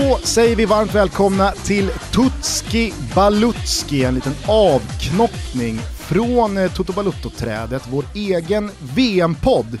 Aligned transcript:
Då 0.00 0.18
säger 0.22 0.56
vi 0.56 0.64
varmt 0.64 0.94
välkomna 0.94 1.52
till 1.52 1.90
Tutski 1.90 2.92
Balutski, 3.14 4.04
en 4.04 4.14
liten 4.14 4.32
avknoppning 4.46 5.78
från 5.78 6.58
eh, 6.58 6.72
Toto 6.72 6.92
Balutto-trädet, 6.92 7.82
vår 7.90 8.04
egen 8.14 8.70
VM-podd. 8.96 9.78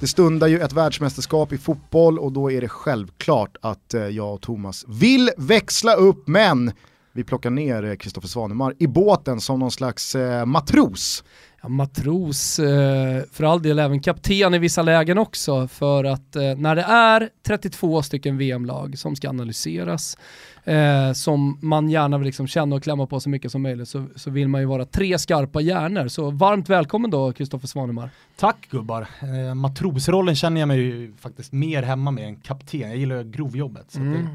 Det 0.00 0.06
stundar 0.06 0.46
ju 0.46 0.60
ett 0.60 0.72
världsmästerskap 0.72 1.52
i 1.52 1.58
fotboll 1.58 2.18
och 2.18 2.32
då 2.32 2.50
är 2.50 2.60
det 2.60 2.68
självklart 2.68 3.56
att 3.62 3.94
eh, 3.94 4.02
jag 4.02 4.34
och 4.34 4.40
Thomas 4.40 4.84
vill 4.88 5.30
växla 5.36 5.94
upp, 5.94 6.28
men 6.28 6.72
vi 7.12 7.24
plockar 7.24 7.50
ner 7.50 7.84
eh, 7.84 7.94
Kristoffer 7.94 8.28
Svanemar 8.28 8.74
i 8.78 8.86
båten 8.86 9.40
som 9.40 9.58
någon 9.58 9.70
slags 9.70 10.16
matros. 10.46 11.24
Ja, 11.62 11.68
matros, 11.68 12.58
eh, 12.58 13.22
för 13.32 13.44
all 13.44 13.62
del 13.62 13.78
även 13.78 14.00
kapten 14.00 14.54
i 14.54 14.58
vissa 14.58 14.82
lägen 14.82 15.18
också, 15.18 15.68
för 15.68 16.04
att 16.04 16.36
eh, 16.36 16.42
när 16.56 16.76
det 16.76 16.82
är 16.82 17.28
32 17.46 18.02
stycken 18.02 18.38
VM-lag 18.38 18.98
som 18.98 19.16
ska 19.16 19.28
analyseras, 19.28 20.18
eh, 20.64 21.12
som 21.12 21.58
man 21.62 21.88
gärna 21.88 22.18
vill 22.18 22.26
liksom 22.26 22.46
känna 22.46 22.76
och 22.76 22.82
klämma 22.82 23.06
på 23.06 23.20
så 23.20 23.28
mycket 23.28 23.52
som 23.52 23.62
möjligt, 23.62 23.88
så, 23.88 24.06
så 24.16 24.30
vill 24.30 24.48
man 24.48 24.60
ju 24.60 24.66
vara 24.66 24.84
tre 24.84 25.18
skarpa 25.18 25.60
hjärnor. 25.60 26.08
Så 26.08 26.30
varmt 26.30 26.68
välkommen 26.68 27.10
då, 27.10 27.32
Kristoffer 27.32 27.68
Svanemar. 27.68 28.10
Tack 28.36 28.68
gubbar. 28.70 29.08
Eh, 29.22 29.54
matrosrollen 29.54 30.34
känner 30.34 30.60
jag 30.60 30.68
mig 30.68 30.78
ju 30.78 31.12
faktiskt 31.18 31.52
mer 31.52 31.82
hemma 31.82 32.10
med 32.10 32.24
än 32.24 32.36
kapten. 32.36 32.80
Jag 32.80 32.96
gillar 32.96 33.22
grovjobbet. 33.22 33.90
Så 33.90 33.98
mm. 33.98 34.12
det, 34.12 34.28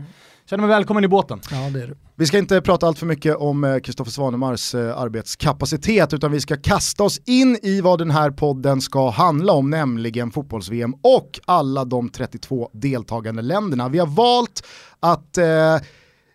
känner 0.49 0.61
mig 0.61 0.75
välkommen 0.75 1.03
i 1.03 1.07
båten. 1.07 1.41
Ja, 1.51 1.57
det 1.57 1.83
är 1.83 1.87
du. 1.87 1.97
Vi 2.15 2.25
ska 2.25 2.37
inte 2.37 2.61
prata 2.61 2.87
allt 2.87 2.99
för 2.99 3.05
mycket 3.05 3.35
om 3.35 3.79
Kristoffer 3.83 4.09
eh, 4.09 4.13
Svanemars 4.13 4.75
eh, 4.75 4.97
arbetskapacitet 4.97 6.13
utan 6.13 6.31
vi 6.31 6.41
ska 6.41 6.57
kasta 6.57 7.03
oss 7.03 7.21
in 7.25 7.59
i 7.63 7.81
vad 7.81 7.99
den 7.99 8.11
här 8.11 8.31
podden 8.31 8.81
ska 8.81 9.09
handla 9.09 9.53
om, 9.53 9.69
nämligen 9.69 10.31
fotbolls-VM 10.31 10.93
och 11.01 11.39
alla 11.45 11.85
de 11.85 12.09
32 12.09 12.69
deltagande 12.73 13.41
länderna. 13.41 13.89
Vi 13.89 13.99
har 13.99 14.07
valt 14.07 14.65
att 14.99 15.37
eh, 15.37 15.77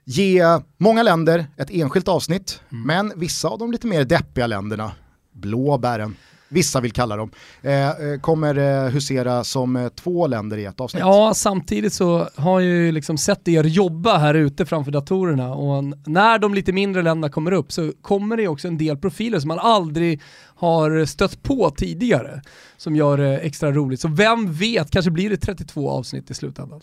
ge 0.04 0.42
många 0.78 1.02
länder 1.02 1.46
ett 1.56 1.70
enskilt 1.70 2.08
avsnitt, 2.08 2.60
mm. 2.72 2.86
men 2.86 3.12
vissa 3.16 3.48
av 3.48 3.58
de 3.58 3.72
lite 3.72 3.86
mer 3.86 4.04
deppiga 4.04 4.46
länderna, 4.46 4.92
blåbären, 5.32 6.16
vissa 6.48 6.80
vill 6.80 6.92
kalla 6.92 7.16
dem, 7.16 7.30
eh, 7.62 7.88
eh, 7.88 8.20
kommer 8.20 8.58
eh, 8.58 8.90
husera 8.90 9.44
som 9.44 9.76
eh, 9.76 9.88
två 9.88 10.26
länder 10.26 10.56
i 10.56 10.64
ett 10.64 10.80
avsnitt. 10.80 11.00
Ja, 11.00 11.32
samtidigt 11.34 11.92
så 11.92 12.28
har 12.36 12.60
jag 12.60 12.70
ju 12.70 12.92
liksom 12.92 13.18
sett 13.18 13.48
er 13.48 13.64
jobba 13.64 14.18
här 14.18 14.34
ute 14.34 14.66
framför 14.66 14.92
datorerna 14.92 15.54
och 15.54 15.84
när 16.06 16.38
de 16.38 16.54
lite 16.54 16.72
mindre 16.72 17.02
länderna 17.02 17.32
kommer 17.32 17.52
upp 17.52 17.72
så 17.72 17.92
kommer 18.02 18.36
det 18.36 18.48
också 18.48 18.68
en 18.68 18.78
del 18.78 18.96
profiler 18.96 19.40
som 19.40 19.48
man 19.48 19.58
aldrig 19.58 20.20
har 20.56 21.04
stött 21.04 21.42
på 21.42 21.70
tidigare 21.70 22.42
som 22.76 22.96
gör 22.96 23.18
det 23.18 23.38
extra 23.38 23.72
roligt. 23.72 24.00
Så 24.00 24.08
vem 24.08 24.52
vet, 24.52 24.90
kanske 24.90 25.10
blir 25.10 25.30
det 25.30 25.36
32 25.36 25.90
avsnitt 25.90 26.30
i 26.30 26.34
slutändan. 26.34 26.80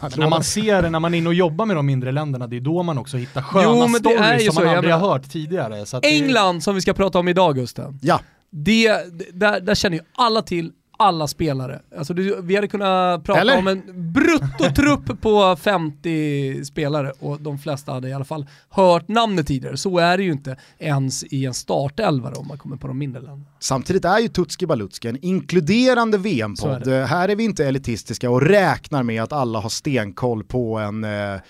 när 0.16 0.28
man 0.28 0.44
ser, 0.44 0.90
när 0.90 1.00
man 1.00 1.14
är 1.14 1.18
inne 1.18 1.28
och 1.28 1.34
jobbar 1.34 1.66
med 1.66 1.76
de 1.76 1.86
mindre 1.86 2.12
länderna, 2.12 2.46
det 2.46 2.56
är 2.56 2.60
då 2.60 2.82
man 2.82 2.98
också 2.98 3.16
hittar 3.16 3.42
sköna 3.42 3.64
jo, 3.64 3.88
stories 3.88 4.54
som 4.54 4.64
man 4.64 4.76
aldrig 4.76 4.94
har 4.94 5.00
hört 5.00 5.30
tidigare. 5.30 5.84
England 6.02 6.54
det... 6.54 6.60
som 6.60 6.74
vi 6.74 6.80
ska 6.80 6.92
prata 6.92 7.18
om 7.18 7.28
idag 7.28 7.54
Gusten. 7.54 7.98
Ja 8.02 8.20
det, 8.56 8.88
där, 9.32 9.60
där 9.60 9.74
känner 9.74 9.96
ju 9.96 10.02
alla 10.14 10.42
till 10.42 10.72
alla 10.96 11.26
spelare. 11.26 11.80
Alltså 11.98 12.14
du, 12.14 12.42
vi 12.42 12.54
hade 12.54 12.68
kunnat 12.68 13.24
prata 13.24 13.40
Eller? 13.40 13.58
om 13.58 13.66
en 13.66 14.12
bruttotrupp 14.12 15.20
på 15.20 15.56
50 15.56 16.64
spelare 16.64 17.12
och 17.18 17.40
de 17.40 17.58
flesta 17.58 17.92
hade 17.92 18.08
i 18.08 18.12
alla 18.12 18.24
fall 18.24 18.46
hört 18.68 19.08
namnet 19.08 19.46
tidigare. 19.46 19.76
Så 19.76 19.98
är 19.98 20.16
det 20.16 20.22
ju 20.24 20.32
inte 20.32 20.56
ens 20.78 21.24
i 21.24 21.44
en 21.44 21.54
startelva 21.54 22.32
om 22.36 22.48
man 22.48 22.58
kommer 22.58 22.76
på 22.76 22.86
de 22.86 22.98
mindre 22.98 23.22
länderna. 23.22 23.44
Samtidigt 23.58 24.04
är 24.04 24.18
ju 24.18 24.28
Tutski 24.28 24.66
Balutski 24.66 25.08
en 25.08 25.24
inkluderande 25.24 26.18
VM-podd. 26.18 26.88
Här 26.88 27.28
är 27.28 27.36
vi 27.36 27.44
inte 27.44 27.66
elitistiska 27.66 28.30
och 28.30 28.42
räknar 28.42 29.02
med 29.02 29.22
att 29.22 29.32
alla 29.32 29.60
har 29.60 29.68
stenkoll 29.68 30.44
på 30.44 30.78
en 30.78 31.04
eh, 31.04 31.40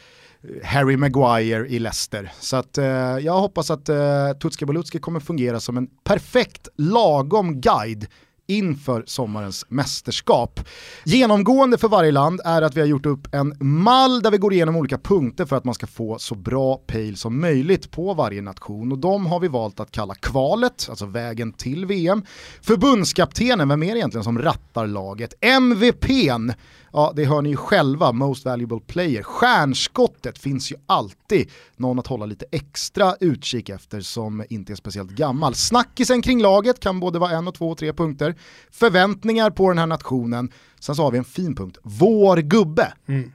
Harry 0.62 0.96
Maguire 0.96 1.68
i 1.68 1.78
Leicester. 1.78 2.32
Så 2.40 2.56
att, 2.56 2.78
eh, 2.78 2.86
jag 3.18 3.40
hoppas 3.40 3.70
att 3.70 3.88
eh, 3.88 4.32
Tutski 4.42 4.66
Balutski 4.66 4.98
kommer 4.98 5.20
fungera 5.20 5.60
som 5.60 5.76
en 5.76 5.86
perfekt 6.04 6.68
lagom 6.76 7.60
guide 7.60 8.06
inför 8.46 9.04
sommarens 9.06 9.64
mästerskap. 9.68 10.60
Genomgående 11.04 11.78
för 11.78 11.88
varje 11.88 12.12
land 12.12 12.40
är 12.44 12.62
att 12.62 12.76
vi 12.76 12.80
har 12.80 12.88
gjort 12.88 13.06
upp 13.06 13.34
en 13.34 13.56
mall 13.60 14.22
där 14.22 14.30
vi 14.30 14.38
går 14.38 14.52
igenom 14.52 14.76
olika 14.76 14.98
punkter 14.98 15.44
för 15.44 15.56
att 15.56 15.64
man 15.64 15.74
ska 15.74 15.86
få 15.86 16.18
så 16.18 16.34
bra 16.34 16.76
pejl 16.76 17.16
som 17.16 17.40
möjligt 17.40 17.90
på 17.90 18.14
varje 18.14 18.42
nation 18.42 18.92
och 18.92 18.98
de 18.98 19.26
har 19.26 19.40
vi 19.40 19.48
valt 19.48 19.80
att 19.80 19.90
kalla 19.90 20.14
kvalet, 20.14 20.86
alltså 20.90 21.06
vägen 21.06 21.52
till 21.52 21.86
VM. 21.86 22.22
Förbundskaptenen, 22.62 23.68
vem 23.68 23.82
är 23.82 23.92
det 23.92 23.98
egentligen 23.98 24.24
som 24.24 24.38
rattar 24.38 24.86
laget? 24.86 25.34
MVPn, 25.60 26.52
ja 26.94 27.12
det 27.16 27.24
hör 27.24 27.42
ni 27.42 27.50
ju 27.50 27.56
själva, 27.56 28.12
Most 28.12 28.44
Valuable 28.44 28.80
Player. 28.86 29.22
Stjärnskottet 29.22 30.38
finns 30.38 30.72
ju 30.72 30.76
alltid 30.86 31.50
någon 31.76 31.98
att 31.98 32.06
hålla 32.06 32.26
lite 32.26 32.46
extra 32.50 33.14
utkik 33.20 33.68
efter 33.68 34.00
som 34.00 34.44
inte 34.48 34.72
är 34.72 34.76
speciellt 34.76 35.10
gammal. 35.10 35.54
Snackisen 35.54 36.22
kring 36.22 36.42
laget 36.42 36.80
kan 36.80 37.00
både 37.00 37.18
vara 37.18 37.30
en 37.30 37.48
och 37.48 37.54
två 37.54 37.70
och 37.70 37.78
tre 37.78 37.92
punkter. 37.92 38.34
Förväntningar 38.70 39.50
på 39.50 39.68
den 39.68 39.78
här 39.78 39.86
nationen. 39.86 40.52
Sen 40.80 40.94
så 40.94 41.02
har 41.02 41.10
vi 41.10 41.18
en 41.18 41.24
fin 41.24 41.56
punkt, 41.56 41.78
vår 41.82 42.36
gubbe. 42.36 42.92
Mm. 43.06 43.32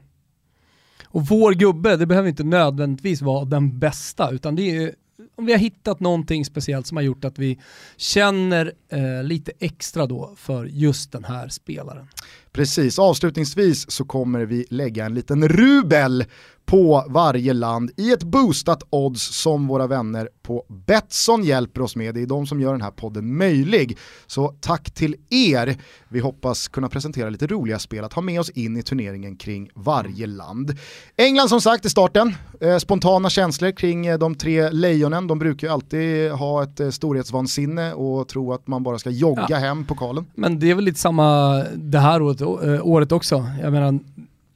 Och 1.06 1.28
vår 1.28 1.54
gubbe, 1.54 1.96
det 1.96 2.06
behöver 2.06 2.30
inte 2.30 2.44
nödvändigtvis 2.44 3.22
vara 3.22 3.46
den 3.46 3.80
bästa, 3.80 4.32
utan 4.32 4.56
det 4.56 4.78
är 4.78 4.96
om 5.36 5.46
vi 5.46 5.52
har 5.52 5.60
hittat 5.60 6.00
någonting 6.00 6.46
speciellt 6.46 6.88
som 6.88 6.98
har 6.98 7.04
gjort 7.04 7.26
att 7.26 7.40
vi 7.40 7.60
känner 7.98 8.74
eh, 8.90 9.24
lite 9.24 9.52
extra 9.60 10.06
då 10.06 10.34
för 10.36 10.66
just 10.66 11.12
den 11.12 11.24
här 11.24 11.50
spelaren. 11.50 12.08
Precis, 12.60 13.00
avslutningsvis 13.00 13.92
så 13.92 14.06
kommer 14.06 14.46
vi 14.46 14.66
lägga 14.70 15.06
en 15.06 15.14
liten 15.14 15.48
rubel 15.48 16.26
på 16.66 17.06
varje 17.08 17.54
land 17.54 17.92
i 17.98 18.12
ett 18.12 18.24
boostat 18.24 18.84
odds 18.90 19.42
som 19.42 19.68
våra 19.68 19.88
vänner 19.88 20.30
på 20.42 20.64
Betsson 20.68 21.44
hjälper 21.44 21.82
oss 21.82 21.96
med. 21.96 22.16
Det 22.16 22.22
är 22.22 22.26
de 22.26 22.48
som 22.48 22.62
gör 22.62 22.72
den 22.72 22.82
här 22.82 22.92
podden 22.92 23.38
möjlig. 23.38 23.98
Så 24.28 24.54
tack 24.62 24.92
till 24.92 25.16
er. 25.30 25.78
Vi 26.10 26.20
hoppas 26.20 26.68
kunna 26.68 26.90
presentera 26.90 27.30
lite 27.30 27.48
roliga 27.48 27.80
spel 27.80 28.04
att 28.04 28.14
ha 28.14 28.22
med 28.22 28.40
oss 28.40 28.50
in 28.50 28.78
i 28.78 28.84
turneringen 28.84 29.36
kring 29.36 29.70
varje 29.74 30.28
land. 30.28 30.78
England 31.18 31.50
som 31.50 31.62
sagt 31.62 31.86
i 31.86 31.90
starten, 31.90 32.36
eh, 32.62 32.78
spontana 32.78 33.30
känslor 33.30 33.72
kring 33.72 34.06
eh, 34.06 34.18
de 34.18 34.36
tre 34.36 34.70
lejonen. 34.70 35.28
De 35.28 35.40
brukar 35.40 35.68
ju 35.68 35.74
alltid 35.74 36.32
ha 36.32 36.64
ett 36.64 36.80
eh, 36.80 36.90
storhetsvansinne 36.90 37.94
och 37.94 38.28
tro 38.28 38.54
att 38.54 38.68
man 38.68 38.84
bara 38.84 39.00
ska 39.00 39.10
jogga 39.10 39.48
ja. 39.50 39.58
hem 39.58 39.86
pokalen. 39.86 40.26
Men 40.36 40.60
det 40.60 40.72
är 40.72 40.76
väl 40.76 40.86
lite 40.86 41.00
samma 41.00 41.56
det 41.76 42.00
här 42.00 42.22
året, 42.22 42.42
året 42.82 43.12
också. 43.12 43.46
Jag 43.62 43.72
menar, 43.72 44.00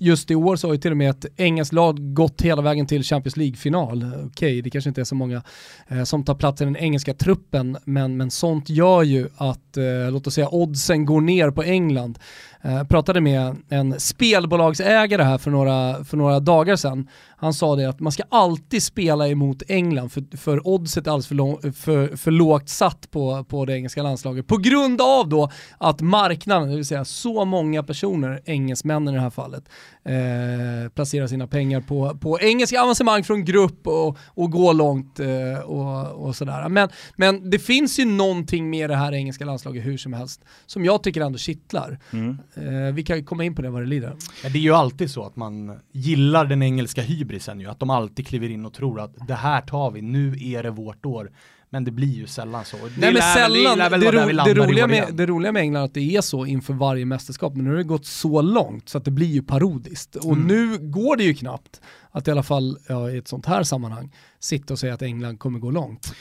just 0.03 0.31
i 0.31 0.36
år 0.36 0.56
så 0.56 0.68
har 0.68 0.74
ju 0.74 0.80
till 0.80 0.91
och 0.91 0.97
med 0.97 1.09
ett 1.09 1.25
engelskt 1.38 1.74
lag 1.74 2.14
gått 2.14 2.41
hela 2.41 2.62
vägen 2.62 2.88
till 2.88 3.03
Champions 3.03 3.38
League-final. 3.38 4.06
Okej, 4.14 4.25
okay, 4.25 4.62
det 4.62 4.69
kanske 4.69 4.90
inte 4.90 5.02
är 5.02 5.06
så 5.06 5.16
många 5.16 5.44
eh, 5.88 6.03
som 6.03 6.24
tar 6.24 6.36
plats 6.36 6.62
i 6.62 6.66
den 6.66 6.78
engelska 6.78 7.14
truppen, 7.14 7.77
men, 7.86 8.18
men 8.18 8.31
sånt 8.31 8.69
gör 8.69 9.04
ju 9.04 9.30
att, 9.38 9.77
eh, 9.77 10.12
låt 10.12 10.27
oss 10.27 10.33
säga, 10.33 10.50
oddsen 10.51 11.06
går 11.06 11.22
ner 11.22 11.51
på 11.51 11.63
England. 11.63 12.19
Jag 12.65 12.89
pratade 12.89 13.21
med 13.21 13.56
en 13.69 14.00
spelbolagsägare 14.00 15.24
här 15.24 15.38
för 15.38 15.51
några, 15.51 16.04
för 16.04 16.18
några 16.18 16.39
dagar 16.39 16.75
sedan. 16.75 17.07
Han 17.38 17.54
sa 17.54 17.75
det 17.75 17.89
att 17.89 18.00
man 18.00 18.12
ska 18.12 18.24
alltid 18.30 18.83
spela 18.83 19.27
emot 19.27 19.63
England 19.68 20.10
för, 20.10 20.38
för 20.38 20.68
oddset 20.68 21.07
är 21.07 21.12
alldeles 21.12 21.27
för, 21.27 21.36
lång, 21.36 21.74
för, 21.74 22.18
för 22.18 22.31
lågt 22.31 22.69
satt 22.69 23.12
på, 23.12 23.44
på 23.44 23.65
det 23.65 23.74
engelska 23.74 24.04
landslaget. 24.04 24.48
På 24.48 24.57
grund 24.57 25.01
av 25.01 25.30
då 25.30 25.51
att 25.77 26.01
marknaden, 26.01 26.69
det 26.69 26.75
vill 26.75 26.86
säga 26.86 27.06
så 27.06 27.45
många 27.45 27.83
personer, 27.83 28.42
engelsmännen 28.45 29.13
i 29.13 29.18
det 29.18 29.24
här 29.24 29.30
fallet, 29.30 29.63
eh, 30.06 30.89
placerar 30.89 31.27
sina 31.27 31.48
pengar 31.48 31.81
på, 31.81 32.18
på 32.18 32.39
engelska 32.39 32.81
avancemang 32.81 33.24
från 33.24 33.45
grupp 33.45 33.88
och, 33.88 34.18
och 34.25 34.51
gå 34.51 34.74
långt 34.74 35.19
eh, 35.19 35.60
och, 35.65 36.25
och 36.27 36.36
sådär. 36.36 36.69
Men, 36.69 36.89
men 37.15 37.50
det 37.50 37.60
finns 37.60 38.00
ju 38.00 38.06
någonting 38.06 38.69
med 38.69 38.89
det 38.89 38.95
här 38.95 39.13
engelska 39.13 39.45
landslaget 39.45 39.86
hur 39.86 39.98
som 39.98 40.13
helst 40.13 40.42
som 40.65 40.86
jag 40.86 41.04
tycker 41.04 41.21
ändå 41.21 41.38
kittlar. 41.38 42.00
Mm. 42.13 42.38
Eh, 42.55 42.94
vi 42.94 43.03
kan 43.03 43.23
komma 43.25 43.44
in 43.44 43.55
på 43.55 43.61
det 43.61 43.69
vad 43.69 43.81
det 43.81 43.85
lider. 43.85 44.13
Ja, 44.44 44.50
det 44.50 44.57
är 44.57 44.61
ju 44.63 44.73
alltid 44.73 45.11
så 45.11 45.25
att 45.25 45.35
man 45.35 45.79
gillar 45.91 46.45
den 46.45 46.63
engelska 46.63 47.01
hybrisen 47.01 47.59
ju, 47.59 47.67
att 47.67 47.79
de 47.79 47.89
alltid 47.89 48.27
kliver 48.27 48.50
in 48.50 48.65
och 48.65 48.73
tror 48.73 49.00
att 49.00 49.27
det 49.27 49.33
här 49.33 49.61
tar 49.61 49.91
vi, 49.91 50.01
nu 50.01 50.35
är 50.39 50.63
det 50.63 50.69
vårt 50.69 51.05
år. 51.05 51.31
Men 51.69 51.83
det 51.83 51.91
blir 51.91 52.13
ju 52.13 52.27
sällan 52.27 52.65
så. 52.65 52.77
Nej 52.97 53.13
men 53.13 53.21
sällan, 53.21 53.77
det, 53.77 53.97
det, 53.97 54.11
ro, 54.11 54.44
det, 54.45 54.53
roliga 54.53 54.88
med, 54.88 55.13
det 55.13 55.25
roliga 55.25 55.51
med 55.51 55.61
England 55.61 55.81
är 55.81 55.85
att 55.85 55.94
det 55.94 56.15
är 56.15 56.21
så 56.21 56.45
inför 56.45 56.73
varje 56.73 57.05
mästerskap, 57.05 57.55
men 57.55 57.65
nu 57.65 57.71
har 57.71 57.77
det 57.77 57.83
gått 57.83 58.05
så 58.05 58.41
långt 58.41 58.89
så 58.89 58.97
att 58.97 59.05
det 59.05 59.11
blir 59.11 59.27
ju 59.27 59.44
parodiskt. 59.44 60.15
Och 60.15 60.33
mm. 60.33 60.47
nu 60.47 60.77
går 60.77 61.17
det 61.17 61.23
ju 61.23 61.33
knappt 61.33 61.81
att 62.11 62.27
i 62.27 62.31
alla 62.31 62.44
fall 62.44 62.77
ja, 62.88 63.11
i 63.11 63.17
ett 63.17 63.27
sånt 63.27 63.45
här 63.45 63.63
sammanhang 63.63 64.11
sitta 64.39 64.73
och 64.73 64.79
säga 64.79 64.94
att 64.94 65.01
England 65.01 65.39
kommer 65.39 65.59
gå 65.59 65.71
långt. 65.71 66.13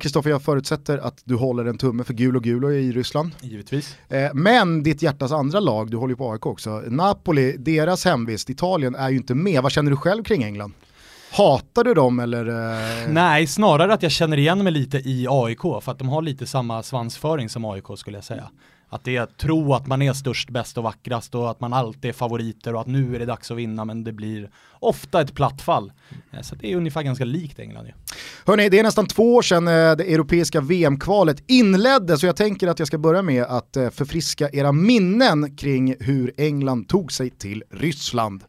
Kristoffer, 0.00 0.30
eh, 0.30 0.34
jag 0.34 0.42
förutsätter 0.42 0.98
att 0.98 1.22
du 1.24 1.34
håller 1.34 1.64
en 1.64 1.78
tumme 1.78 2.04
för 2.04 2.14
gul 2.14 2.36
och 2.36 2.42
gul 2.42 2.64
i 2.64 2.92
Ryssland. 2.92 3.30
Givetvis. 3.40 3.96
Eh, 4.08 4.30
men 4.34 4.82
ditt 4.82 5.02
hjärtas 5.02 5.32
andra 5.32 5.60
lag, 5.60 5.90
du 5.90 5.96
håller 5.96 6.12
ju 6.12 6.16
på 6.16 6.32
AIK 6.32 6.46
också, 6.46 6.82
Napoli, 6.86 7.56
deras 7.58 8.04
hemvist, 8.04 8.50
Italien 8.50 8.94
är 8.94 9.08
ju 9.08 9.16
inte 9.16 9.34
med. 9.34 9.62
Vad 9.62 9.72
känner 9.72 9.90
du 9.90 9.96
själv 9.96 10.24
kring 10.24 10.42
England? 10.42 10.72
Hatar 11.32 11.84
du 11.84 11.94
dem 11.94 12.20
eller? 12.20 12.46
Eh? 12.46 13.08
Nej, 13.08 13.46
snarare 13.46 13.94
att 13.94 14.02
jag 14.02 14.12
känner 14.12 14.36
igen 14.36 14.64
mig 14.64 14.72
lite 14.72 14.98
i 14.98 15.26
AIK 15.30 15.60
för 15.60 15.90
att 15.92 15.98
de 15.98 16.08
har 16.08 16.22
lite 16.22 16.46
samma 16.46 16.82
svansföring 16.82 17.48
som 17.48 17.64
AIK 17.64 17.84
skulle 17.96 18.16
jag 18.16 18.24
säga. 18.24 18.50
Att 18.92 19.04
det 19.04 19.16
är 19.16 19.20
att 19.20 19.38
tro 19.38 19.74
att 19.74 19.86
man 19.86 20.02
är 20.02 20.12
störst, 20.12 20.50
bäst 20.50 20.78
och 20.78 20.84
vackrast 20.84 21.34
och 21.34 21.50
att 21.50 21.60
man 21.60 21.72
alltid 21.72 22.08
är 22.08 22.12
favoriter 22.12 22.74
och 22.74 22.80
att 22.80 22.86
nu 22.86 23.14
är 23.14 23.18
det 23.18 23.26
dags 23.26 23.50
att 23.50 23.56
vinna 23.56 23.84
men 23.84 24.04
det 24.04 24.12
blir 24.12 24.50
ofta 24.72 25.20
ett 25.20 25.34
platt 25.34 25.62
fall. 25.62 25.92
Eh, 26.32 26.40
så 26.40 26.54
det 26.54 26.72
är 26.72 26.76
ungefär 26.76 27.02
ganska 27.02 27.24
likt 27.24 27.58
England 27.58 27.86
ju. 27.86 27.92
Hörrni, 28.46 28.68
det 28.68 28.78
är 28.78 28.82
nästan 28.82 29.06
två 29.06 29.34
år 29.34 29.42
sedan 29.42 29.68
eh, 29.68 29.72
det 29.72 30.14
europeiska 30.14 30.60
VM-kvalet 30.60 31.42
inleddes 31.46 32.20
så 32.20 32.26
jag 32.26 32.36
tänker 32.36 32.68
att 32.68 32.78
jag 32.78 32.88
ska 32.88 32.98
börja 32.98 33.22
med 33.22 33.42
att 33.42 33.76
eh, 33.76 33.90
förfriska 33.90 34.50
era 34.52 34.72
minnen 34.72 35.56
kring 35.56 35.94
hur 36.00 36.32
England 36.36 36.88
tog 36.88 37.12
sig 37.12 37.30
till 37.30 37.64
Ryssland. 37.70 38.44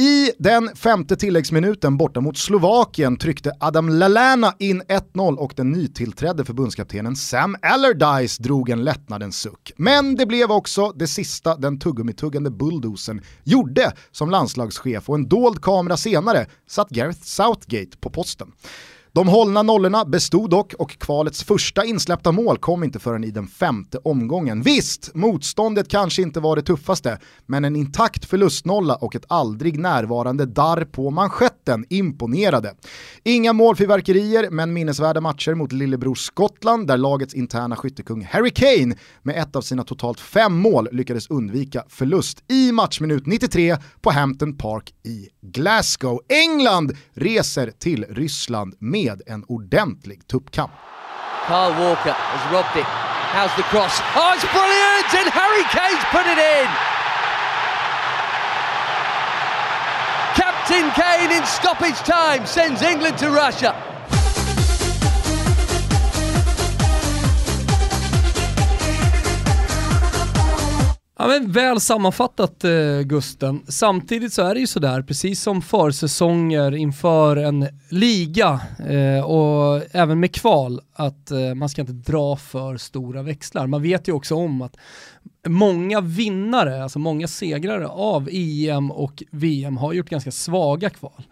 I 0.00 0.32
den 0.38 0.76
femte 0.76 1.16
tilläggsminuten 1.16 1.96
borta 1.96 2.20
mot 2.20 2.38
Slovakien 2.38 3.16
tryckte 3.16 3.52
Adam 3.60 3.88
Lallana 3.88 4.54
in 4.58 4.82
1-0 4.82 5.36
och 5.36 5.52
den 5.56 5.70
nytillträdde 5.70 6.44
förbundskaptenen 6.44 7.16
Sam 7.16 7.56
Allardyce 7.62 8.42
drog 8.42 8.70
en 8.70 8.84
lättnadens 8.84 9.40
suck. 9.40 9.72
Men 9.76 10.14
det 10.14 10.26
blev 10.26 10.50
också 10.50 10.92
det 10.96 11.06
sista 11.06 11.56
den 11.56 11.78
tuggummituggande 11.78 12.50
bulldosen 12.50 13.20
gjorde 13.44 13.92
som 14.10 14.30
landslagschef 14.30 15.08
och 15.08 15.14
en 15.14 15.28
dold 15.28 15.62
kamera 15.62 15.96
senare 15.96 16.46
satt 16.68 16.90
Gareth 16.90 17.22
Southgate 17.22 17.98
på 18.00 18.10
posten. 18.10 18.52
De 19.12 19.28
hållna 19.28 19.62
nollorna 19.62 20.04
bestod 20.04 20.50
dock 20.50 20.74
och 20.74 20.98
kvalets 20.98 21.44
första 21.44 21.84
insläppta 21.84 22.32
mål 22.32 22.58
kom 22.58 22.84
inte 22.84 22.98
förrän 22.98 23.24
i 23.24 23.30
den 23.30 23.46
femte 23.46 23.98
omgången. 24.04 24.62
Visst, 24.62 25.14
motståndet 25.14 25.88
kanske 25.88 26.22
inte 26.22 26.40
var 26.40 26.56
det 26.56 26.62
tuffaste, 26.62 27.18
men 27.46 27.64
en 27.64 27.76
intakt 27.76 28.24
förlustnolla 28.24 28.94
och 28.94 29.14
ett 29.14 29.24
aldrig 29.28 29.78
närvarande 29.78 30.46
darr 30.46 30.84
på 30.84 31.10
manschetten 31.10 31.84
imponerade. 31.88 32.74
Inga 33.24 33.52
målfyrverkerier, 33.52 34.50
men 34.50 34.72
minnesvärda 34.72 35.20
matcher 35.20 35.54
mot 35.54 35.72
lillebror 35.72 36.14
Skottland 36.14 36.86
där 36.86 36.96
lagets 36.96 37.34
interna 37.34 37.76
skyttekung 37.76 38.28
Harry 38.30 38.50
Kane 38.50 38.96
med 39.22 39.42
ett 39.42 39.56
av 39.56 39.60
sina 39.60 39.84
totalt 39.84 40.20
fem 40.20 40.54
mål 40.54 40.88
lyckades 40.92 41.30
undvika 41.30 41.84
förlust 41.88 42.42
i 42.48 42.72
matchminut 42.72 43.26
93 43.26 43.76
på 44.00 44.10
Hampton 44.10 44.56
Park 44.56 44.94
i 45.04 45.28
Glasgow. 45.42 46.20
England 46.28 46.92
reser 47.14 47.70
till 47.70 48.04
Ryssland 48.08 48.74
med 48.78 48.99
med 49.04 49.22
en 49.26 49.44
ordentlig 49.48 50.18
tuppkamp. 50.28 50.72
Carl 51.46 51.72
Walker 51.82 52.12
has 52.12 52.52
robbed 52.52 52.76
it. 52.76 52.86
How's 53.36 53.54
the 53.56 53.62
cross? 53.72 53.94
Oh, 54.14 54.34
it's 54.34 54.44
brilliant! 54.52 55.08
And 55.20 55.28
Harry 55.40 55.64
Kane's 55.76 56.04
put 56.10 56.26
it 56.26 56.38
in! 56.38 56.68
Captain 60.34 60.90
Kane 61.00 61.30
in 61.38 61.44
stoppage 61.46 62.00
time 62.06 62.46
sends 62.46 62.82
England 62.82 63.18
to 63.18 63.30
Russia. 63.30 63.89
Ja, 71.20 71.26
men 71.26 71.52
väl 71.52 71.80
sammanfattat 71.80 72.64
eh, 72.64 73.00
Gusten. 73.00 73.62
Samtidigt 73.68 74.32
så 74.32 74.42
är 74.42 74.54
det 74.54 74.60
ju 74.60 74.66
sådär, 74.66 75.02
precis 75.02 75.42
som 75.42 75.62
försäsonger 75.62 76.74
inför 76.74 77.36
en 77.36 77.68
liga 77.88 78.60
eh, 78.88 79.24
och 79.24 79.82
även 79.92 80.20
med 80.20 80.34
kval, 80.34 80.80
att 80.92 81.30
eh, 81.30 81.54
man 81.54 81.68
ska 81.68 81.80
inte 81.80 81.92
dra 81.92 82.36
för 82.36 82.76
stora 82.76 83.22
växlar. 83.22 83.66
Man 83.66 83.82
vet 83.82 84.08
ju 84.08 84.12
också 84.12 84.34
om 84.34 84.62
att 84.62 84.76
många 85.48 86.00
vinnare, 86.00 86.82
alltså 86.82 86.98
många 86.98 87.28
segrare 87.28 87.86
av 87.86 88.28
EM 88.32 88.90
och 88.90 89.22
VM 89.30 89.76
har 89.76 89.92
gjort 89.92 90.10
ganska 90.10 90.30
svaga 90.30 90.90
kval. 90.90 91.22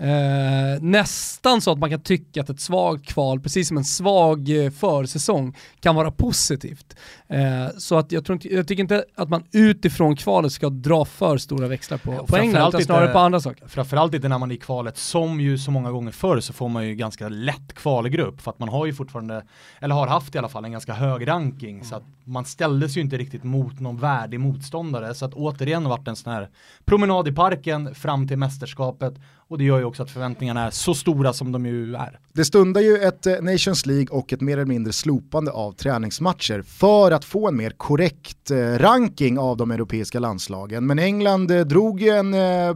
Eh, 0.00 0.80
nästan 0.80 1.60
så 1.60 1.72
att 1.72 1.78
man 1.78 1.90
kan 1.90 2.00
tycka 2.00 2.40
att 2.40 2.50
ett 2.50 2.60
svagt 2.60 3.06
kval, 3.06 3.40
precis 3.40 3.68
som 3.68 3.76
en 3.76 3.84
svag 3.84 4.64
eh, 4.64 4.70
försäsong, 4.70 5.56
kan 5.80 5.94
vara 5.94 6.10
positivt. 6.10 6.96
Eh, 7.28 7.68
så 7.78 7.98
att 7.98 8.12
jag, 8.12 8.24
tror 8.24 8.34
inte, 8.34 8.54
jag 8.54 8.68
tycker 8.68 8.82
inte 8.82 9.04
att 9.14 9.28
man 9.28 9.44
utifrån 9.52 10.16
kvalet 10.16 10.52
ska 10.52 10.68
dra 10.68 11.04
för 11.04 11.38
stora 11.38 11.68
växlar 11.68 11.98
på, 11.98 12.26
ja, 12.28 12.38
England, 12.38 12.68
utan 12.68 12.82
snarare 12.82 13.12
på 13.12 13.18
andra 13.18 13.40
saker. 13.40 13.66
Framförallt 13.66 14.14
inte 14.14 14.28
när 14.28 14.38
man 14.38 14.50
är 14.50 14.54
i 14.54 14.58
kvalet, 14.58 14.96
som 14.96 15.40
ju 15.40 15.58
så 15.58 15.70
många 15.70 15.90
gånger 15.90 16.12
förr 16.12 16.40
så 16.40 16.52
får 16.52 16.68
man 16.68 16.86
ju 16.86 16.94
ganska 16.94 17.28
lätt 17.28 17.72
kvalgrupp, 17.74 18.40
för 18.40 18.50
att 18.50 18.58
man 18.58 18.68
har 18.68 18.86
ju 18.86 18.94
fortfarande, 18.94 19.44
eller 19.80 19.94
har 19.94 20.06
haft 20.06 20.34
i 20.34 20.38
alla 20.38 20.48
fall, 20.48 20.64
en 20.64 20.72
ganska 20.72 20.92
hög 20.92 21.28
ranking, 21.28 21.74
mm. 21.74 21.84
så 21.84 21.96
att 21.96 22.04
man 22.24 22.44
ställdes 22.44 22.96
ju 22.96 23.00
inte 23.00 23.16
riktigt 23.16 23.44
mot 23.44 23.80
någon 23.80 23.98
värdig 23.98 24.40
motståndare, 24.40 25.14
så 25.14 25.24
att 25.24 25.34
återigen 25.34 25.88
varit 25.88 26.08
en 26.08 26.16
sån 26.16 26.32
här 26.32 26.48
promenad 26.84 27.28
i 27.28 27.32
parken 27.32 27.94
fram 27.94 28.28
till 28.28 28.36
mästerskapet 28.36 29.14
och 29.50 29.58
det 29.58 29.64
gör 29.64 29.78
ju 29.78 29.84
också 29.84 30.02
att 30.02 30.10
förväntningarna 30.10 30.66
är 30.66 30.70
så 30.70 30.94
stora 30.94 31.32
som 31.32 31.52
de 31.52 31.66
ju 31.66 31.94
är. 31.94 32.18
Det 32.32 32.44
stundar 32.44 32.80
ju 32.80 32.96
ett 32.96 33.26
eh, 33.26 33.40
Nations 33.40 33.86
League 33.86 34.06
och 34.10 34.32
ett 34.32 34.40
mer 34.40 34.52
eller 34.52 34.64
mindre 34.64 34.92
slopande 34.92 35.50
av 35.50 35.72
träningsmatcher 35.72 36.62
för 36.62 37.10
att 37.10 37.24
få 37.24 37.48
en 37.48 37.56
mer 37.56 37.70
korrekt 37.70 38.50
eh, 38.50 38.56
ranking 38.56 39.38
av 39.38 39.56
de 39.56 39.70
europeiska 39.70 40.18
landslagen. 40.18 40.86
Men 40.86 40.98
England 40.98 41.50
eh, 41.50 41.60
drog 41.60 42.00
ju 42.00 42.08
en 42.08 42.32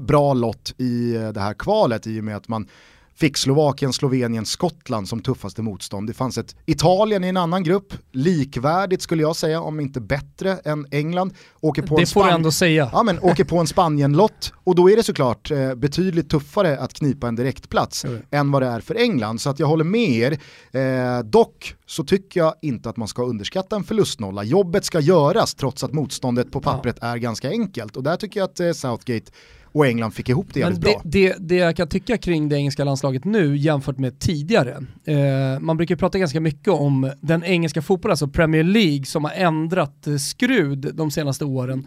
bra 0.06 0.34
lott 0.34 0.74
i 0.78 1.12
det 1.34 1.40
här 1.40 1.54
kvalet 1.54 2.06
i 2.06 2.20
och 2.20 2.24
med 2.24 2.36
att 2.36 2.48
man 2.48 2.68
fick 3.16 3.36
Slovakien, 3.36 3.92
Slovenien, 3.92 4.46
Skottland 4.46 5.08
som 5.08 5.20
tuffaste 5.20 5.62
motstånd. 5.62 6.06
Det 6.06 6.14
fanns 6.14 6.38
ett 6.38 6.56
Italien 6.66 7.24
i 7.24 7.28
en 7.28 7.36
annan 7.36 7.62
grupp, 7.62 7.94
likvärdigt 8.12 9.02
skulle 9.02 9.22
jag 9.22 9.36
säga, 9.36 9.60
om 9.60 9.80
inte 9.80 10.00
bättre 10.00 10.58
än 10.64 10.86
England. 10.90 11.34
Åker 11.60 11.82
på 11.82 11.96
det 11.96 12.02
en 12.02 12.06
får 12.06 12.24
du 12.24 12.30
ändå 12.30 12.52
säga. 12.52 12.90
Ja, 12.92 13.02
men 13.02 13.18
åker 13.18 13.44
på 13.44 13.58
en 13.58 13.66
Spanien-lott 13.66 14.52
och 14.64 14.74
då 14.74 14.90
är 14.90 14.96
det 14.96 15.02
såklart 15.02 15.50
eh, 15.50 15.74
betydligt 15.74 16.30
tuffare 16.30 16.78
att 16.78 16.94
knipa 16.94 17.28
en 17.28 17.36
direktplats 17.36 18.04
mm. 18.04 18.22
än 18.30 18.50
vad 18.50 18.62
det 18.62 18.68
är 18.68 18.80
för 18.80 18.94
England. 18.94 19.40
Så 19.40 19.50
att 19.50 19.58
jag 19.58 19.66
håller 19.66 19.84
med 19.84 20.10
er. 20.10 20.38
Eh, 20.72 21.24
dock 21.24 21.74
så 21.86 22.04
tycker 22.04 22.40
jag 22.40 22.54
inte 22.62 22.88
att 22.88 22.96
man 22.96 23.08
ska 23.08 23.24
underskatta 23.24 23.76
en 23.76 23.84
förlustnolla. 23.84 24.44
Jobbet 24.44 24.84
ska 24.84 25.00
göras 25.00 25.54
trots 25.54 25.84
att 25.84 25.92
motståndet 25.92 26.52
på 26.52 26.60
pappret 26.60 26.98
ja. 27.00 27.06
är 27.06 27.16
ganska 27.16 27.48
enkelt 27.48 27.96
och 27.96 28.02
där 28.02 28.16
tycker 28.16 28.40
jag 28.40 28.44
att 28.44 28.60
eh, 28.60 28.72
Southgate 28.72 29.32
och 29.74 29.86
England 29.86 30.10
fick 30.10 30.28
ihop 30.28 30.46
det 30.52 30.60
jävligt 30.60 30.80
bra. 30.80 31.00
Det, 31.04 31.36
det 31.38 31.56
jag 31.56 31.76
kan 31.76 31.88
tycka 31.88 32.18
kring 32.18 32.48
det 32.48 32.56
engelska 32.56 32.84
landslaget 32.84 33.24
nu 33.24 33.56
jämfört 33.56 33.98
med 33.98 34.18
tidigare, 34.18 34.76
eh, 35.04 35.60
man 35.60 35.76
brukar 35.76 35.96
prata 35.96 36.18
ganska 36.18 36.40
mycket 36.40 36.68
om 36.68 37.12
den 37.20 37.44
engelska 37.44 37.82
fotbollen, 37.82 38.12
alltså 38.12 38.28
Premier 38.28 38.64
League, 38.64 39.04
som 39.04 39.24
har 39.24 39.32
ändrat 39.32 40.06
eh, 40.06 40.16
skrud 40.16 40.90
de 40.94 41.10
senaste 41.10 41.44
åren. 41.44 41.86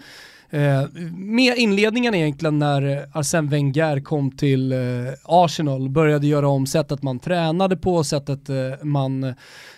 Eh, 0.50 0.84
med 1.16 1.58
inledningen 1.58 2.16
egentligen 2.16 2.60
när 2.60 2.82
Arsène 3.14 3.50
Wenger 3.50 4.00
kom 4.00 4.32
till 4.32 4.72
eh, 4.72 4.80
Arsenal, 5.24 5.90
började 5.90 6.28
göra 6.28 6.48
om 6.48 6.66
sättet 6.66 7.04
man 7.04 7.20
tränade 7.20 7.78
på, 7.78 8.04
sättet 8.04 8.50
eh, 8.50 8.84
man 8.84 9.34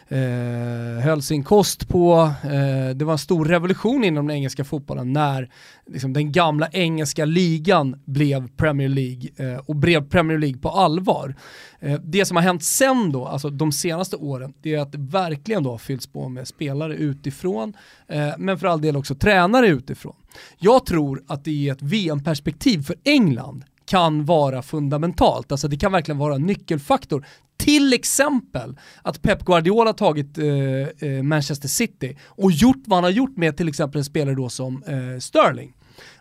eh, 0.09 1.03
höll 1.03 1.21
sin 1.21 1.43
kost 1.43 1.87
på. 1.87 2.31
Eh, 2.43 2.95
det 2.95 3.05
var 3.05 3.11
en 3.11 3.17
stor 3.19 3.45
revolution 3.45 4.03
inom 4.03 4.27
den 4.27 4.35
engelska 4.35 4.63
fotbollen 4.63 5.13
när 5.13 5.49
liksom, 5.87 6.13
den 6.13 6.31
gamla 6.31 6.67
engelska 6.71 7.25
ligan 7.25 8.01
blev 8.05 8.47
Premier 8.47 8.89
League 8.89 9.29
eh, 9.37 9.59
och 9.65 9.75
blev 9.75 10.09
Premier 10.09 10.37
League 10.37 10.59
på 10.59 10.69
allvar. 10.69 11.35
Eh, 11.79 11.99
det 12.03 12.25
som 12.25 12.37
har 12.37 12.43
hänt 12.43 12.63
sen 12.63 13.11
då, 13.11 13.25
alltså 13.25 13.49
de 13.49 13.71
senaste 13.71 14.15
åren, 14.15 14.53
det 14.61 14.75
är 14.75 14.79
att 14.79 14.91
det 14.91 14.97
verkligen 14.97 15.63
då 15.63 15.71
har 15.71 15.77
fyllts 15.77 16.07
på 16.07 16.29
med 16.29 16.47
spelare 16.47 16.95
utifrån, 16.95 17.73
eh, 18.07 18.29
men 18.37 18.59
för 18.59 18.67
all 18.67 18.81
del 18.81 18.97
också 18.97 19.15
tränare 19.15 19.67
utifrån. 19.67 20.15
Jag 20.57 20.85
tror 20.85 21.23
att 21.27 21.43
det 21.43 21.67
är 21.67 21.73
ett 21.73 21.81
VM-perspektiv 21.81 22.81
för 22.81 22.95
England 23.03 23.63
kan 23.85 24.25
vara 24.25 24.61
fundamentalt. 24.61 25.51
Alltså 25.51 25.67
det 25.67 25.77
kan 25.77 25.91
verkligen 25.91 26.17
vara 26.17 26.35
en 26.35 26.45
nyckelfaktor. 26.45 27.25
Till 27.59 27.93
exempel 27.93 28.77
att 29.01 29.21
Pep 29.21 29.45
Guardiola 29.45 29.93
tagit 29.93 30.37
eh, 30.37 30.45
eh, 31.09 31.23
Manchester 31.23 31.67
City 31.67 32.17
och 32.25 32.51
gjort 32.51 32.83
vad 32.85 32.97
han 32.97 33.03
har 33.03 33.11
gjort 33.11 33.37
med 33.37 33.57
till 33.57 33.67
exempel 33.67 33.99
en 33.99 34.05
spelare 34.05 34.35
då 34.35 34.49
som 34.49 34.83
eh, 34.83 35.19
Sterling. 35.19 35.73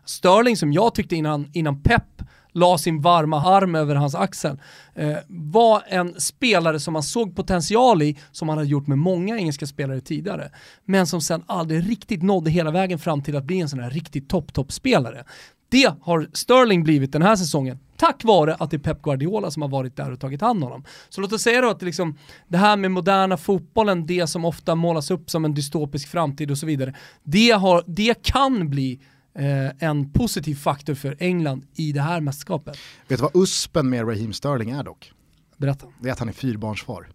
Sterling 0.04 0.56
som 0.56 0.72
jag 0.72 0.94
tyckte 0.94 1.16
innan, 1.16 1.50
innan 1.52 1.82
Pep 1.82 2.22
la 2.52 2.78
sin 2.78 3.00
varma 3.00 3.56
arm 3.56 3.74
över 3.74 3.94
hans 3.94 4.14
axel, 4.14 4.60
eh, 4.94 5.16
var 5.28 5.82
en 5.88 6.20
spelare 6.20 6.80
som 6.80 6.92
man 6.92 7.02
såg 7.02 7.36
potential 7.36 8.02
i, 8.02 8.18
som 8.32 8.48
han 8.48 8.58
hade 8.58 8.70
gjort 8.70 8.86
med 8.86 8.98
många 8.98 9.38
engelska 9.38 9.66
spelare 9.66 10.00
tidigare, 10.00 10.50
men 10.84 11.06
som 11.06 11.20
sen 11.20 11.42
aldrig 11.46 11.90
riktigt 11.90 12.22
nådde 12.22 12.50
hela 12.50 12.70
vägen 12.70 12.98
fram 12.98 13.22
till 13.22 13.36
att 13.36 13.44
bli 13.44 13.60
en 13.60 13.68
sån 13.68 13.80
här 13.80 13.90
riktigt 13.90 14.28
topp-topp-spelare. 14.28 15.24
Det 15.68 15.94
har 16.02 16.28
Sterling 16.32 16.84
blivit 16.84 17.12
den 17.12 17.22
här 17.22 17.36
säsongen, 17.36 17.78
tack 17.96 18.24
vare 18.24 18.54
att 18.54 18.70
det 18.70 18.76
är 18.76 18.78
Pep 18.78 19.02
Guardiola 19.02 19.50
som 19.50 19.62
har 19.62 19.68
varit 19.68 19.96
där 19.96 20.12
och 20.12 20.20
tagit 20.20 20.40
hand 20.40 20.64
om 20.64 20.70
honom. 20.70 20.84
Så 21.08 21.20
låt 21.20 21.32
oss 21.32 21.42
säga 21.42 21.60
då 21.60 21.70
att 21.70 21.80
det, 21.80 21.86
liksom, 21.86 22.18
det 22.48 22.58
här 22.58 22.76
med 22.76 22.90
moderna 22.90 23.36
fotbollen, 23.36 24.06
det 24.06 24.26
som 24.26 24.44
ofta 24.44 24.74
målas 24.74 25.10
upp 25.10 25.30
som 25.30 25.44
en 25.44 25.54
dystopisk 25.54 26.08
framtid 26.08 26.50
och 26.50 26.58
så 26.58 26.66
vidare, 26.66 26.94
det, 27.22 27.50
har, 27.50 27.84
det 27.86 28.22
kan 28.22 28.70
bli 28.70 29.00
eh, 29.34 29.88
en 29.88 30.12
positiv 30.12 30.54
faktor 30.54 30.94
för 30.94 31.16
England 31.18 31.66
i 31.74 31.92
det 31.92 32.00
här 32.00 32.20
mästerskapet. 32.20 32.78
Vet 33.08 33.18
du 33.18 33.22
vad 33.22 33.36
uspen 33.42 33.90
med 33.90 34.08
Raheem 34.08 34.32
Sterling 34.32 34.70
är 34.70 34.82
dock? 34.82 35.12
Berätta. 35.56 35.86
Det 36.00 36.08
är 36.08 36.12
att 36.12 36.18
han 36.18 36.28
är 36.28 36.32
fyrbarnsfar. 36.32 37.08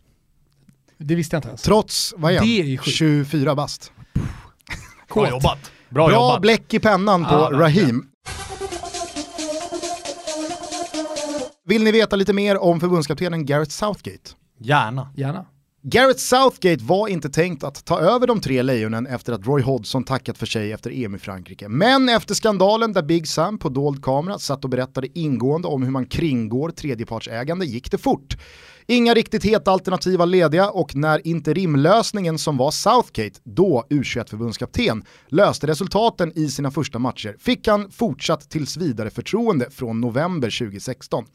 Det 0.98 1.16
visste 1.16 1.36
jag 1.36 1.40
inte 1.40 1.48
ens. 1.48 1.62
Trots, 1.62 2.14
vad 2.18 2.34
är 2.34 2.40
han? 2.40 2.48
Är 2.48 2.78
24 2.78 3.56
bast. 3.56 3.92
Bra 5.14 5.30
jobbat. 5.30 5.72
Bra, 5.90 6.08
Bra 6.08 6.16
jobbat. 6.16 6.42
bläck 6.42 6.74
i 6.74 6.80
pennan 6.80 7.26
på 7.26 7.36
ah, 7.36 7.52
Raheem. 7.52 8.08
Vill 11.66 11.84
ni 11.84 11.92
veta 11.92 12.16
lite 12.16 12.34
mer 12.34 12.58
om 12.58 12.80
förbundskaptenen 12.80 13.46
Gareth 13.46 13.72
Southgate? 13.72 14.32
Gärna. 14.60 15.14
Gärna. 15.16 15.46
Gareth 15.86 16.20
Southgate 16.20 16.84
var 16.84 17.08
inte 17.08 17.30
tänkt 17.30 17.64
att 17.64 17.86
ta 17.86 18.00
över 18.00 18.28
de 18.28 18.42
tre 18.42 18.62
lejonen 18.62 19.08
efter 19.08 19.34
att 19.34 19.46
Roy 19.46 19.62
Hodgson 19.62 20.04
tackat 20.04 20.38
för 20.38 20.46
sig 20.46 20.72
efter 20.72 21.04
EM 21.06 21.16
i 21.16 21.20
Frankrike. 21.20 21.70
Men 21.70 22.10
efter 22.10 22.36
skandalen 22.36 22.94
där 22.94 23.02
Big 23.02 23.28
Sam 23.28 23.58
på 23.58 23.70
dold 23.70 24.04
kamera 24.04 24.40
satt 24.40 24.64
och 24.64 24.70
berättade 24.70 25.20
ingående 25.20 25.68
om 25.68 25.84
hur 25.84 25.92
man 25.92 26.06
kringgår 26.06 26.70
tredjepartsägande 26.70 27.66
gick 27.66 27.92
det 27.92 27.98
fort. 27.98 28.38
Inga 28.88 29.14
riktigt 29.14 29.46
heta 29.46 29.72
alternativ 29.72 30.20
var 30.20 30.26
lediga 30.26 30.70
och 30.70 30.96
när 30.96 31.28
interimlösningen 31.28 32.38
som 32.38 32.58
var 32.58 32.72
Southgate, 32.72 33.40
då 33.44 33.86
U21-förbundskapten, 33.90 35.04
löste 35.28 35.68
resultaten 35.68 36.32
i 36.36 36.48
sina 36.48 36.72
första 36.72 37.00
matcher 37.00 37.36
fick 37.40 37.68
han 37.68 37.92
fortsatt 37.92 38.50
tills 38.50 38.78
vidare 38.78 39.10
förtroende 39.10 39.70
från 39.70 40.02
november 40.02 40.60
2016. 40.60 41.26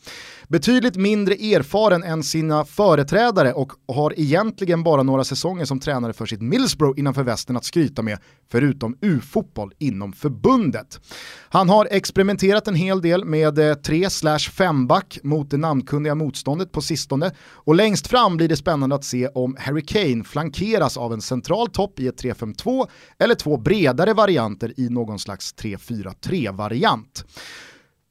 Betydligt 0.49 0.97
mindre 0.97 1.35
erfaren 1.35 2.03
än 2.03 2.23
sina 2.23 2.65
företrädare 2.65 3.53
och 3.53 3.73
har 3.89 4.15
egentligen 4.39 4.83
bara 4.83 5.03
några 5.03 5.25
säsonger 5.25 5.65
som 5.65 5.81
tränare 5.81 6.13
för 6.13 6.27
sitt 6.27 6.41
Middlesbrough 6.41 7.01
innanför 7.01 7.23
västen 7.23 7.57
att 7.57 7.65
skryta 7.65 8.03
med, 8.03 8.19
förutom 8.51 8.97
U-fotboll 9.01 9.73
inom 9.79 10.13
förbundet. 10.13 11.01
Han 11.49 11.69
har 11.69 11.89
experimenterat 11.91 12.69
en 12.69 12.75
hel 12.75 13.03
del 13.03 13.25
med 13.25 13.59
eh, 13.59 13.75
3-5 13.75 14.87
back 14.87 15.19
mot 15.23 15.51
det 15.51 15.57
namnkunniga 15.57 16.15
motståndet 16.15 16.73
på 16.73 16.81
sistone 16.81 17.31
och 17.41 17.75
längst 17.75 18.07
fram 18.07 18.37
blir 18.37 18.49
det 18.49 18.57
spännande 18.57 18.97
att 18.97 19.05
se 19.05 19.29
om 19.29 19.57
Harry 19.59 19.83
Kane 19.83 20.25
flankeras 20.25 20.97
av 20.97 21.13
en 21.13 21.21
central 21.21 21.69
topp 21.69 22.01
i 22.01 22.07
ett 22.07 22.23
3-5-2 22.23 22.87
eller 23.19 23.35
två 23.35 23.57
bredare 23.57 24.15
varianter 24.15 24.73
i 24.77 24.89
någon 24.89 25.19
slags 25.19 25.55
3-4-3-variant. 25.55 27.25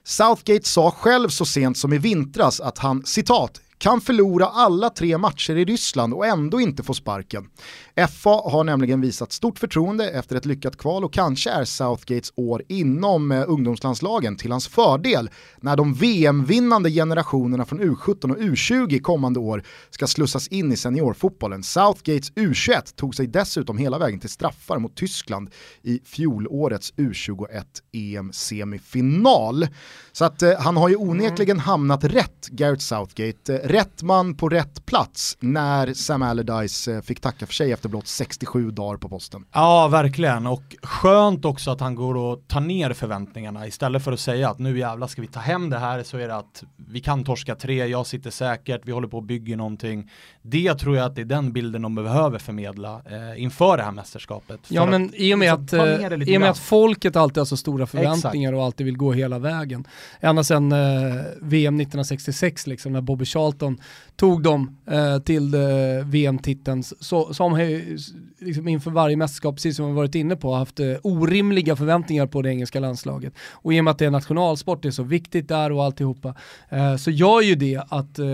Southgate 0.05 0.67
sa 0.67 0.91
själv 0.91 1.29
så 1.29 1.45
sent 1.45 1.77
som 1.77 1.93
i 1.93 1.97
vintras 1.97 2.59
att 2.61 2.77
han, 2.77 3.05
citat, 3.05 3.61
kan 3.77 4.01
förlora 4.01 4.45
alla 4.45 4.89
tre 4.89 5.17
matcher 5.17 5.55
i 5.55 5.65
Ryssland 5.65 6.13
och 6.13 6.25
ändå 6.25 6.61
inte 6.61 6.83
få 6.83 6.93
sparken. 6.93 7.49
FA 8.09 8.29
har 8.29 8.63
nämligen 8.63 9.01
visat 9.01 9.31
stort 9.31 9.59
förtroende 9.59 10.09
efter 10.09 10.35
ett 10.35 10.45
lyckat 10.45 10.77
kval 10.77 11.03
och 11.03 11.13
kanske 11.13 11.49
är 11.49 11.65
Southgates 11.65 12.33
år 12.35 12.63
inom 12.67 13.31
eh, 13.31 13.43
ungdomslandslagen 13.47 14.37
till 14.37 14.51
hans 14.51 14.67
fördel 14.67 15.29
när 15.57 15.75
de 15.75 15.93
VM-vinnande 15.93 16.91
generationerna 16.91 17.65
från 17.65 17.81
U17 17.81 18.31
och 18.31 18.37
U20 18.37 19.01
kommande 19.01 19.39
år 19.39 19.63
ska 19.89 20.07
slussas 20.07 20.47
in 20.47 20.71
i 20.71 20.77
seniorfotbollen. 20.77 21.63
Southgates 21.63 22.31
U21 22.31 22.95
tog 22.95 23.15
sig 23.15 23.27
dessutom 23.27 23.77
hela 23.77 23.97
vägen 23.97 24.19
till 24.19 24.29
straffar 24.29 24.79
mot 24.79 24.95
Tyskland 24.95 25.49
i 25.81 25.99
fjolårets 26.05 26.93
U21 26.93 27.63
EM-semifinal. 27.93 29.67
Så 30.11 30.25
att 30.25 30.41
eh, 30.41 30.59
han 30.59 30.77
har 30.77 30.89
ju 30.89 30.95
onekligen 30.95 31.59
hamnat 31.59 32.03
rätt, 32.03 32.47
Gareth 32.51 32.83
Southgate. 32.83 33.55
Eh, 33.55 33.66
Rätt 33.67 34.03
man 34.03 34.35
på 34.35 34.49
rätt 34.49 34.85
plats 34.85 35.37
när 35.39 35.93
Sam 35.93 36.21
Allardyce 36.21 36.87
eh, 36.87 37.01
fick 37.01 37.19
tacka 37.19 37.45
för 37.45 37.53
sig 37.53 37.71
efter 37.71 37.89
blott 37.89 38.07
67 38.07 38.71
dagar 38.71 38.97
på 38.97 39.09
posten. 39.09 39.45
Ja, 39.53 39.87
verkligen. 39.87 40.47
Och 40.47 40.75
skönt 40.83 41.45
också 41.45 41.71
att 41.71 41.79
han 41.79 41.95
går 41.95 42.15
och 42.15 42.47
tar 42.47 42.61
ner 42.61 42.93
förväntningarna 42.93 43.67
istället 43.67 44.03
för 44.03 44.11
att 44.11 44.19
säga 44.19 44.49
att 44.49 44.59
nu 44.59 44.79
jävlar 44.79 45.07
ska 45.07 45.21
vi 45.21 45.27
ta 45.27 45.39
hem 45.39 45.69
det 45.69 45.79
här 45.79 46.03
så 46.03 46.17
är 46.17 46.27
det 46.27 46.35
att 46.35 46.63
vi 46.75 46.99
kan 46.99 47.23
torska 47.23 47.55
tre, 47.55 47.87
jag 47.87 48.07
sitter 48.07 48.29
säkert, 48.29 48.81
vi 48.85 48.91
håller 48.91 49.07
på 49.07 49.17
att 49.17 49.23
bygga 49.23 49.55
någonting. 49.55 50.11
Det 50.41 50.75
tror 50.75 50.97
jag 50.97 51.05
att 51.05 51.15
det 51.15 51.21
är 51.21 51.25
den 51.25 51.53
bilden 51.53 51.81
de 51.81 51.95
behöver 51.95 52.39
förmedla 52.39 53.01
eh, 53.05 53.43
inför 53.43 53.77
det 53.77 53.83
här 53.83 53.91
mästerskapet. 53.91 54.59
Ja, 54.67 54.85
men 54.85 55.11
i 55.15 55.33
och 55.33 55.39
med, 55.39 55.53
att, 55.53 55.73
eh, 55.73 56.13
i 56.13 56.37
och 56.37 56.41
med 56.41 56.49
att 56.49 56.59
folket 56.59 57.15
alltid 57.15 57.37
har 57.37 57.45
så 57.45 57.57
stora 57.57 57.87
förväntningar 57.87 58.49
Exakt. 58.49 58.59
och 58.59 58.65
alltid 58.65 58.85
vill 58.85 58.97
gå 58.97 59.13
hela 59.13 59.39
vägen. 59.39 59.87
Ända 60.19 60.43
sedan 60.43 60.71
eh, 60.71 60.77
VM 61.41 61.75
1966 61.75 62.67
liksom 62.67 62.93
när 62.93 63.01
Bobby 63.01 63.25
Charlton 63.25 63.56
tog 64.15 64.43
dem 64.43 64.77
eh, 64.87 65.19
till 65.19 65.53
eh, 65.53 65.59
VM-titeln 66.05 66.83
så, 66.83 67.33
har 67.39 67.57
liksom 68.45 68.67
inför 68.67 68.91
varje 68.91 69.17
mästerskap, 69.17 69.55
precis 69.55 69.75
som 69.75 69.87
vi 69.87 69.93
varit 69.93 70.15
inne 70.15 70.35
på, 70.35 70.53
haft 70.53 70.79
eh, 70.79 70.93
orimliga 71.03 71.75
förväntningar 71.75 72.27
på 72.27 72.41
det 72.41 72.49
engelska 72.49 72.79
landslaget. 72.79 73.33
Och 73.51 73.73
i 73.73 73.79
och 73.79 73.83
med 73.83 73.91
att 73.91 73.97
det 73.97 74.05
är 74.05 74.11
nationalsport, 74.11 74.81
det 74.81 74.89
är 74.89 74.91
så 74.91 75.03
viktigt 75.03 75.47
där 75.47 75.71
och 75.71 75.83
alltihopa, 75.83 76.35
eh, 76.69 76.95
så 76.95 77.11
gör 77.11 77.41
ju 77.41 77.55
det 77.55 77.77
att, 77.89 78.19
eh, 78.19 78.27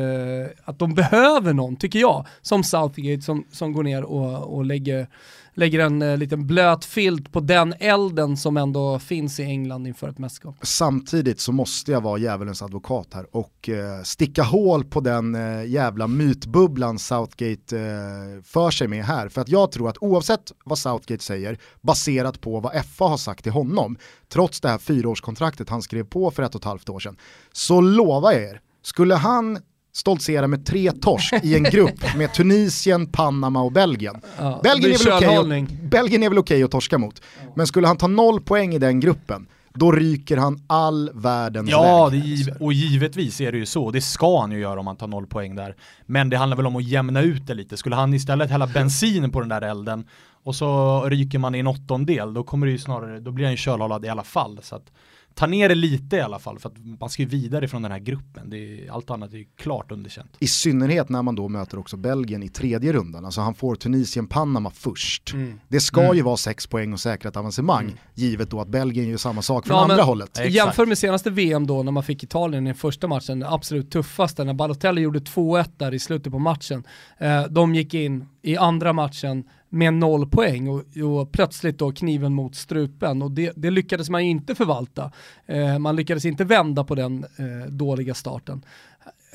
att 0.63 0.79
de 0.79 0.93
behöver 0.93 1.53
någon, 1.53 1.75
tycker 1.75 1.99
jag, 1.99 2.25
som 2.41 2.63
Southgate 2.63 3.21
som, 3.21 3.45
som 3.51 3.73
går 3.73 3.83
ner 3.83 4.03
och, 4.03 4.55
och 4.55 4.65
lägger 4.65 5.07
lägger 5.53 5.79
en 5.79 6.01
eh, 6.01 6.17
liten 6.17 6.47
blöt 6.47 6.85
filt 6.85 7.31
på 7.31 7.39
den 7.39 7.73
elden 7.79 8.37
som 8.37 8.57
ändå 8.57 8.99
finns 8.99 9.39
i 9.39 9.43
England 9.43 9.87
inför 9.87 10.09
ett 10.09 10.17
mästerskap. 10.17 10.55
Samtidigt 10.61 11.39
så 11.39 11.51
måste 11.51 11.91
jag 11.91 12.01
vara 12.01 12.17
djävulens 12.17 12.61
advokat 12.61 13.07
här 13.13 13.35
och 13.35 13.69
eh, 13.69 14.03
sticka 14.03 14.43
hål 14.43 14.83
på 14.83 14.99
den 14.99 15.35
eh, 15.35 15.65
jävla 15.65 16.07
mytbubblan 16.07 16.99
Southgate 16.99 17.79
eh, 17.79 18.43
för 18.43 18.71
sig 18.71 18.87
med 18.87 19.05
här. 19.05 19.29
För 19.29 19.41
att 19.41 19.49
jag 19.49 19.71
tror 19.71 19.89
att 19.89 19.97
oavsett 20.01 20.51
vad 20.65 20.77
Southgate 20.77 21.23
säger, 21.23 21.57
baserat 21.81 22.41
på 22.41 22.59
vad 22.59 22.85
FA 22.85 23.05
har 23.05 23.17
sagt 23.17 23.43
till 23.43 23.51
honom, 23.51 23.97
trots 24.29 24.61
det 24.61 24.69
här 24.69 24.77
fyraårskontraktet 24.77 25.69
han 25.69 25.81
skrev 25.81 26.03
på 26.03 26.31
för 26.31 26.43
ett 26.43 26.55
och 26.55 26.61
ett 26.61 26.65
halvt 26.65 26.89
år 26.89 26.99
sedan, 26.99 27.17
så 27.51 27.81
lovar 27.81 28.31
jag 28.31 28.43
er, 28.43 28.61
skulle 28.81 29.15
han 29.15 29.59
stoltsera 29.93 30.47
med 30.47 30.65
tre 30.65 30.91
torsk 30.91 31.33
i 31.43 31.55
en 31.55 31.63
grupp 31.63 32.15
med 32.15 32.33
Tunisien, 32.33 33.07
Panama 33.07 33.61
och 33.61 33.71
Belgien. 33.71 34.21
Ja, 34.37 34.59
Belgien, 34.63 34.93
är 34.93 35.19
väl 35.19 35.39
okay 35.39 35.61
och, 35.61 35.89
Belgien 35.89 36.23
är 36.23 36.29
väl 36.29 36.37
okej 36.37 36.55
okay 36.55 36.63
att 36.63 36.71
torska 36.71 36.97
mot, 36.97 37.21
men 37.55 37.67
skulle 37.67 37.87
han 37.87 37.97
ta 37.97 38.07
noll 38.07 38.41
poäng 38.41 38.73
i 38.73 38.79
den 38.79 38.99
gruppen, 38.99 39.47
då 39.73 39.91
ryker 39.91 40.37
han 40.37 40.63
all 40.67 41.11
världens 41.13 41.69
Ja, 41.69 42.09
väg. 42.09 42.53
och 42.59 42.73
givetvis 42.73 43.41
är 43.41 43.51
det 43.51 43.57
ju 43.57 43.65
så. 43.65 43.91
Det 43.91 44.01
ska 44.01 44.41
han 44.41 44.51
ju 44.51 44.59
göra 44.59 44.79
om 44.79 44.87
han 44.87 44.95
tar 44.95 45.07
noll 45.07 45.27
poäng 45.27 45.55
där. 45.55 45.75
Men 46.05 46.29
det 46.29 46.37
handlar 46.37 46.57
väl 46.57 46.67
om 46.67 46.75
att 46.75 46.83
jämna 46.83 47.21
ut 47.21 47.47
det 47.47 47.53
lite. 47.53 47.77
Skulle 47.77 47.95
han 47.95 48.13
istället 48.13 48.51
hälla 48.51 48.67
bensin 48.67 49.31
på 49.31 49.39
den 49.39 49.49
där 49.49 49.61
elden 49.61 50.05
och 50.43 50.55
så 50.55 51.01
ryker 51.09 51.39
man 51.39 51.55
i 51.55 51.59
en 51.59 51.67
åttondel, 51.67 52.33
då 52.33 52.43
kommer 52.43 52.65
det 52.65 52.71
ju 52.71 52.77
snarare, 52.77 53.19
då 53.19 53.31
blir 53.31 53.45
han 53.45 53.53
ju 53.53 53.57
kölhalad 53.57 54.05
i 54.05 54.09
alla 54.09 54.23
fall. 54.23 54.59
Så 54.63 54.75
att, 54.75 54.91
ta 55.35 55.47
ner 55.47 55.69
det 55.69 55.75
lite 55.75 56.15
i 56.15 56.21
alla 56.21 56.39
fall 56.39 56.59
för 56.59 56.69
att 56.69 56.75
man 56.99 57.09
ska 57.09 57.21
ju 57.21 57.27
vidare 57.27 57.67
från 57.67 57.81
den 57.81 57.91
här 57.91 57.99
gruppen. 57.99 58.49
Det 58.49 58.57
är, 58.57 58.91
allt 58.91 59.09
annat 59.09 59.33
är 59.33 59.45
klart 59.57 59.91
underkänt. 59.91 60.35
I 60.39 60.47
synnerhet 60.47 61.09
när 61.09 61.21
man 61.21 61.35
då 61.35 61.47
möter 61.47 61.79
också 61.79 61.97
Belgien 61.97 62.43
i 62.43 62.49
tredje 62.49 62.93
rundan. 62.93 63.25
Alltså 63.25 63.41
han 63.41 63.55
får 63.55 63.75
Tunisien-Panama 63.75 64.69
först. 64.69 65.33
Mm. 65.33 65.59
Det 65.67 65.79
ska 65.79 66.01
mm. 66.01 66.15
ju 66.15 66.21
vara 66.21 66.37
sex 66.37 66.67
poäng 66.67 66.93
och 66.93 66.99
säkra 66.99 67.29
ett 67.29 67.37
avancemang, 67.37 67.83
mm. 67.83 67.97
givet 68.13 68.49
då 68.49 68.61
att 68.61 68.67
Belgien 68.67 69.09
gör 69.09 69.17
samma 69.17 69.41
sak 69.41 69.67
från 69.67 69.77
ja, 69.77 69.83
andra 69.83 70.03
hållet. 70.03 70.39
Jämför 70.49 70.85
med 70.85 70.97
senaste 70.97 71.29
VM 71.29 71.67
då 71.67 71.83
när 71.83 71.91
man 71.91 72.03
fick 72.03 72.23
Italien 72.23 72.67
i 72.67 72.73
första 72.73 73.07
matchen, 73.07 73.39
den 73.39 73.49
absolut 73.49 73.91
tuffaste, 73.91 74.43
när 74.43 74.53
Balotelli 74.53 75.01
gjorde 75.01 75.19
2-1 75.19 75.69
där 75.77 75.93
i 75.93 75.99
slutet 75.99 76.31
på 76.31 76.39
matchen. 76.39 76.83
Eh, 77.17 77.43
de 77.43 77.75
gick 77.75 77.93
in 77.93 78.25
i 78.41 78.57
andra 78.57 78.93
matchen 78.93 79.43
med 79.73 79.93
noll 79.93 80.29
poäng 80.29 80.67
och, 80.69 80.83
och, 81.03 81.31
plötsligt 81.31 81.77
då 81.77 81.91
kniven 81.91 82.33
mot 82.33 82.55
strupen 82.55 83.21
och 83.21 83.31
det, 83.31 83.51
det 83.55 83.69
lyckades 83.69 84.09
man 84.09 84.23
ju 84.23 84.29
inte 84.29 84.55
förvalta. 84.55 85.11
Eh, 85.45 85.79
man 85.79 85.95
lyckades 85.95 86.25
inte 86.25 86.43
vända 86.43 86.83
på 86.83 86.95
den 86.95 87.23
eh, 87.23 87.69
dåliga 87.69 88.13
starten. 88.13 88.65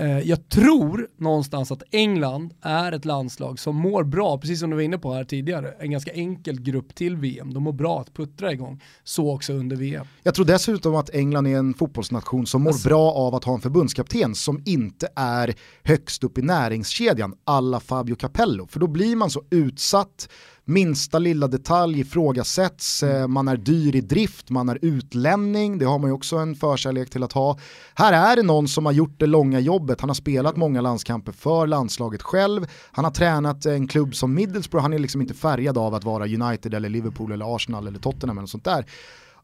Eh, 0.00 0.18
jag 0.18 0.48
tror 0.48 1.08
någonstans 1.16 1.72
att 1.72 1.82
England 1.90 2.54
är 2.62 2.92
ett 2.92 3.04
landslag 3.04 3.58
som 3.58 3.76
mår 3.76 4.04
bra, 4.04 4.38
precis 4.38 4.60
som 4.60 4.70
du 4.70 4.76
var 4.76 4.82
inne 4.82 4.98
på 4.98 5.12
här 5.12 5.24
tidigare, 5.24 5.74
en 5.78 5.90
ganska 5.90 6.12
enkel 6.12 6.60
grupp 6.60 6.94
till 6.94 7.16
VM. 7.16 7.54
De 7.54 7.62
mår 7.62 7.72
bra 7.72 8.00
att 8.00 8.14
puttra 8.14 8.52
igång, 8.52 8.82
så 9.04 9.34
också 9.34 9.52
under 9.52 9.76
VM. 9.76 10.06
Jag 10.22 10.34
tror 10.34 10.44
dessutom 10.44 10.94
att 10.94 11.10
England 11.10 11.46
är 11.46 11.56
en 11.56 11.74
fotbollsnation 11.74 12.46
som 12.46 12.62
mår 12.62 12.70
alltså. 12.70 12.88
bra 12.88 13.12
av 13.12 13.34
att 13.34 13.44
ha 13.44 13.54
en 13.54 13.60
förbundskapten 13.60 14.34
som 14.34 14.62
inte 14.64 15.08
är 15.16 15.54
högst 15.82 16.24
upp 16.24 16.38
i 16.38 16.42
näringskedjan, 16.42 17.34
alla 17.44 17.80
Fabio 17.80 18.14
Capello, 18.14 18.66
för 18.66 18.80
då 18.80 18.86
blir 18.86 19.16
man 19.16 19.30
så 19.30 19.42
utsatt, 19.50 20.28
minsta 20.68 21.18
lilla 21.18 21.48
detalj 21.48 22.00
ifrågasätts, 22.00 23.02
eh, 23.02 23.26
man 23.26 23.48
är 23.48 23.56
dyr 23.56 23.96
i 23.96 24.00
drift, 24.00 24.50
man 24.50 24.68
är 24.68 24.78
utlänning, 24.82 25.78
det 25.78 25.84
har 25.84 25.98
man 25.98 26.10
ju 26.10 26.14
också 26.14 26.36
en 26.36 26.54
förkärlek 26.54 27.10
till 27.10 27.22
att 27.22 27.32
ha. 27.32 27.58
Här 27.94 28.32
är 28.32 28.36
det 28.36 28.42
någon 28.42 28.68
som 28.68 28.86
har 28.86 28.92
gjort 28.92 29.20
det 29.20 29.26
långa 29.26 29.60
jobbet, 29.60 30.00
han 30.00 30.10
har 30.10 30.14
spelat 30.14 30.56
många 30.56 30.80
landskamper 30.80 31.32
för 31.32 31.66
landslaget 31.66 32.22
själv, 32.22 32.66
han 32.92 33.04
har 33.04 33.12
tränat 33.12 33.66
en 33.66 33.88
klubb 33.88 34.14
som 34.14 34.34
Middlesbrough, 34.34 34.82
han 34.82 34.92
är 34.92 34.98
liksom 34.98 35.20
inte 35.20 35.34
färgad 35.34 35.78
av 35.78 35.94
att 35.94 36.04
vara 36.04 36.24
United 36.24 36.74
eller 36.74 36.88
Liverpool 36.88 37.32
eller 37.32 37.56
Arsenal 37.56 37.86
eller 37.86 37.98
Tottenham 37.98 38.38
eller 38.38 38.48
sånt 38.48 38.64
där. 38.64 38.86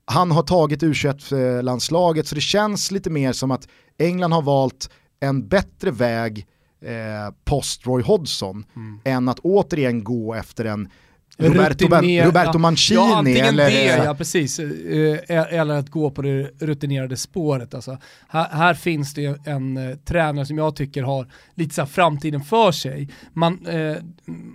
Han 0.05 0.31
har 0.31 0.43
tagit 0.43 0.83
U21-landslaget 0.83 2.27
så 2.29 2.35
det 2.35 2.41
känns 2.41 2.91
lite 2.91 3.11
mer 3.11 3.33
som 3.33 3.51
att 3.51 3.69
England 3.99 4.33
har 4.33 4.43
valt 4.43 4.91
en 5.21 5.49
bättre 5.49 5.91
väg 5.91 6.47
eh, 6.85 7.35
post 7.45 7.87
Roy 7.87 8.03
Hodgson 8.03 8.65
mm. 8.77 9.01
än 9.05 9.29
att 9.29 9.39
återigen 9.39 10.05
gå 10.05 10.35
efter 10.35 10.65
en 10.65 10.89
Roberto, 11.37 11.87
Rutiner, 11.87 12.27
Roberto 12.27 12.59
Mancini 12.59 12.97
ja, 12.97 13.17
antingen 13.17 13.47
eller... 13.47 13.71
det, 13.71 14.05
ja 14.05 14.15
precis, 14.15 14.59
eh, 14.59 15.19
eller 15.29 15.75
att 15.75 15.91
gå 15.91 16.11
på 16.11 16.23
det 16.23 16.51
rutinerade 16.59 17.17
spåret. 17.17 17.75
Alltså, 17.75 17.99
här, 18.29 18.49
här 18.51 18.75
finns 18.75 19.15
det 19.15 19.47
en 19.47 19.77
uh, 19.77 19.97
tränare 19.97 20.47
som 20.47 20.59
jag 20.59 20.77
tycker 20.77 21.03
har 21.03 21.29
lite 21.55 21.75
så 21.75 21.87
framtiden 21.87 22.41
för 22.41 22.73
sig. 22.73 23.09
Man, 23.33 23.67
uh, 23.67 23.97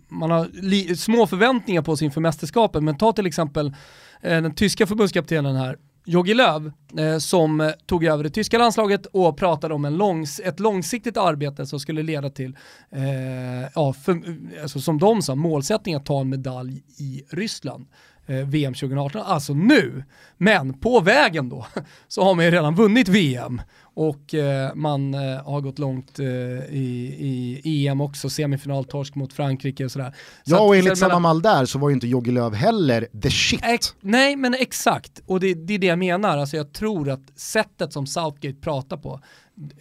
man 0.08 0.32
har 0.32 0.96
små 0.96 1.28
förväntningar 1.28 1.82
på 1.82 1.98
sig 1.98 2.06
inför 2.06 2.22
mästerskapet, 2.22 2.84
men 2.84 2.98
ta 2.98 3.14
till 3.14 3.26
exempel 3.26 3.68
uh, 3.68 3.74
den 4.22 4.56
tyska 4.56 4.88
förbundskaptenen 4.88 5.56
här, 5.56 5.78
Jogi 6.10 6.34
Löw 6.34 6.72
eh, 6.98 7.18
som 7.18 7.74
tog 7.86 8.04
över 8.04 8.24
det 8.24 8.30
tyska 8.30 8.58
landslaget 8.58 9.06
och 9.06 9.38
pratade 9.38 9.74
om 9.74 9.86
en 9.86 9.98
långs 9.98 10.40
ett 10.40 10.60
långsiktigt 10.60 11.18
arbete 11.18 11.66
som 11.66 11.80
skulle 11.80 12.04
leda 12.04 12.30
till, 12.30 12.58
eh, 12.92 13.70
ja, 13.76 13.94
för, 13.94 14.22
alltså 14.62 14.80
som 14.80 15.00
de 15.00 15.22
sa, 15.22 15.36
målsättning 15.36 15.96
att 15.96 16.06
ta 16.06 16.22
en 16.22 16.30
medalj 16.30 16.84
i 16.98 17.24
Ryssland. 17.30 17.88
Eh, 18.26 18.36
VM 18.36 18.74
2018, 18.74 19.22
alltså 19.22 19.54
nu. 19.54 20.04
Men 20.38 20.74
på 20.74 21.00
vägen 21.00 21.50
då 21.50 21.68
så 22.08 22.24
har 22.24 22.36
man 22.36 22.46
ju 22.46 22.52
redan 22.52 22.76
vunnit 22.76 23.08
VM 23.08 23.62
och 24.00 24.34
eh, 24.34 24.76
man 24.76 25.14
eh, 25.14 25.20
har 25.46 25.62
gått 25.62 25.80
långt 25.80 26.20
eh, 26.20 26.26
i, 26.26 27.62
i 27.64 27.88
EM 27.88 28.02
också, 28.02 28.30
semifinaltorsk 28.30 29.16
mot 29.16 29.34
Frankrike 29.34 29.86
och 29.86 29.92
sådär. 29.92 30.16
Så 30.44 30.52
ja 30.52 30.60
och 30.60 30.76
enligt 30.76 30.98
samma 30.98 31.20
mall 31.20 31.42
där 31.42 31.66
så 31.66 31.80
var 31.80 31.90
ju 31.90 31.94
inte 31.94 32.08
Jogge 32.08 32.32
Löw 32.32 32.56
heller 32.56 33.08
the 33.22 33.30
shit. 33.30 33.60
Ex 33.64 33.96
nej 34.02 34.36
men 34.36 34.54
exakt, 34.54 35.22
och 35.26 35.40
det, 35.40 35.54
det, 35.54 35.74
är 35.74 35.80
det 35.80 35.88
jag 35.88 36.00
menar, 36.00 36.38
alltså 36.38 36.58
jag 36.58 36.74
tror 36.74 37.10
att 37.10 37.40
sättet 37.40 37.94
som 37.94 38.08
Southgate 38.08 38.60
pratar 38.62 38.98
på, 38.98 39.22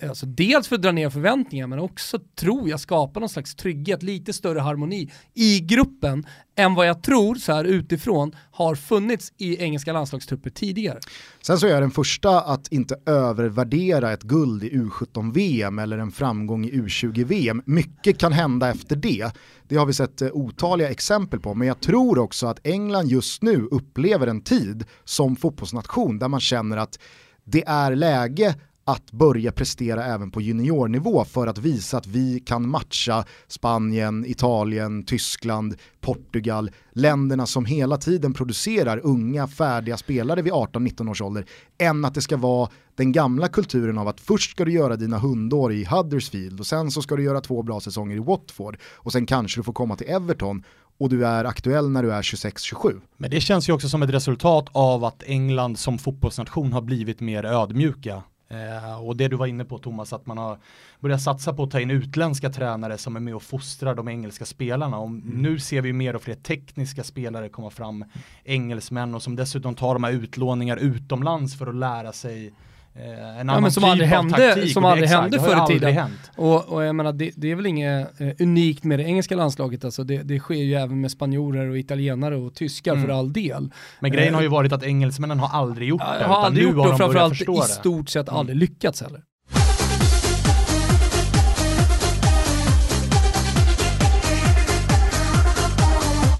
alltså 0.02 0.26
dels 0.26 0.68
för 0.68 0.76
att 0.76 0.82
dra 0.82 0.92
ner 0.92 1.10
förväntningar 1.10 1.66
men 1.66 1.78
också 1.78 2.18
tror 2.34 2.68
jag 2.68 2.80
skapa 2.80 3.20
någon 3.20 3.28
slags 3.28 3.54
trygghet, 3.54 4.02
lite 4.02 4.32
större 4.32 4.60
harmoni 4.60 5.10
i 5.34 5.60
gruppen 5.60 6.26
än 6.56 6.74
vad 6.74 6.86
jag 6.86 7.02
tror 7.02 7.34
så 7.34 7.52
här 7.52 7.64
utifrån 7.64 8.36
har 8.50 8.74
funnits 8.74 9.32
i 9.36 9.62
engelska 9.62 9.92
landslagstrupper 9.92 10.50
tidigare. 10.50 10.98
Sen 11.42 11.58
så 11.58 11.66
är 11.66 11.70
jag 11.70 11.82
den 11.82 11.90
första 11.90 12.40
att 12.40 12.72
inte 12.72 12.96
övervärdera 13.06 14.12
ett 14.12 14.22
guld 14.22 14.64
i 14.64 14.70
U17-VM 14.70 15.78
eller 15.78 15.98
en 15.98 16.10
framgång 16.10 16.64
i 16.64 16.72
U20-VM. 16.72 17.62
Mycket 17.66 18.18
kan 18.18 18.32
hända 18.32 18.70
efter 18.70 18.96
det. 18.96 19.30
Det 19.68 19.76
har 19.76 19.86
vi 19.86 19.92
sett 19.92 20.22
eh, 20.22 20.28
otaliga 20.32 20.90
exempel 20.90 21.40
på, 21.40 21.54
men 21.54 21.68
jag 21.68 21.80
tror 21.80 22.18
också 22.18 22.46
att 22.46 22.66
England 22.66 23.08
just 23.08 23.42
nu 23.42 23.68
upplever 23.70 24.26
en 24.26 24.40
tid 24.40 24.84
som 25.04 25.36
fotbollsnation 25.36 26.18
där 26.18 26.28
man 26.28 26.40
känner 26.40 26.76
att 26.76 26.98
det 27.44 27.64
är 27.66 27.96
läge 27.96 28.54
att 28.88 29.12
börja 29.12 29.52
prestera 29.52 30.04
även 30.04 30.30
på 30.30 30.40
juniornivå 30.40 31.24
för 31.24 31.46
att 31.46 31.58
visa 31.58 31.98
att 31.98 32.06
vi 32.06 32.40
kan 32.40 32.68
matcha 32.68 33.24
Spanien, 33.48 34.24
Italien, 34.26 35.02
Tyskland, 35.02 35.74
Portugal, 36.00 36.70
länderna 36.92 37.46
som 37.46 37.64
hela 37.64 37.96
tiden 37.96 38.34
producerar 38.34 39.00
unga 39.04 39.48
färdiga 39.48 39.96
spelare 39.96 40.42
vid 40.42 40.52
18-19 40.52 41.10
års 41.10 41.22
ålder, 41.22 41.44
än 41.78 42.04
att 42.04 42.14
det 42.14 42.20
ska 42.20 42.36
vara 42.36 42.70
den 42.94 43.12
gamla 43.12 43.48
kulturen 43.48 43.98
av 43.98 44.08
att 44.08 44.20
först 44.20 44.50
ska 44.50 44.64
du 44.64 44.72
göra 44.72 44.96
dina 44.96 45.18
hundår 45.18 45.72
i 45.72 45.84
Huddersfield 45.84 46.60
och 46.60 46.66
sen 46.66 46.90
så 46.90 47.02
ska 47.02 47.16
du 47.16 47.22
göra 47.22 47.40
två 47.40 47.62
bra 47.62 47.80
säsonger 47.80 48.16
i 48.16 48.20
Watford 48.20 48.78
och 48.94 49.12
sen 49.12 49.26
kanske 49.26 49.60
du 49.60 49.64
får 49.64 49.72
komma 49.72 49.96
till 49.96 50.10
Everton 50.10 50.64
och 50.98 51.08
du 51.08 51.26
är 51.26 51.44
aktuell 51.44 51.90
när 51.90 52.02
du 52.02 52.12
är 52.12 52.22
26-27. 52.22 53.00
Men 53.16 53.30
det 53.30 53.40
känns 53.40 53.68
ju 53.68 53.72
också 53.72 53.88
som 53.88 54.02
ett 54.02 54.10
resultat 54.10 54.68
av 54.72 55.04
att 55.04 55.22
England 55.26 55.78
som 55.78 55.98
fotbollsnation 55.98 56.72
har 56.72 56.82
blivit 56.82 57.20
mer 57.20 57.44
ödmjuka 57.44 58.22
Eh, 58.50 59.06
och 59.06 59.16
det 59.16 59.28
du 59.28 59.36
var 59.36 59.46
inne 59.46 59.64
på 59.64 59.78
Thomas, 59.78 60.12
att 60.12 60.26
man 60.26 60.38
har 60.38 60.58
börjat 61.00 61.22
satsa 61.22 61.52
på 61.52 61.62
att 61.62 61.70
ta 61.70 61.80
in 61.80 61.90
utländska 61.90 62.50
tränare 62.50 62.98
som 62.98 63.16
är 63.16 63.20
med 63.20 63.34
och 63.34 63.42
fostrar 63.42 63.94
de 63.94 64.08
engelska 64.08 64.44
spelarna. 64.44 64.98
Och 64.98 65.06
mm. 65.06 65.22
Nu 65.42 65.58
ser 65.58 65.82
vi 65.82 65.92
mer 65.92 66.16
och 66.16 66.22
fler 66.22 66.34
tekniska 66.34 67.04
spelare 67.04 67.48
komma 67.48 67.70
fram, 67.70 68.04
engelsmän 68.44 69.14
och 69.14 69.22
som 69.22 69.36
dessutom 69.36 69.74
tar 69.74 69.94
de 69.94 70.04
här 70.04 70.12
utlåningar 70.12 70.76
utomlands 70.76 71.58
för 71.58 71.66
att 71.66 71.74
lära 71.74 72.12
sig 72.12 72.52
Eh, 73.00 73.40
en 73.40 73.48
ja, 73.48 73.60
men 73.60 73.72
som 73.72 73.82
typ 73.82 73.90
aldrig 73.90 74.08
hände, 74.08 74.36
taktik. 74.36 74.72
som 74.72 74.84
aldrig 74.84 75.04
exakt, 75.04 75.22
hände 75.22 75.40
förr 75.40 75.64
i 75.64 75.78
tiden. 75.78 76.10
Och, 76.36 76.68
och 76.68 76.84
jag 76.84 76.94
menar, 76.96 77.12
det, 77.12 77.32
det 77.36 77.50
är 77.50 77.54
väl 77.54 77.66
inget 77.66 78.20
eh, 78.20 78.28
unikt 78.38 78.84
med 78.84 78.98
det 78.98 79.04
engelska 79.04 79.36
landslaget, 79.36 79.84
alltså 79.84 80.04
det, 80.04 80.22
det, 80.22 80.38
sker 80.38 80.54
ju 80.54 80.74
även 80.74 81.00
med 81.00 81.10
spanjorer 81.10 81.70
och 81.70 81.78
italienare 81.78 82.36
och 82.36 82.54
tyskar 82.54 82.92
mm. 82.92 83.06
för 83.06 83.12
all 83.12 83.32
del. 83.32 83.70
Men 84.00 84.12
grejen 84.12 84.34
har 84.34 84.40
ju 84.40 84.46
eh, 84.46 84.52
varit 84.52 84.72
att 84.72 84.82
engelsmännen 84.82 85.38
har 85.38 85.58
aldrig 85.58 85.88
gjort 85.88 86.00
det. 86.00 86.24
Har 86.24 86.44
aldrig 86.44 86.66
gjort 86.66 86.74
det 86.74 86.80
och 86.80 86.96
framförallt 86.96 87.40
i 87.40 87.62
stort 87.62 88.08
sett 88.08 88.28
mm. 88.28 88.40
aldrig 88.40 88.58
lyckats 88.58 89.02
heller. 89.02 89.22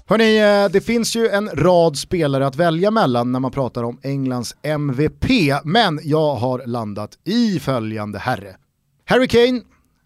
Hörni, 0.09 0.37
eh, 0.37 0.65
det 0.71 0.81
finns 0.81 1.15
ju 1.15 1.27
en 1.27 1.49
rad 1.49 1.97
spelare 1.97 2.47
att 2.47 2.55
välja 2.55 2.91
mellan 2.91 3.31
när 3.31 3.39
man 3.39 3.51
pratar 3.51 3.83
om 3.83 3.99
Englands 4.03 4.55
MVP, 4.61 5.25
men 5.63 5.99
jag 6.03 6.35
har 6.35 6.63
landat 6.65 7.17
i 7.23 7.59
följande 7.59 8.19
herre. 8.19 8.55
Harry 9.05 9.27
Kane, 9.27 9.61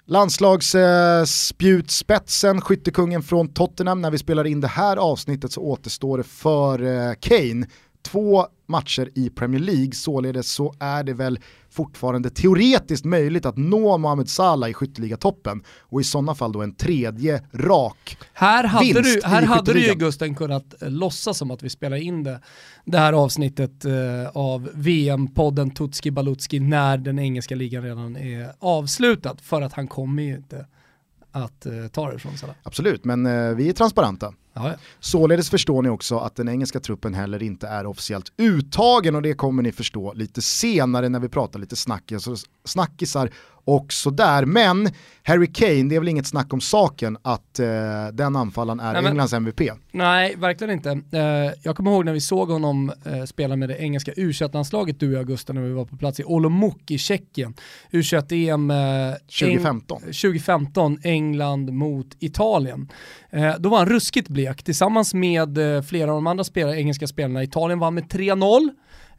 landslagsspjutspetsen, 0.05 2.57
eh, 2.57 2.61
skyttekungen 2.61 3.23
från 3.23 3.53
Tottenham. 3.53 4.01
När 4.01 4.11
vi 4.11 4.17
spelar 4.17 4.47
in 4.47 4.61
det 4.61 4.67
här 4.67 4.97
avsnittet 4.97 5.51
så 5.51 5.61
återstår 5.61 6.17
det 6.17 6.23
för 6.23 6.83
eh, 6.83 7.13
Kane 7.19 7.67
två 8.03 8.47
matcher 8.65 9.09
i 9.15 9.29
Premier 9.29 9.61
League, 9.61 9.91
således 9.91 10.51
så 10.51 10.73
är 10.79 11.03
det 11.03 11.13
väl 11.13 11.39
fortfarande 11.69 12.29
teoretiskt 12.29 13.05
möjligt 13.05 13.45
att 13.45 13.57
nå 13.57 13.97
Mohamed 13.97 14.29
Salah 14.29 14.69
i 14.69 14.73
skytteligatoppen 14.73 15.63
och 15.79 16.01
i 16.01 16.03
sådana 16.03 16.35
fall 16.35 16.51
då 16.51 16.61
en 16.61 16.75
tredje 16.75 17.43
rak 17.53 18.17
här 18.33 18.63
hade 18.63 18.85
vinst 18.85 19.21
du, 19.21 19.27
Här 19.27 19.41
hade 19.41 19.73
du 19.73 19.87
ju 19.87 19.95
Gusten 19.95 20.35
kunnat 20.35 20.81
eh, 20.81 20.89
låtsas 20.89 21.37
som 21.37 21.51
att 21.51 21.63
vi 21.63 21.69
spelar 21.69 21.97
in 21.97 22.23
det, 22.23 22.41
det 22.85 22.97
här 22.97 23.13
avsnittet 23.13 23.85
eh, 23.85 23.93
av 24.33 24.69
VM-podden 24.73 25.71
Tutski 25.71 26.11
Balutski 26.11 26.59
när 26.59 26.97
den 26.97 27.19
engelska 27.19 27.55
ligan 27.55 27.83
redan 27.83 28.17
är 28.17 28.51
avslutad 28.59 29.35
för 29.41 29.61
att 29.61 29.73
han 29.73 29.87
kommer 29.87 30.23
ju 30.23 30.35
inte 30.35 30.65
att 31.31 31.65
eh, 31.65 31.87
ta 31.91 32.11
det 32.11 32.19
från 32.19 32.37
Salah. 32.37 32.55
Absolut, 32.63 33.05
men 33.05 33.23
vi 33.57 33.69
är 33.69 33.73
transparenta. 33.73 34.33
Ja, 34.53 34.75
Således 34.99 35.49
förstår 35.49 35.81
ni 35.81 35.89
också 35.89 36.17
att 36.17 36.35
den 36.35 36.49
engelska 36.49 36.79
truppen 36.79 37.13
heller 37.13 37.43
inte 37.43 37.67
är 37.67 37.85
officiellt 37.85 38.31
uttagen 38.37 39.15
och 39.15 39.21
det 39.21 39.33
kommer 39.33 39.63
ni 39.63 39.71
förstå 39.71 40.13
lite 40.13 40.41
senare 40.41 41.09
när 41.09 41.19
vi 41.19 41.29
pratar 41.29 41.59
lite 41.59 41.75
snackis, 41.75 42.27
snackisar 42.65 43.31
och 43.65 43.93
sådär. 43.93 44.45
Men 44.45 44.89
Harry 45.23 45.47
Kane, 45.53 45.83
det 45.83 45.95
är 45.95 45.99
väl 45.99 46.09
inget 46.09 46.27
snack 46.27 46.53
om 46.53 46.61
saken 46.61 47.17
att 47.21 47.59
eh, 47.59 47.67
den 48.13 48.35
anfallaren 48.35 48.79
är 48.79 48.93
nej, 48.93 49.05
Englands 49.05 49.33
MVP? 49.33 49.61
Nej, 49.91 50.35
verkligen 50.35 50.73
inte. 50.73 50.89
Eh, 51.11 51.53
jag 51.63 51.75
kommer 51.75 51.91
ihåg 51.91 52.05
när 52.05 52.13
vi 52.13 52.21
såg 52.21 52.49
honom 52.49 52.91
eh, 53.05 53.23
spela 53.23 53.55
med 53.55 53.69
det 53.69 53.77
engelska 53.77 54.11
u 54.15 54.33
landslaget 54.53 54.99
du 54.99 55.07
och 55.07 55.19
jag 55.19 55.27
Gustav, 55.27 55.55
när 55.55 55.61
vi 55.61 55.73
var 55.73 55.85
på 55.85 55.97
plats 55.97 56.19
i 56.19 56.23
Olomouc 56.23 56.75
i 56.89 56.97
Tjeckien. 56.97 57.53
U21-EM 57.91 58.71
2015. 59.25 60.01
2015, 60.01 60.99
England 61.03 61.73
mot 61.73 62.07
Italien. 62.19 62.89
Eh, 63.33 63.53
då 63.59 63.69
var 63.69 63.77
han 63.77 63.89
ruskigt 63.89 64.29
blek 64.29 64.63
tillsammans 64.63 65.13
med 65.13 65.57
eh, 65.57 65.81
flera 65.81 66.11
av 66.11 66.17
de 66.17 66.27
andra 66.27 66.43
spelare, 66.43 66.79
engelska 66.79 67.07
spelarna. 67.07 67.43
Italien 67.43 67.79
vann 67.79 67.93
med 67.93 68.03
3-0. 68.03 68.69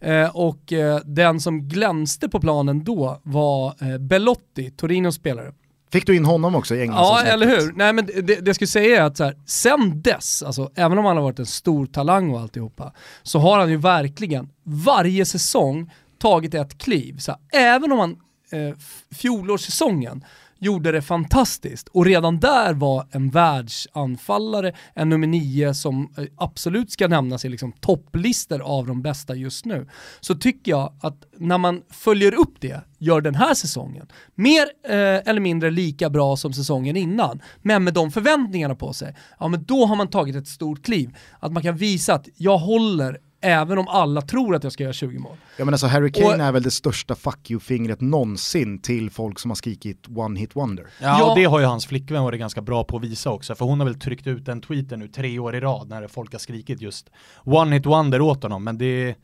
Eh, 0.00 0.36
och 0.36 0.72
eh, 0.72 1.00
den 1.04 1.40
som 1.40 1.68
glänste 1.68 2.28
på 2.28 2.40
planen 2.40 2.84
då 2.84 3.20
var 3.22 3.74
eh, 3.80 3.98
Belotti, 3.98 4.70
Torinos 4.70 5.14
spelare. 5.14 5.52
Fick 5.92 6.06
du 6.06 6.16
in 6.16 6.24
honom 6.24 6.54
också 6.54 6.74
i 6.74 6.80
England? 6.80 6.98
Ja, 6.98 7.22
eller 7.22 7.46
hur. 7.46 7.72
Nej 7.72 7.92
men 7.92 8.06
det, 8.06 8.22
det 8.22 8.46
jag 8.46 8.54
skulle 8.54 8.68
säga 8.68 9.02
är 9.02 9.06
att 9.06 9.16
så 9.16 9.24
här, 9.24 9.36
sen 9.46 10.02
dess, 10.02 10.42
alltså, 10.42 10.70
även 10.74 10.98
om 10.98 11.04
han 11.04 11.16
har 11.16 11.24
varit 11.24 11.38
en 11.38 11.46
stor 11.46 11.86
talang 11.86 12.30
och 12.30 12.40
alltihopa, 12.40 12.92
så 13.22 13.38
har 13.38 13.58
han 13.58 13.70
ju 13.70 13.76
verkligen 13.76 14.48
varje 14.64 15.24
säsong 15.24 15.90
tagit 16.18 16.54
ett 16.54 16.78
kliv. 16.78 17.18
Så 17.18 17.32
här, 17.32 17.40
även 17.74 17.92
om 17.92 17.98
han 17.98 18.10
eh, 18.50 18.76
fjolårssäsongen 19.14 20.24
gjorde 20.64 20.92
det 20.92 21.02
fantastiskt 21.02 21.88
och 21.88 22.04
redan 22.04 22.40
där 22.40 22.74
var 22.74 23.06
en 23.10 23.30
världsanfallare, 23.30 24.72
en 24.94 25.08
nummer 25.08 25.26
nio 25.26 25.74
som 25.74 26.12
eh, 26.18 26.24
absolut 26.36 26.92
ska 26.92 27.08
nämnas 27.08 27.44
i 27.44 27.48
liksom 27.48 27.72
topplistor 27.72 28.60
av 28.60 28.86
de 28.86 29.02
bästa 29.02 29.34
just 29.34 29.64
nu. 29.64 29.88
Så 30.20 30.34
tycker 30.34 30.72
jag 30.72 30.92
att 31.00 31.24
när 31.38 31.58
man 31.58 31.82
följer 31.90 32.34
upp 32.34 32.54
det, 32.60 32.80
gör 32.98 33.20
den 33.20 33.34
här 33.34 33.54
säsongen, 33.54 34.06
mer 34.34 34.66
eh, 34.88 35.28
eller 35.28 35.40
mindre 35.40 35.70
lika 35.70 36.10
bra 36.10 36.36
som 36.36 36.52
säsongen 36.52 36.96
innan, 36.96 37.42
men 37.62 37.84
med 37.84 37.94
de 37.94 38.10
förväntningarna 38.10 38.74
på 38.74 38.92
sig, 38.92 39.16
ja 39.38 39.48
men 39.48 39.64
då 39.64 39.86
har 39.86 39.96
man 39.96 40.08
tagit 40.08 40.36
ett 40.36 40.48
stort 40.48 40.84
kliv. 40.84 41.16
Att 41.40 41.52
man 41.52 41.62
kan 41.62 41.76
visa 41.76 42.14
att 42.14 42.28
jag 42.36 42.58
håller 42.58 43.18
även 43.44 43.78
om 43.78 43.88
alla 43.88 44.22
tror 44.22 44.54
att 44.54 44.64
jag 44.64 44.72
ska 44.72 44.82
göra 44.82 44.92
20 44.92 45.18
mål. 45.18 45.36
Ja 45.56 45.64
men 45.64 45.74
alltså 45.74 45.86
Harry 45.86 46.12
Kane 46.12 46.34
och, 46.34 46.40
är 46.40 46.52
väl 46.52 46.62
det 46.62 46.70
största 46.70 47.14
fuck 47.14 47.50
you-fingret 47.50 48.00
någonsin 48.00 48.78
till 48.78 49.10
folk 49.10 49.38
som 49.38 49.50
har 49.50 49.56
skrikit 49.56 50.08
one 50.16 50.40
hit 50.40 50.56
wonder. 50.56 50.86
Ja, 51.00 51.18
ja, 51.18 51.30
och 51.30 51.38
det 51.38 51.44
har 51.44 51.60
ju 51.60 51.66
hans 51.66 51.86
flickvän 51.86 52.24
varit 52.24 52.40
ganska 52.40 52.62
bra 52.62 52.84
på 52.84 52.96
att 52.96 53.02
visa 53.02 53.30
också, 53.30 53.54
för 53.54 53.64
hon 53.64 53.80
har 53.80 53.86
väl 53.86 54.00
tryckt 54.00 54.26
ut 54.26 54.44
den 54.44 54.60
tweeten 54.60 54.98
nu 54.98 55.08
tre 55.08 55.38
år 55.38 55.56
i 55.56 55.60
rad 55.60 55.88
när 55.88 56.08
folk 56.08 56.32
har 56.32 56.38
skrikit 56.38 56.80
just 56.80 57.10
one 57.44 57.76
hit 57.76 57.86
wonder 57.86 58.20
åt 58.20 58.42
honom, 58.42 58.64
men 58.64 58.78
det 58.78 58.86
är 58.86 59.14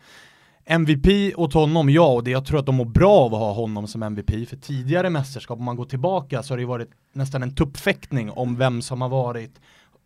MVP 0.67 1.37
åt 1.37 1.55
honom, 1.55 1.91
ja, 1.91 2.07
och 2.07 2.25
det, 2.25 2.31
jag 2.31 2.47
tror 2.47 2.59
att 2.59 2.67
de 2.67 2.75
mår 2.75 2.85
bra 2.85 3.13
av 3.13 3.35
att 3.35 3.41
ha 3.41 3.53
honom 3.53 3.87
som 3.87 4.03
MVP, 4.03 4.49
för 4.49 4.57
tidigare 4.57 5.11
mästerskap, 5.11 5.59
om 5.59 5.65
man 5.65 5.77
går 5.77 5.85
tillbaka, 5.85 6.43
så 6.43 6.53
har 6.53 6.59
det 6.59 6.65
varit 6.65 6.91
nästan 7.13 7.43
en 7.43 7.55
tuppfäktning 7.55 8.31
om 8.31 8.57
vem 8.57 8.83
som 8.83 9.03
har 9.03 9.09
varit 9.09 9.61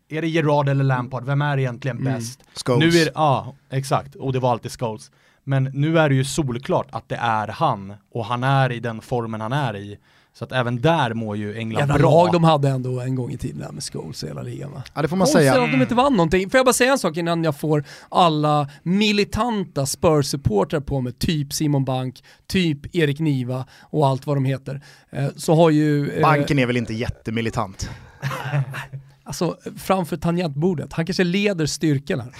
är 0.09 0.21
det 0.21 0.27
Gerard 0.27 0.69
eller 0.69 0.83
Lampard, 0.83 1.25
vem 1.25 1.41
är 1.41 1.57
egentligen 1.57 1.97
mm. 1.97 2.13
bäst? 2.13 2.39
Scholes. 2.65 2.93
Nu 2.93 3.01
är 3.01 3.09
ja, 3.15 3.55
exakt, 3.69 4.15
och 4.15 4.33
det 4.33 4.39
var 4.39 4.51
alltid 4.51 4.71
Scholes. 4.71 5.11
Men 5.43 5.63
nu 5.63 5.99
är 5.99 6.09
det 6.09 6.15
ju 6.15 6.23
solklart 6.23 6.87
att 6.91 7.09
det 7.09 7.15
är 7.15 7.47
han, 7.47 7.93
och 8.11 8.25
han 8.25 8.43
är 8.43 8.71
i 8.71 8.79
den 8.79 9.01
formen 9.01 9.41
han 9.41 9.53
är 9.53 9.75
i. 9.75 9.97
Så 10.33 10.43
att 10.43 10.51
även 10.51 10.81
där 10.81 11.13
mår 11.13 11.37
ju 11.37 11.57
England 11.57 11.79
Jävla 11.79 11.97
bra. 11.97 12.23
lag 12.23 12.33
de 12.33 12.43
hade 12.43 12.69
ändå 12.69 12.99
en 12.99 13.15
gång 13.15 13.31
i 13.31 13.37
tiden 13.37 13.59
där 13.59 13.71
med 13.71 13.83
Scholes 13.83 14.23
i 14.23 14.27
hela 14.27 14.41
ligan 14.41 14.71
va? 14.71 14.83
Ja 14.93 15.01
det 15.01 15.07
får 15.07 15.15
man 15.15 15.25
Konstigt 15.25 15.39
säga. 15.41 15.63
att 15.63 15.71
de 15.71 15.81
inte 15.81 15.95
vann 15.95 16.13
någonting. 16.13 16.49
Får 16.49 16.57
jag 16.57 16.65
bara 16.65 16.73
säga 16.73 16.91
en 16.91 16.99
sak 16.99 17.17
innan 17.17 17.43
jag 17.43 17.59
får 17.59 17.83
alla 18.09 18.69
militanta 18.83 19.85
Spurs-supportrar 19.85 20.79
på 20.79 21.01
mig, 21.01 21.13
typ 21.13 21.53
Simon 21.53 21.85
Bank, 21.85 22.23
typ 22.47 22.95
Erik 22.95 23.19
Niva 23.19 23.65
och 23.81 24.07
allt 24.07 24.27
vad 24.27 24.37
de 24.37 24.45
heter. 24.45 24.81
Eh, 25.09 25.27
så 25.35 25.55
har 25.55 25.69
ju... 25.69 26.09
eh, 26.09 26.21
Banken 26.21 26.59
är 26.59 26.65
väl 26.65 26.77
inte 26.77 26.93
jättemilitant. 26.93 27.89
Alltså 29.25 29.57
framför 29.77 30.17
tangentbordet, 30.17 30.93
han 30.93 31.05
kanske 31.05 31.23
leder 31.23 31.65
styrkan 31.65 32.19
här. 32.19 32.35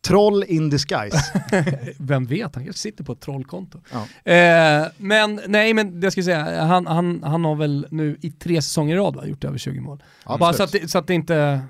Troll 0.00 0.44
in 0.48 0.70
disguise. 0.70 1.42
Vem 1.98 2.26
vet, 2.26 2.54
han 2.54 2.64
kanske 2.64 2.80
sitter 2.82 3.04
på 3.04 3.12
ett 3.12 3.20
trollkonto. 3.20 3.80
Ja. 3.92 4.32
Eh, 4.32 4.86
men 4.96 5.40
nej, 5.46 5.74
men 5.74 6.00
det 6.00 6.10
ska 6.10 6.18
jag 6.18 6.24
säga, 6.24 6.64
han, 6.64 6.86
han, 6.86 7.22
han 7.22 7.44
har 7.44 7.54
väl 7.54 7.86
nu 7.90 8.16
i 8.20 8.30
tre 8.30 8.62
säsonger 8.62 8.94
i 8.94 8.98
rad 8.98 9.16
va, 9.16 9.26
gjort 9.26 9.44
över 9.44 9.58
20 9.58 9.80
mål. 9.80 10.02
Absolut. 10.24 10.40
Bara 10.40 10.52
så 10.52 10.62
att, 10.62 10.90
så 10.90 10.98
att 10.98 11.10
inte, 11.10 11.36
eh, 11.36 11.60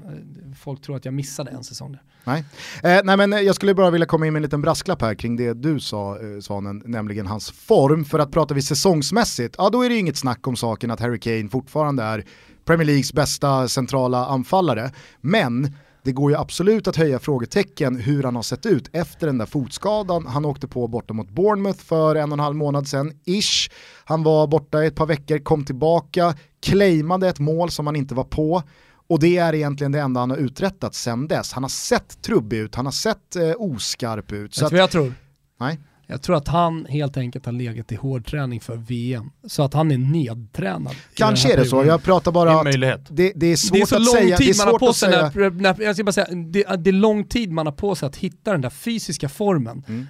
folk 0.59 0.83
tror 0.83 0.97
att 0.97 1.05
jag 1.05 1.15
missade 1.15 1.51
en 1.51 1.65
säsong 1.65 1.93
där. 1.93 2.03
Nej. 2.25 2.45
Eh, 2.83 3.01
nej 3.05 3.17
men 3.17 3.33
jag 3.33 3.55
skulle 3.55 3.75
bara 3.75 3.91
vilja 3.91 4.07
komma 4.07 4.27
in 4.27 4.33
med 4.33 4.39
en 4.39 4.43
liten 4.43 4.63
brasklapp 4.63 5.03
här 5.03 5.15
kring 5.15 5.37
det 5.37 5.55
du 5.55 5.81
sa 5.81 6.19
eh, 6.19 6.41
Svanen, 6.41 6.83
nämligen 6.85 7.27
hans 7.27 7.51
form. 7.51 8.05
För 8.05 8.19
att 8.19 8.31
pratar 8.31 8.55
vi 8.55 8.63
säsongsmässigt, 8.63 9.55
ja 9.59 9.71
då 9.71 9.83
är 9.83 9.89
det 9.89 9.97
inget 9.97 10.17
snack 10.17 10.47
om 10.47 10.57
saken 10.57 10.91
att 10.91 11.01
Harry 11.01 11.21
Kane 11.21 11.49
fortfarande 11.49 12.03
är 12.03 12.25
Premier 12.69 12.87
Leagues 12.87 13.13
bästa 13.13 13.69
centrala 13.69 14.27
anfallare. 14.27 14.91
Men 15.21 15.77
det 16.03 16.13
går 16.13 16.31
ju 16.31 16.37
absolut 16.37 16.89
att 16.89 16.97
höja 16.97 17.19
frågetecken 17.19 17.97
hur 17.97 18.23
han 18.23 18.37
har 18.37 18.43
sett 18.43 18.67
ut 18.67 18.91
efter 18.93 19.27
den 19.27 19.39
där 19.39 19.47
fotskadan 19.47 20.27
han 20.27 20.45
åkte 20.45 20.69
på 20.69 20.89
borta 20.89 21.15
mot 21.15 21.31
Bournemouth 21.31 21.79
för 21.79 22.15
en 22.17 22.33
och 22.33 22.37
en 22.37 22.41
halv 22.41 22.57
månad 22.57 22.89
sedan, 22.89 23.13
ish. 23.25 23.71
Han 24.05 24.23
var 24.23 24.47
borta 24.47 24.85
i 24.85 24.87
ett 24.87 24.95
par 24.95 25.07
veckor, 25.07 25.39
kom 25.39 25.65
tillbaka, 25.65 26.35
claimade 26.63 27.29
ett 27.29 27.39
mål 27.39 27.71
som 27.71 27.87
han 27.87 27.97
inte 27.97 28.15
var 28.15 28.25
på. 28.25 28.63
Och 29.09 29.21
det 29.21 29.37
är 29.37 29.55
egentligen 29.55 29.93
det 29.93 30.01
enda 30.01 30.21
han 30.21 30.31
har 30.31 30.37
uträttat 30.37 30.95
sedan 30.95 31.29
dess. 31.29 31.53
Han 31.53 31.65
har 31.65 31.71
sett 31.71 32.23
trubbig 32.23 32.59
ut, 32.59 32.75
han 32.75 32.85
har 32.85 32.93
sett 32.93 33.37
eh, 33.37 33.53
oskarp 33.57 34.33
ut. 34.33 34.55
Så 34.55 34.69
du 34.69 34.77
vad 34.77 34.83
jag 34.83 34.91
tror? 34.91 35.15
nej. 35.61 35.79
Jag 36.11 36.23
tror 36.23 36.37
att 36.37 36.49
han 36.49 36.87
helt 36.89 37.17
enkelt 37.17 37.47
har 37.47 37.53
legat 37.53 37.93
i 37.93 37.95
hårdträning 37.95 38.61
för 38.61 38.77
VM. 38.77 39.31
Så 39.47 39.63
att 39.63 39.75
han 39.75 39.91
är 39.91 39.99
nedtränad. 39.99 40.95
Kanske 41.15 41.53
är 41.53 41.57
det 41.57 41.65
så, 41.65 41.71
perioden. 41.71 41.89
jag 41.89 42.03
pratar 42.03 42.33
Det 42.33 42.39
är 42.41 42.45
bara 42.45 42.71
en 42.71 42.93
att 42.93 43.07
det, 43.11 43.33
det 43.37 43.47
är 43.47 43.57
svårt 43.57 43.73
Det 43.77 43.81
är 43.83 43.87
så 43.87 43.97
att 43.97 44.03
lång 44.03 44.15
säga. 44.15 44.37
tid 44.37 44.55
det 44.55 44.59
man 44.59 44.73
har 44.73 44.79
på 44.79 44.89
att 44.89 44.97
sig, 44.97 45.13
säga. 45.13 45.31
när, 45.35 45.51
när, 45.51 45.83
jag 45.83 45.95
ska 45.97 46.05
bara 46.05 46.13
säga, 46.13 46.27
det, 46.35 46.77
det 46.79 46.91
är 46.91 46.93
lång 46.93 47.25
tid 47.25 47.53
man 47.53 47.67
har 47.67 47.73
på 47.73 47.95
sig 47.95 48.07
att 48.07 48.17
hitta 48.17 48.53
den 48.53 48.61
där 48.61 48.71
fysiska 48.71 49.29
formen 49.29 49.83
Mm. 49.89 50.07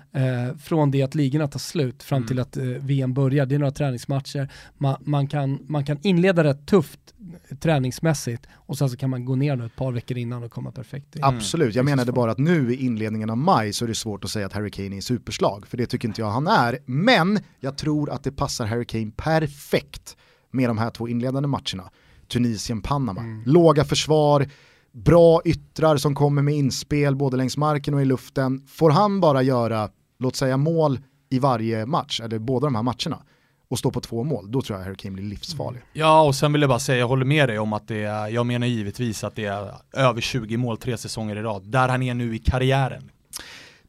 eh, 0.48 0.56
från 0.56 0.90
det 0.90 1.02
att 1.02 1.14
ligorna 1.14 1.48
tar 1.48 1.58
slut 1.58 2.02
fram 2.02 2.26
till 2.26 2.38
att 2.40 2.56
eh, 2.56 2.64
VM 2.64 3.14
börjar. 3.14 3.46
Det 3.46 3.54
är 3.54 3.58
några 3.58 3.72
träningsmatcher, 3.72 4.48
man, 4.78 4.96
man, 5.00 5.26
kan, 5.28 5.58
man 5.68 5.84
kan 5.84 5.98
inleda 6.02 6.44
rätt 6.44 6.66
tufft 6.66 7.00
träningsmässigt 7.60 8.46
och 8.52 8.78
sen 8.78 8.90
så 8.90 8.96
kan 8.96 9.10
man 9.10 9.24
gå 9.24 9.36
ner 9.36 9.56
nu 9.56 9.66
ett 9.66 9.76
par 9.76 9.92
veckor 9.92 10.18
innan 10.18 10.42
och 10.42 10.52
komma 10.52 10.72
perfekt 10.72 11.16
in. 11.16 11.24
Absolut, 11.24 11.74
jag 11.74 11.84
menade 11.84 12.12
bara 12.12 12.30
att 12.30 12.38
nu 12.38 12.72
i 12.72 12.84
inledningen 12.84 13.30
av 13.30 13.36
maj 13.36 13.72
så 13.72 13.84
är 13.84 13.88
det 13.88 13.94
svårt 13.94 14.24
att 14.24 14.30
säga 14.30 14.46
att 14.46 14.52
Harry 14.52 14.70
Kane 14.70 14.96
är 14.96 15.00
superslag, 15.00 15.66
för 15.66 15.76
det 15.76 15.86
tycker 15.86 16.08
inte 16.08 16.20
jag 16.20 16.30
han 16.30 16.46
är. 16.46 16.78
Men 16.86 17.38
jag 17.60 17.78
tror 17.78 18.10
att 18.10 18.24
det 18.24 18.32
passar 18.32 18.66
Harry 18.66 18.84
Kane 18.84 19.10
perfekt 19.16 20.16
med 20.50 20.70
de 20.70 20.78
här 20.78 20.90
två 20.90 21.08
inledande 21.08 21.48
matcherna. 21.48 21.90
Tunisien-Panama. 22.28 23.42
Låga 23.46 23.84
försvar, 23.84 24.46
bra 24.92 25.42
yttrar 25.44 25.96
som 25.96 26.14
kommer 26.14 26.42
med 26.42 26.54
inspel 26.54 27.16
både 27.16 27.36
längs 27.36 27.56
marken 27.56 27.94
och 27.94 28.02
i 28.02 28.04
luften. 28.04 28.66
Får 28.66 28.90
han 28.90 29.20
bara 29.20 29.42
göra, 29.42 29.90
låt 30.18 30.36
säga 30.36 30.56
mål 30.56 31.00
i 31.30 31.38
varje 31.38 31.86
match, 31.86 32.20
eller 32.20 32.38
båda 32.38 32.66
de 32.66 32.74
här 32.74 32.82
matcherna, 32.82 33.22
och 33.70 33.78
stå 33.78 33.90
på 33.90 34.00
två 34.00 34.24
mål, 34.24 34.50
då 34.50 34.62
tror 34.62 34.78
jag 34.78 34.84
Harry 34.84 34.96
Kane 34.96 35.14
blir 35.14 35.24
livsfarlig. 35.24 35.82
Ja, 35.92 36.22
och 36.22 36.34
sen 36.34 36.52
vill 36.52 36.62
jag 36.62 36.68
bara 36.68 36.78
säga, 36.78 36.98
jag 36.98 37.08
håller 37.08 37.24
med 37.24 37.48
dig 37.48 37.58
om 37.58 37.72
att 37.72 37.88
det 37.88 38.02
är, 38.04 38.28
jag 38.28 38.46
menar 38.46 38.66
givetvis 38.66 39.24
att 39.24 39.36
det 39.36 39.44
är 39.44 39.74
över 39.92 40.20
20 40.20 40.56
mål 40.56 40.76
tre 40.76 40.96
säsonger 40.96 41.36
i 41.36 41.42
rad, 41.42 41.70
där 41.70 41.88
han 41.88 42.02
är 42.02 42.14
nu 42.14 42.34
i 42.36 42.38
karriären. 42.38 43.10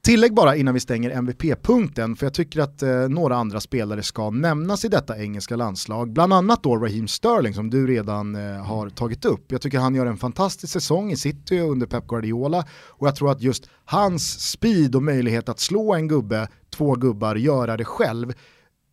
Tillägg 0.02 0.34
bara 0.34 0.56
innan 0.56 0.74
vi 0.74 0.80
stänger 0.80 1.10
MVP-punkten, 1.10 2.16
för 2.16 2.26
jag 2.26 2.34
tycker 2.34 2.60
att 2.60 2.84
eh, 2.84 2.90
några 2.90 3.36
andra 3.36 3.60
spelare 3.60 4.04
ska 4.04 4.30
nämnas 4.30 4.86
i 4.86 4.88
detta 4.88 5.18
engelska 5.18 5.56
landslag. 5.56 6.14
Bland 6.14 6.34
annat 6.34 6.64
då 6.64 6.78
Raheem 6.78 7.08
Sterling 7.08 7.54
som 7.54 7.70
du 7.70 7.88
redan 7.88 8.36
eh, 8.36 8.66
har 8.66 8.90
tagit 8.90 9.26
upp. 9.26 9.52
Jag 9.52 9.62
tycker 9.62 9.80
han 9.80 9.96
gör 9.96 10.06
en 10.06 10.18
fantastisk 10.18 10.74
säsong 10.74 11.12
i 11.12 11.18
City 11.18 11.60
under 11.60 11.88
Pep 11.88 12.08
Guardiola 12.08 12.66
och 12.88 13.08
jag 13.08 13.16
tror 13.16 13.32
att 13.32 13.42
just 13.42 13.70
hans 13.86 14.52
speed 14.52 14.96
och 14.96 15.04
möjlighet 15.04 15.50
att 15.50 15.60
slå 15.60 15.94
en 15.94 16.08
gubbe, 16.08 16.48
två 16.70 16.96
gubbar, 16.96 17.36
göra 17.36 17.78
det 17.78 17.86
själv, 17.86 18.34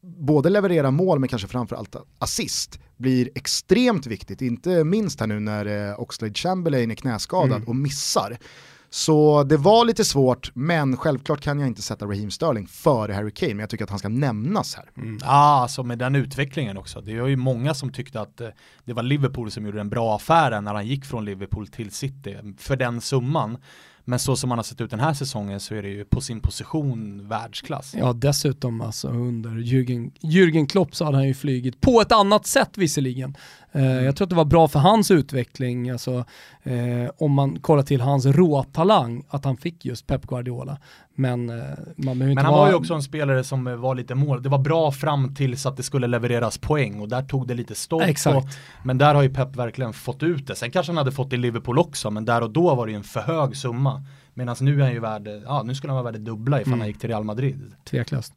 både 0.07 0.51
leverera 0.51 0.90
mål 0.90 1.19
men 1.19 1.29
kanske 1.29 1.49
framförallt 1.49 1.97
assist 2.19 2.81
blir 2.97 3.31
extremt 3.35 4.07
viktigt, 4.07 4.42
inte 4.42 4.85
minst 4.85 5.21
här 5.21 5.27
nu 5.27 5.40
när 5.40 5.90
eh, 5.90 6.01
Oxlade 6.01 6.35
Chamberlain 6.35 6.90
är 6.90 6.95
knäskadad 6.95 7.62
och 7.69 7.77
missar. 7.77 8.38
Så 8.90 9.42
det 9.42 9.57
var 9.57 9.85
lite 9.85 10.05
svårt, 10.05 10.51
men 10.55 10.97
självklart 10.97 11.40
kan 11.40 11.59
jag 11.59 11.69
inte 11.69 11.83
sätta 11.83 12.07
Raheem 12.07 12.31
Sterling 12.31 12.66
före 12.66 13.12
Harry 13.12 13.31
Kane, 13.31 13.55
men 13.55 13.61
jag 13.61 13.71
tycker 13.71 13.85
att 13.85 13.90
han 13.90 13.99
ska 13.99 14.09
nämnas 14.09 14.75
här. 14.75 14.90
Ja, 15.21 15.61
alltså 15.62 15.83
med 15.83 15.99
den 15.99 16.14
utvecklingen 16.14 16.77
också. 16.77 17.01
Det 17.01 17.21
var 17.21 17.29
ju 17.29 17.37
många 17.37 17.75
som 17.75 17.92
tyckte 17.92 18.21
att 18.21 18.40
eh, 18.40 18.49
det 18.85 18.92
var 18.92 19.03
Liverpool 19.03 19.51
som 19.51 19.66
gjorde 19.66 19.79
den 19.79 19.88
bra 19.90 20.16
affären 20.16 20.64
när 20.64 20.75
han 20.75 20.87
gick 20.87 21.05
från 21.05 21.25
Liverpool 21.25 21.69
till 21.69 21.90
City 21.90 22.37
för 22.59 22.77
den 22.77 23.01
summan. 23.01 23.59
Men 24.09 24.19
så 24.19 24.37
som 24.37 24.51
han 24.51 24.59
har 24.59 24.64
sett 24.64 24.81
ut 24.81 24.90
den 24.90 25.01
här 25.01 25.14
säsongen 25.14 25.61
så 25.61 25.75
är 25.75 25.83
det 25.83 25.88
ju 25.88 26.05
på 26.05 26.21
sin 26.21 26.40
position 26.40 27.29
världsklass. 27.29 27.95
Ja, 27.99 28.12
dessutom 28.12 28.81
alltså 28.81 29.09
under 29.09 29.51
Jürgen, 29.51 30.11
Jürgen 30.21 30.66
Klopp 30.66 30.97
så 30.97 31.05
hade 31.05 31.16
han 31.16 31.27
ju 31.27 31.35
flygit 31.35 31.81
på 31.81 32.01
ett 32.01 32.12
annat 32.12 32.47
sätt 32.47 32.79
visserligen. 32.79 33.37
Eh, 33.77 34.05
jag 34.05 34.17
tror 34.17 34.25
att 34.27 34.31
det 34.31 34.37
var 34.37 34.45
bra 34.45 34.69
för 34.69 34.79
hans 34.79 35.11
utveckling, 35.11 35.91
alltså, 35.91 36.25
eh, 36.62 37.11
om 37.19 37.33
man 37.33 37.61
kollar 37.61 37.83
till 37.83 38.01
hans 38.01 38.27
råtalang, 38.27 39.25
att 39.29 39.45
han 39.45 39.57
fick 39.57 39.85
just 39.85 40.07
Pep 40.07 40.27
Guardiola. 40.27 40.79
Men 41.15 41.51
eh, 41.51 41.65
man 41.97 42.19
Men 42.19 42.37
han 42.39 42.47
vara... 42.53 42.57
var 42.61 42.69
ju 42.69 42.75
också 42.75 42.95
en 42.95 43.03
spelare 43.03 43.45
som 43.45 43.67
eh, 43.67 43.75
var 43.77 43.95
lite 43.95 44.15
mål. 44.15 44.43
Det 44.43 44.49
var 44.49 44.59
bra 44.59 44.93
fram 44.93 45.35
tills 45.35 45.67
att 45.67 45.77
det 45.77 45.83
skulle 45.83 46.07
levereras 46.07 46.59
poäng 46.59 47.01
och 47.01 47.09
där 47.09 47.23
tog 47.23 47.49
det 47.49 47.55
lite 47.55 47.75
stopp. 47.75 48.03
Exakt. 48.03 48.37
Och, 48.37 48.45
men 48.85 48.99
där 48.99 49.15
har 49.15 49.23
ju 49.23 49.35
Pep 49.35 49.57
verkligen 49.57 49.93
fått 49.93 50.23
ut 50.23 50.47
det. 50.47 50.55
Sen 50.55 50.71
kanske 50.71 50.93
han 50.93 50.97
hade 50.97 51.12
fått 51.12 51.31
det 51.31 51.37
i 51.37 51.39
Liverpool 51.39 51.79
också, 51.79 52.11
men 52.11 52.25
där 52.25 52.43
och 52.43 52.51
då 52.51 52.75
var 52.75 52.87
det 52.87 52.93
ju 52.93 52.97
en 52.97 53.05
för 53.05 53.21
hög 53.21 53.57
summa. 53.57 54.03
Medan 54.35 54.57
nu 54.61 54.79
är 54.81 54.85
han 54.85 54.93
ju 54.93 55.01
värd, 55.01 55.29
ja 55.45 55.62
nu 55.62 55.75
skulle 55.75 55.93
han 55.93 56.03
vara 56.05 56.12
värd 56.12 56.21
dubbla 56.21 56.61
ifall 56.61 56.69
Mm. 56.73 56.81
han 56.81 56.89
gick 56.89 56.99
till 57.01 57.09
Real 57.09 57.25
Madrid. 57.25 57.73
Tveklöst. 57.91 58.33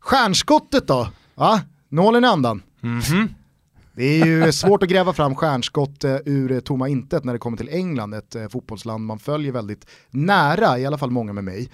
Stjärnskottet 0.00 0.88
då? 0.88 1.08
Va? 1.36 1.60
nålen 1.88 2.24
i 2.24 2.26
andan. 2.26 2.62
Mhm. 2.80 3.28
Det 3.96 4.04
är 4.04 4.26
ju 4.26 4.52
svårt 4.52 4.82
att 4.82 4.88
gräva 4.88 5.12
fram 5.12 5.34
stjärnskott 5.34 6.04
eh, 6.04 6.16
ur 6.24 6.52
eh, 6.52 6.60
tomma 6.60 6.88
intet 6.88 7.24
när 7.24 7.32
det 7.32 7.38
kommer 7.38 7.56
till 7.56 7.68
England, 7.68 8.14
ett 8.14 8.34
eh, 8.34 8.48
fotbollsland 8.48 9.06
man 9.06 9.18
följer 9.18 9.52
väldigt 9.52 9.86
nära, 10.10 10.78
i 10.78 10.86
alla 10.86 10.98
fall 10.98 11.10
många 11.10 11.32
med 11.32 11.44
mig, 11.44 11.70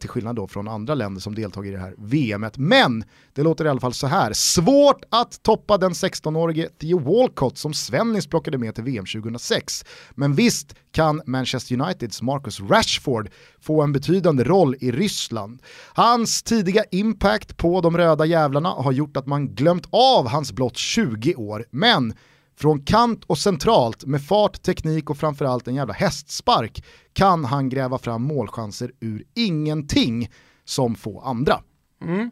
till 0.00 0.08
skillnad 0.08 0.36
då 0.36 0.48
från 0.48 0.68
andra 0.68 0.94
länder 0.94 1.20
som 1.20 1.34
deltagit 1.34 1.68
i 1.68 1.72
det 1.72 1.80
här 1.80 1.94
VMet. 1.98 2.58
Men 2.58 3.04
det 3.34 3.42
låter 3.42 3.64
i 3.64 3.68
alla 3.68 3.80
fall 3.80 3.92
så 3.92 4.06
här, 4.06 4.32
svårt 4.32 5.04
att 5.10 5.42
toppa 5.42 5.78
den 5.78 5.92
16-årige 5.92 6.68
Theo 6.68 6.98
Walcott 6.98 7.58
som 7.58 7.74
Svennis 7.74 8.26
plockade 8.26 8.58
med 8.58 8.74
till 8.74 8.84
VM 8.84 9.04
2006. 9.06 9.84
Men 10.14 10.34
visst 10.34 10.74
kan 10.92 11.22
Manchester 11.26 11.80
Uniteds 11.80 12.22
Marcus 12.22 12.60
Rashford 12.60 13.30
få 13.60 13.82
en 13.82 13.92
betydande 13.92 14.44
roll 14.44 14.76
i 14.80 14.92
Ryssland. 14.92 15.62
Hans 15.94 16.42
tidiga 16.42 16.84
impact 16.90 17.56
på 17.56 17.80
de 17.80 17.96
röda 17.96 18.26
jävlarna 18.26 18.68
har 18.68 18.92
gjort 18.92 19.16
att 19.16 19.26
man 19.26 19.54
glömt 19.54 19.86
av 19.90 20.28
hans 20.28 20.52
blott 20.52 20.76
20 20.76 21.34
år, 21.34 21.61
men 21.70 22.14
från 22.56 22.84
kant 22.84 23.24
och 23.24 23.38
centralt 23.38 24.04
med 24.04 24.26
fart, 24.26 24.62
teknik 24.62 25.10
och 25.10 25.18
framförallt 25.18 25.68
en 25.68 25.74
jävla 25.74 25.94
hästspark 25.94 26.84
kan 27.12 27.44
han 27.44 27.68
gräva 27.68 27.98
fram 27.98 28.22
målchanser 28.22 28.92
ur 29.00 29.24
ingenting 29.34 30.30
som 30.64 30.94
få 30.94 31.20
andra. 31.20 31.60
Mm. 32.02 32.30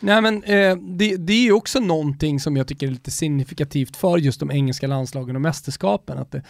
Nej 0.00 0.22
men 0.22 0.42
eh, 0.42 0.76
det, 0.76 1.16
det 1.16 1.32
är 1.32 1.42
ju 1.42 1.52
också 1.52 1.80
någonting 1.80 2.40
som 2.40 2.56
jag 2.56 2.66
tycker 2.66 2.86
är 2.86 2.90
lite 2.90 3.10
signifikativt 3.10 3.96
för 3.96 4.18
just 4.18 4.40
de 4.40 4.50
engelska 4.50 4.86
landslagen 4.86 5.36
och 5.36 5.42
mästerskapen. 5.42 6.18
Att 6.18 6.30
det, 6.30 6.42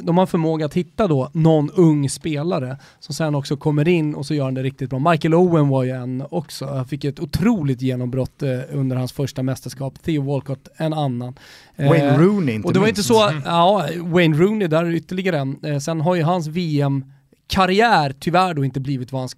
de 0.00 0.18
har 0.18 0.26
förmåga 0.26 0.66
att 0.66 0.74
hitta 0.74 1.06
då 1.06 1.30
någon 1.32 1.70
ung 1.70 2.10
spelare 2.10 2.76
som 3.00 3.14
sen 3.14 3.34
också 3.34 3.56
kommer 3.56 3.88
in 3.88 4.14
och 4.14 4.26
så 4.26 4.34
gör 4.34 4.44
han 4.44 4.54
det 4.54 4.62
riktigt 4.62 4.90
bra. 4.90 4.98
Michael 5.10 5.34
Owen 5.34 5.68
var 5.68 5.84
ju 5.84 5.90
en 5.90 6.24
också, 6.30 6.66
han 6.66 6.86
fick 6.86 7.04
ett 7.04 7.20
otroligt 7.20 7.82
genombrott 7.82 8.42
eh, 8.42 8.58
under 8.70 8.96
hans 8.96 9.12
första 9.12 9.42
mästerskap. 9.42 10.02
Theo 10.02 10.22
Walcott 10.22 10.68
en 10.76 10.92
annan. 10.92 11.34
Eh, 11.76 11.88
Wayne 11.88 12.18
Rooney 12.18 12.54
inte 12.54 12.66
och 12.66 12.72
det 12.72 12.78
var 12.78 12.86
minst. 12.86 12.98
inte 12.98 13.08
så, 13.08 13.32
ja, 13.44 13.88
Wayne 14.00 14.36
Rooney 14.36 14.68
där 14.68 14.84
är 14.84 14.90
ytterligare 14.90 15.38
en. 15.38 15.64
Eh, 15.64 15.78
sen 15.78 16.00
har 16.00 16.14
ju 16.14 16.22
hans 16.22 16.46
VM 16.46 17.04
karriär 17.48 18.14
tyvärr 18.20 18.54
då 18.54 18.64
inte 18.64 18.80
blivit 18.80 19.12
vad 19.12 19.20
hans, 19.20 19.36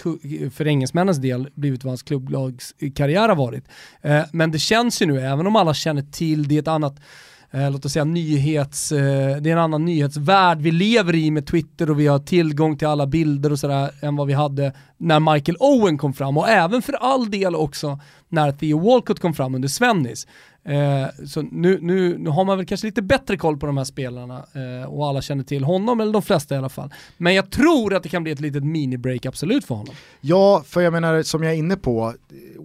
för 0.52 0.66
engelsmännens 0.66 1.18
del, 1.18 1.50
blivit 1.54 1.84
vad 1.84 1.90
hans 1.90 2.02
klubblags 2.02 2.74
karriär 2.94 3.28
har 3.28 3.36
varit. 3.36 3.64
Eh, 4.02 4.22
men 4.32 4.50
det 4.50 4.58
känns 4.58 5.02
ju 5.02 5.06
nu, 5.06 5.20
även 5.20 5.46
om 5.46 5.56
alla 5.56 5.74
känner 5.74 6.02
till 6.02 6.48
det, 6.48 6.54
är 6.54 6.58
ett 6.58 6.68
annat 6.68 7.00
eh, 7.50 7.70
låt 7.70 7.84
oss 7.84 7.92
säga 7.92 8.04
nyhets, 8.04 8.92
eh, 8.92 9.36
det 9.36 9.50
är 9.50 9.52
en 9.52 9.58
annan 9.58 9.84
nyhetsvärld 9.84 10.58
vi 10.60 10.70
lever 10.70 11.14
i 11.14 11.30
med 11.30 11.46
Twitter 11.46 11.90
och 11.90 12.00
vi 12.00 12.06
har 12.06 12.18
tillgång 12.18 12.78
till 12.78 12.88
alla 12.88 13.06
bilder 13.06 13.52
och 13.52 13.58
sådär 13.58 13.90
än 14.00 14.16
vad 14.16 14.26
vi 14.26 14.32
hade 14.32 14.72
när 14.96 15.32
Michael 15.32 15.56
Owen 15.60 15.98
kom 15.98 16.12
fram 16.12 16.38
och 16.38 16.48
även 16.48 16.82
för 16.82 16.92
all 16.92 17.30
del 17.30 17.54
också 17.54 17.98
när 18.28 18.52
Theo 18.52 18.78
Walcott 18.78 19.20
kom 19.20 19.34
fram 19.34 19.54
under 19.54 19.68
Svennis. 19.68 20.26
Eh, 20.64 21.26
så 21.26 21.42
nu, 21.42 21.78
nu, 21.82 22.18
nu 22.18 22.30
har 22.30 22.44
man 22.44 22.56
väl 22.56 22.66
kanske 22.66 22.86
lite 22.86 23.02
bättre 23.02 23.36
koll 23.36 23.56
på 23.56 23.66
de 23.66 23.76
här 23.76 23.84
spelarna 23.84 24.44
eh, 24.52 24.92
och 24.92 25.06
alla 25.06 25.22
känner 25.22 25.44
till 25.44 25.64
honom, 25.64 26.00
eller 26.00 26.12
de 26.12 26.22
flesta 26.22 26.54
i 26.54 26.58
alla 26.58 26.68
fall. 26.68 26.92
Men 27.16 27.34
jag 27.34 27.50
tror 27.50 27.94
att 27.94 28.02
det 28.02 28.08
kan 28.08 28.22
bli 28.22 28.32
ett 28.32 28.40
litet 28.40 28.64
mini-break 28.64 29.26
absolut 29.26 29.64
för 29.64 29.74
honom. 29.74 29.94
Ja, 30.20 30.62
för 30.66 30.80
jag 30.80 30.92
menar 30.92 31.22
som 31.22 31.42
jag 31.42 31.52
är 31.52 31.56
inne 31.56 31.76
på, 31.76 32.14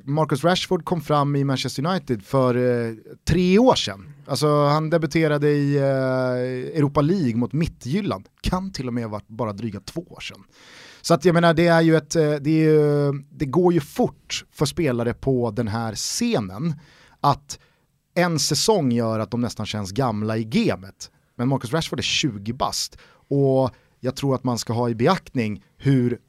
Marcus 0.03 0.43
Rashford 0.43 0.85
kom 0.85 1.01
fram 1.01 1.35
i 1.35 1.43
Manchester 1.43 1.85
United 1.85 2.23
för 2.23 2.55
eh, 2.55 2.93
tre 3.27 3.59
år 3.59 3.75
sedan. 3.75 4.14
Alltså 4.27 4.65
han 4.65 4.89
debuterade 4.89 5.49
i 5.49 5.75
eh, 5.75 6.77
Europa 6.77 7.01
League 7.01 7.35
mot 7.35 7.53
Mittjylland, 7.53 8.27
kan 8.41 8.71
till 8.71 8.88
och 8.88 8.93
med 8.93 9.03
ha 9.03 9.11
varit 9.11 9.27
bara 9.27 9.53
dryga 9.53 9.79
två 9.79 10.01
år 10.01 10.19
sedan. 10.19 10.43
Så 11.01 11.13
att 11.13 11.25
jag 11.25 11.33
menar 11.33 11.53
det 11.53 11.67
är 11.67 11.81
ju 11.81 11.95
ett, 11.95 12.15
eh, 12.15 12.33
det, 12.33 12.49
är 12.49 12.69
ju, 12.69 13.11
det 13.31 13.45
går 13.45 13.73
ju 13.73 13.79
fort 13.79 14.45
för 14.51 14.65
spelare 14.65 15.13
på 15.13 15.51
den 15.51 15.67
här 15.67 15.95
scenen 15.95 16.73
att 17.21 17.59
en 18.15 18.39
säsong 18.39 18.91
gör 18.91 19.19
att 19.19 19.31
de 19.31 19.41
nästan 19.41 19.65
känns 19.65 19.91
gamla 19.91 20.38
i 20.38 20.43
gamet. 20.43 21.11
Men 21.35 21.47
Marcus 21.47 21.73
Rashford 21.73 21.99
är 21.99 22.03
20 22.03 22.53
bast 22.53 22.97
och 23.27 23.71
jag 23.99 24.15
tror 24.15 24.35
att 24.35 24.43
man 24.43 24.57
ska 24.57 24.73
ha 24.73 24.89
i 24.89 24.95
beaktning 24.95 25.63
hur 25.77 26.19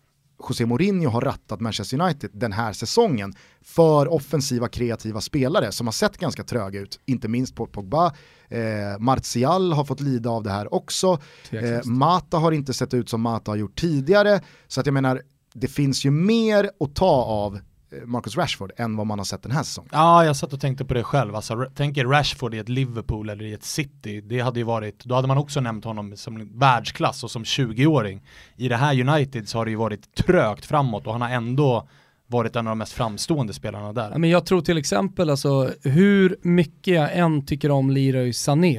José 0.49 0.67
Mourinho 0.67 1.11
har 1.11 1.21
rattat 1.21 1.61
Manchester 1.61 2.01
United 2.01 2.31
den 2.33 2.53
här 2.53 2.73
säsongen 2.73 3.35
för 3.63 4.13
offensiva 4.13 4.69
kreativa 4.69 5.21
spelare 5.21 5.73
som 5.73 5.87
har 5.87 5.93
sett 5.93 6.19
ganska 6.19 6.45
tröga 6.45 6.81
ut, 6.81 7.01
inte 7.07 7.29
minst 7.29 7.55
på 7.55 7.67
Pogba. 7.67 8.13
Eh, 8.49 8.99
Martial 8.99 9.73
har 9.73 9.85
fått 9.85 10.01
lida 10.01 10.31
av 10.31 10.43
det 10.43 10.51
här 10.51 10.75
också. 10.75 11.19
Eh, 11.51 11.85
Mata 11.85 12.39
har 12.39 12.53
inte 12.53 12.75
sett 12.75 12.95
ut 12.95 13.09
som 13.09 13.21
Mata 13.21 13.51
har 13.51 13.57
gjort 13.57 13.81
tidigare, 13.81 14.41
så 14.69 14.81
att 14.81 14.87
jag 14.87 14.95
menar, 14.95 15.23
det 15.55 15.69
finns 15.69 16.05
ju 16.05 16.11
mer 16.11 16.71
att 16.81 16.95
ta 16.95 17.25
av 17.25 17.59
Marcus 18.05 18.37
Rashford 18.37 18.73
än 18.77 18.97
vad 18.97 19.07
man 19.07 19.19
har 19.19 19.25
sett 19.25 19.43
den 19.43 19.53
här 19.53 19.63
säsongen. 19.63 19.91
Ja, 19.93 20.25
jag 20.25 20.37
satt 20.37 20.53
och 20.53 20.61
tänkte 20.61 20.85
på 20.85 20.95
det 20.95 21.05
själv. 21.05 21.37
Alltså, 21.37 21.67
tänk 21.75 21.97
er 21.97 22.05
Rashford 22.05 22.55
i 22.55 22.59
ett 22.59 22.69
Liverpool 22.69 23.31
eller 23.31 23.45
i 23.45 23.53
ett 23.53 23.65
City. 23.65 24.21
Det 24.21 24.41
hade 24.41 24.61
ju 24.61 24.65
varit, 24.65 25.05
då 25.05 25.15
hade 25.15 25.29
man 25.29 25.39
också 25.39 25.61
nämnt 25.61 25.85
honom 25.85 26.17
som 26.17 26.59
världsklass 26.59 27.25
och 27.25 27.31
som 27.31 27.45
20-åring. 27.45 28.23
I 28.57 28.69
det 28.69 28.77
här 28.77 29.09
United 29.09 29.49
så 29.49 29.59
har 29.59 29.65
det 29.65 29.71
ju 29.71 29.77
varit 29.77 30.15
trögt 30.15 30.67
framåt 30.67 31.07
och 31.07 31.13
han 31.13 31.23
har 31.23 31.31
ändå 31.31 31.89
varit 32.27 32.57
en 32.57 32.67
av 32.67 32.71
de 32.71 32.79
mest 32.79 32.93
framstående 32.93 33.53
spelarna 33.53 33.93
där. 33.93 34.19
men 34.19 34.31
jag 34.31 34.47
tror 34.47 34.61
till 34.61 34.79
exempel 34.79 35.31
alltså 35.31 35.71
hur 35.83 36.37
mycket 36.43 36.95
jag 36.95 37.17
än 37.17 37.47
tycker 37.47 37.71
om 37.71 37.91
Leroy 37.91 38.33
Sané 38.33 38.79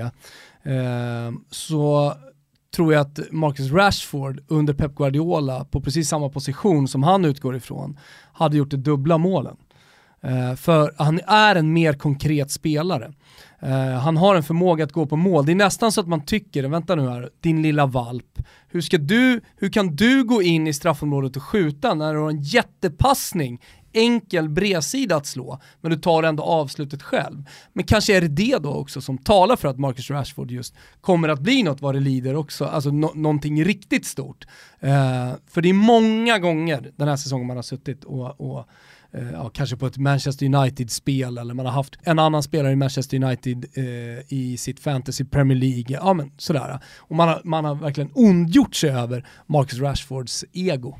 eh, 0.63 1.31
så 1.51 2.13
tror 2.75 2.93
jag 2.93 3.01
att 3.01 3.19
Marcus 3.31 3.71
Rashford 3.71 4.39
under 4.47 4.73
Pep 4.73 4.95
Guardiola 4.95 5.65
på 5.65 5.81
precis 5.81 6.09
samma 6.09 6.29
position 6.29 6.87
som 6.87 7.03
han 7.03 7.25
utgår 7.25 7.55
ifrån 7.55 7.99
hade 8.33 8.57
gjort 8.57 8.71
det 8.71 8.77
dubbla 8.77 9.17
målen. 9.17 9.57
Uh, 10.25 10.55
för 10.55 10.93
han 10.97 11.19
är 11.27 11.55
en 11.55 11.73
mer 11.73 11.93
konkret 11.93 12.51
spelare. 12.51 13.13
Uh, 13.63 13.69
han 13.91 14.17
har 14.17 14.35
en 14.35 14.43
förmåga 14.43 14.83
att 14.83 14.91
gå 14.91 15.05
på 15.05 15.15
mål. 15.15 15.45
Det 15.45 15.51
är 15.51 15.55
nästan 15.55 15.91
så 15.91 16.01
att 16.01 16.07
man 16.07 16.25
tycker, 16.25 16.63
vänta 16.63 16.95
nu 16.95 17.09
här, 17.09 17.29
din 17.39 17.61
lilla 17.61 17.85
valp, 17.85 18.39
hur, 18.67 18.81
ska 18.81 18.97
du, 18.97 19.41
hur 19.57 19.69
kan 19.69 19.95
du 19.95 20.23
gå 20.23 20.41
in 20.41 20.67
i 20.67 20.73
straffområdet 20.73 21.35
och 21.35 21.43
skjuta 21.43 21.93
när 21.93 22.13
du 22.13 22.19
har 22.19 22.29
en 22.29 22.41
jättepassning 22.41 23.61
enkel 23.93 24.49
bredsida 24.49 25.15
att 25.15 25.25
slå, 25.25 25.59
men 25.81 25.91
du 25.91 25.97
tar 25.97 26.23
ändå 26.23 26.43
avslutet 26.43 27.03
själv. 27.03 27.43
Men 27.73 27.85
kanske 27.85 28.17
är 28.17 28.21
det 28.21 28.27
det 28.27 28.57
då 28.57 28.73
också 28.73 29.01
som 29.01 29.17
talar 29.17 29.55
för 29.55 29.67
att 29.67 29.79
Marcus 29.79 30.09
Rashford 30.09 30.51
just 30.51 30.75
kommer 31.01 31.29
att 31.29 31.39
bli 31.39 31.63
något 31.63 31.81
vad 31.81 31.95
det 31.95 31.99
lider 31.99 32.35
också, 32.35 32.65
alltså 32.65 32.89
no 32.91 33.11
någonting 33.15 33.65
riktigt 33.65 34.05
stort. 34.05 34.45
Uh, 34.83 35.33
för 35.47 35.61
det 35.61 35.69
är 35.69 35.73
många 35.73 36.39
gånger 36.39 36.91
den 36.95 37.07
här 37.07 37.17
säsongen 37.17 37.47
man 37.47 37.55
har 37.55 37.63
suttit 37.63 38.03
och, 38.03 38.41
och 38.41 38.67
Eh, 39.17 39.31
ja, 39.31 39.49
kanske 39.49 39.77
på 39.77 39.85
ett 39.87 39.97
Manchester 39.97 40.45
United-spel 40.45 41.37
eller 41.37 41.53
man 41.53 41.65
har 41.65 41.73
haft 41.73 41.95
en 42.03 42.19
annan 42.19 42.43
spelare 42.43 42.71
i 42.71 42.75
Manchester 42.75 43.23
United 43.23 43.65
eh, 43.73 43.83
i 44.27 44.57
sitt 44.59 44.79
fantasy 44.79 45.25
Premier 45.25 45.57
League, 45.57 45.85
ja 45.89 46.13
men 46.13 46.31
sådär. 46.37 46.79
Och 46.97 47.15
man 47.15 47.27
har, 47.27 47.41
man 47.43 47.65
har 47.65 47.75
verkligen 47.75 48.11
ondgjort 48.13 48.75
sig 48.75 48.89
över 48.89 49.27
Marcus 49.45 49.79
Rashfords 49.79 50.45
ego. 50.53 50.97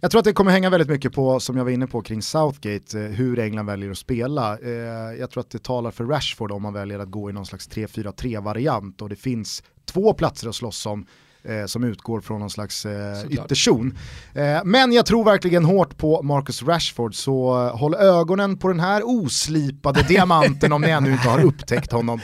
Jag 0.00 0.10
tror 0.10 0.18
att 0.18 0.24
det 0.24 0.32
kommer 0.32 0.50
hänga 0.50 0.70
väldigt 0.70 0.88
mycket 0.88 1.12
på, 1.12 1.40
som 1.40 1.56
jag 1.56 1.64
var 1.64 1.70
inne 1.70 1.86
på 1.86 2.02
kring 2.02 2.22
Southgate, 2.22 3.00
eh, 3.00 3.06
hur 3.06 3.38
England 3.38 3.66
väljer 3.66 3.90
att 3.90 3.98
spela. 3.98 4.58
Eh, 4.58 4.70
jag 5.18 5.30
tror 5.30 5.40
att 5.40 5.50
det 5.50 5.62
talar 5.62 5.90
för 5.90 6.04
Rashford 6.04 6.52
om 6.52 6.62
man 6.62 6.72
väljer 6.72 6.98
att 6.98 7.10
gå 7.10 7.30
i 7.30 7.32
någon 7.32 7.46
slags 7.46 7.68
3-4-3-variant 7.68 9.02
och 9.02 9.08
det 9.08 9.16
finns 9.16 9.62
två 9.84 10.14
platser 10.14 10.48
att 10.48 10.54
slåss 10.54 10.86
om 10.86 11.06
eh, 11.48 11.66
som 11.66 11.84
utgår 11.84 12.20
från 12.20 12.40
någon 12.40 12.50
slags 12.50 12.86
eh, 12.86 13.26
ytterzon. 13.30 13.98
Eh, 14.34 14.60
men 14.64 14.92
jag 14.92 15.06
tror 15.06 15.24
verkligen 15.24 15.64
hårt 15.64 15.98
på 15.98 16.22
Marcus 16.22 16.62
Rashford 16.62 17.14
så 17.14 17.68
håll 17.68 17.94
ögonen 17.94 18.58
på 18.58 18.68
den 18.68 18.80
här 18.80 19.02
oslipade 19.04 20.02
diamanten 20.02 20.72
om 20.72 20.82
ni 20.82 20.90
ännu 20.90 21.12
inte 21.12 21.28
har 21.28 21.44
upptäckt 21.44 21.92
honom. 21.92 22.20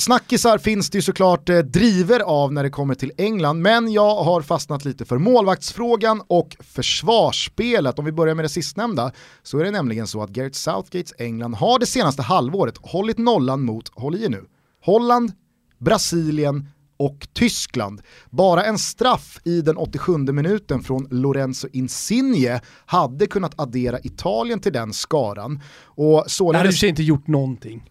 Snackisar 0.00 0.58
finns 0.58 0.90
det 0.90 0.98
ju 0.98 1.02
såklart 1.02 1.48
eh, 1.48 1.58
driver 1.58 2.20
av 2.20 2.52
när 2.52 2.62
det 2.62 2.70
kommer 2.70 2.94
till 2.94 3.12
England, 3.16 3.62
men 3.62 3.92
jag 3.92 4.14
har 4.14 4.42
fastnat 4.42 4.84
lite 4.84 5.04
för 5.04 5.18
målvaktsfrågan 5.18 6.22
och 6.26 6.56
försvarsspelet. 6.60 7.98
Om 7.98 8.04
vi 8.04 8.12
börjar 8.12 8.34
med 8.34 8.44
det 8.44 8.48
sistnämnda 8.48 9.12
så 9.42 9.58
är 9.58 9.64
det 9.64 9.70
nämligen 9.70 10.06
så 10.06 10.22
att 10.22 10.30
Gareth 10.30 10.56
Southgates 10.56 11.14
England 11.18 11.54
har 11.54 11.78
det 11.78 11.86
senaste 11.86 12.22
halvåret 12.22 12.74
hållit 12.82 13.18
nollan 13.18 13.62
mot, 13.62 13.88
håll 13.94 14.14
i 14.14 14.28
nu, 14.28 14.44
Holland, 14.84 15.32
Brasilien 15.78 16.68
och 16.96 17.28
Tyskland. 17.32 18.02
Bara 18.30 18.64
en 18.64 18.78
straff 18.78 19.40
i 19.44 19.60
den 19.60 19.76
87 19.76 20.18
minuten 20.18 20.82
från 20.82 21.08
Lorenzo 21.10 21.68
Insigne 21.72 22.60
hade 22.86 23.26
kunnat 23.26 23.60
addera 23.60 24.00
Italien 24.00 24.60
till 24.60 24.72
den 24.72 24.92
skaran. 24.92 25.60
Och 25.84 26.24
således... 26.26 26.62
Det 26.62 26.68
hade 26.68 26.86
i 26.86 26.88
inte 26.88 27.02
gjort 27.02 27.26
någonting 27.26 27.90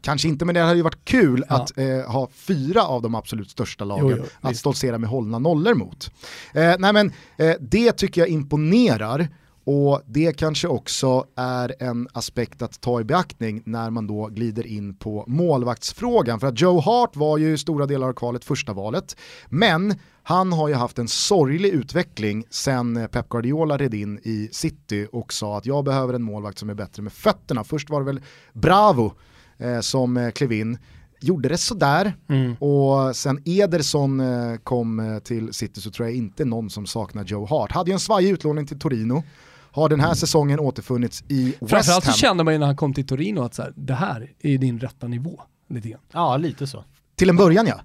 kanske 0.00 0.28
inte, 0.28 0.44
men 0.44 0.54
det 0.54 0.60
hade 0.60 0.76
ju 0.76 0.82
varit 0.82 1.04
kul 1.04 1.44
ja. 1.48 1.56
att 1.56 1.78
eh, 1.78 2.12
ha 2.12 2.28
fyra 2.32 2.82
av 2.82 3.02
de 3.02 3.14
absolut 3.14 3.50
största 3.50 3.84
lagen 3.84 4.08
jo, 4.08 4.16
jo, 4.18 4.24
att 4.40 4.56
stoltsera 4.56 4.98
med 4.98 5.10
hållna 5.10 5.38
nollor 5.38 5.74
mot. 5.74 6.10
Eh, 6.54 6.74
nej 6.78 6.92
men 6.92 7.12
eh, 7.36 7.54
det 7.60 7.92
tycker 7.92 8.20
jag 8.20 8.28
imponerar 8.28 9.28
och 9.70 10.02
det 10.06 10.32
kanske 10.32 10.68
också 10.68 11.26
är 11.36 11.74
en 11.78 12.08
aspekt 12.12 12.62
att 12.62 12.80
ta 12.80 13.00
i 13.00 13.04
beaktning 13.04 13.62
när 13.64 13.90
man 13.90 14.06
då 14.06 14.26
glider 14.26 14.66
in 14.66 14.94
på 14.94 15.24
målvaktsfrågan. 15.26 16.40
För 16.40 16.46
att 16.46 16.60
Joe 16.60 16.80
Hart 16.80 17.16
var 17.16 17.38
ju 17.38 17.58
stora 17.58 17.86
delar 17.86 18.08
av 18.08 18.12
kvalet 18.12 18.44
första 18.44 18.72
valet, 18.72 19.16
men 19.48 19.94
han 20.22 20.52
har 20.52 20.68
ju 20.68 20.74
haft 20.74 20.98
en 20.98 21.08
sorglig 21.08 21.68
utveckling 21.68 22.44
sen 22.50 23.08
Pep 23.12 23.28
Guardiola 23.28 23.76
red 23.76 23.94
in 23.94 24.18
i 24.22 24.48
City 24.52 25.06
och 25.12 25.32
sa 25.32 25.58
att 25.58 25.66
jag 25.66 25.84
behöver 25.84 26.14
en 26.14 26.22
målvakt 26.22 26.58
som 26.58 26.70
är 26.70 26.74
bättre 26.74 27.02
med 27.02 27.12
fötterna. 27.12 27.64
Först 27.64 27.90
var 27.90 28.00
det 28.00 28.06
väl 28.06 28.20
Bravo 28.52 29.12
eh, 29.58 29.80
som 29.80 30.16
eh, 30.16 30.30
klev 30.30 30.52
in 30.52 30.78
gjorde 31.20 31.48
det 31.48 31.58
sådär 31.58 32.16
mm. 32.28 32.54
och 32.54 33.16
sen 33.16 33.42
Ederson 33.44 34.20
eh, 34.20 34.56
kom 34.56 35.00
eh, 35.00 35.18
till 35.18 35.52
City 35.52 35.80
så 35.80 35.90
tror 35.90 36.08
jag 36.08 36.16
inte 36.16 36.44
någon 36.44 36.70
som 36.70 36.86
saknar 36.86 37.24
Joe 37.24 37.46
Hart. 37.46 37.72
Hade 37.72 37.90
ju 37.90 37.92
en 37.92 38.00
svajig 38.00 38.30
utlåning 38.30 38.66
till 38.66 38.78
Torino, 38.78 39.22
har 39.70 39.88
den 39.88 40.00
här 40.00 40.14
säsongen 40.14 40.60
återfunnits 40.60 41.24
i 41.28 41.44
West 41.44 41.60
Ham. 41.60 41.68
Framförallt 41.68 42.04
så 42.04 42.12
kände 42.12 42.44
man 42.44 42.54
ju 42.54 42.58
när 42.58 42.66
han 42.66 42.76
kom 42.76 42.94
till 42.94 43.06
Torino 43.06 43.40
att 43.40 43.54
så 43.54 43.62
här, 43.62 43.72
det 43.76 43.94
här 43.94 44.32
är 44.40 44.58
din 44.58 44.80
rätta 44.80 45.08
nivå. 45.08 45.40
Lite 45.68 45.88
grann. 45.88 46.00
Ja, 46.12 46.36
lite 46.36 46.66
så. 46.66 46.84
Till 47.16 47.30
en 47.30 47.36
början 47.36 47.66
ja. 47.66 47.80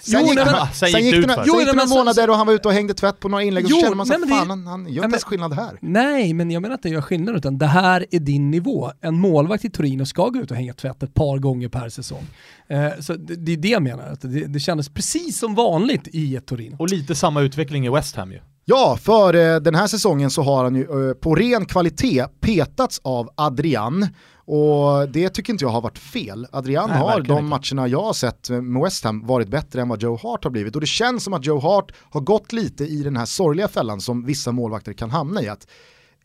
Sen 0.00 0.20
jo, 0.20 0.26
gick, 0.26 0.34
men, 0.34 0.48
han, 0.48 0.68
sen 0.74 0.88
gick, 0.88 1.26
det, 1.26 1.42
jo, 1.46 1.52
sen 1.52 1.60
gick 1.60 1.74
några 1.74 1.86
månader 1.86 2.30
och 2.30 2.36
han 2.36 2.46
var 2.46 2.54
ute 2.54 2.68
och 2.68 2.74
hängde 2.74 2.94
tvätt 2.94 3.20
på 3.20 3.28
några 3.28 3.44
inlägg 3.44 3.64
och 3.64 3.70
jo, 3.70 3.76
så 3.76 3.82
känner 3.82 3.96
man 3.96 4.06
fan 4.06 4.50
han, 4.50 4.66
han 4.66 4.86
gör 4.86 5.04
inte 5.04 5.14
ens 5.14 5.24
skillnad 5.24 5.52
här. 5.52 5.78
Nej, 5.80 6.32
men 6.32 6.50
jag 6.50 6.62
menar 6.62 6.74
att 6.74 6.82
det 6.82 6.88
gör 6.88 7.00
skillnad 7.00 7.36
utan 7.36 7.58
det 7.58 7.66
här 7.66 8.06
är 8.10 8.20
din 8.20 8.50
nivå. 8.50 8.90
En 9.00 9.18
målvakt 9.18 9.64
i 9.64 9.70
Torino 9.70 10.06
ska 10.06 10.28
gå 10.28 10.38
ut 10.38 10.50
och 10.50 10.56
hänga 10.56 10.74
tvätt 10.74 11.02
ett 11.02 11.14
par 11.14 11.38
gånger 11.38 11.68
per 11.68 11.88
säsong. 11.88 12.26
Eh, 12.68 13.00
så 13.00 13.14
det, 13.14 13.36
det, 13.36 13.52
är 13.52 13.56
det 13.56 13.68
jag 13.68 13.82
menar, 13.82 14.06
att 14.06 14.20
det, 14.20 14.46
det 14.46 14.60
kändes 14.60 14.88
precis 14.88 15.38
som 15.38 15.54
vanligt 15.54 16.08
i 16.12 16.36
ett 16.36 16.46
Torino. 16.46 16.76
Och 16.78 16.90
lite 16.90 17.14
samma 17.14 17.40
utveckling 17.40 17.86
i 17.86 17.90
West 17.90 18.16
Ham 18.16 18.32
ju. 18.32 18.40
Ja, 18.68 18.98
för 19.02 19.34
eh, 19.34 19.60
den 19.60 19.74
här 19.74 19.86
säsongen 19.86 20.30
så 20.30 20.42
har 20.42 20.64
han 20.64 20.74
ju 20.74 21.08
eh, 21.08 21.14
på 21.14 21.34
ren 21.34 21.66
kvalitet 21.66 22.24
petats 22.40 23.00
av 23.04 23.30
Adrian 23.34 24.08
och 24.46 25.08
det 25.08 25.28
tycker 25.28 25.52
inte 25.52 25.64
jag 25.64 25.70
har 25.70 25.80
varit 25.80 25.98
fel. 25.98 26.46
Adrian 26.52 26.90
Nej, 26.90 26.98
har 26.98 27.20
de 27.20 27.48
matcherna 27.48 27.88
jag 27.88 28.02
har 28.02 28.12
sett 28.12 28.50
med 28.50 28.82
West 28.82 29.04
Ham 29.04 29.26
varit 29.26 29.48
bättre 29.48 29.80
än 29.80 29.88
vad 29.88 30.02
Joe 30.02 30.16
Hart 30.22 30.44
har 30.44 30.50
blivit. 30.50 30.74
Och 30.74 30.80
det 30.80 30.86
känns 30.86 31.24
som 31.24 31.32
att 31.32 31.46
Joe 31.46 31.60
Hart 31.60 31.92
har 32.10 32.20
gått 32.20 32.52
lite 32.52 32.84
i 32.84 33.02
den 33.02 33.16
här 33.16 33.24
sorgliga 33.24 33.68
fällan 33.68 34.00
som 34.00 34.24
vissa 34.24 34.52
målvakter 34.52 34.92
kan 34.92 35.10
hamna 35.10 35.42
i. 35.42 35.48
Att 35.48 35.66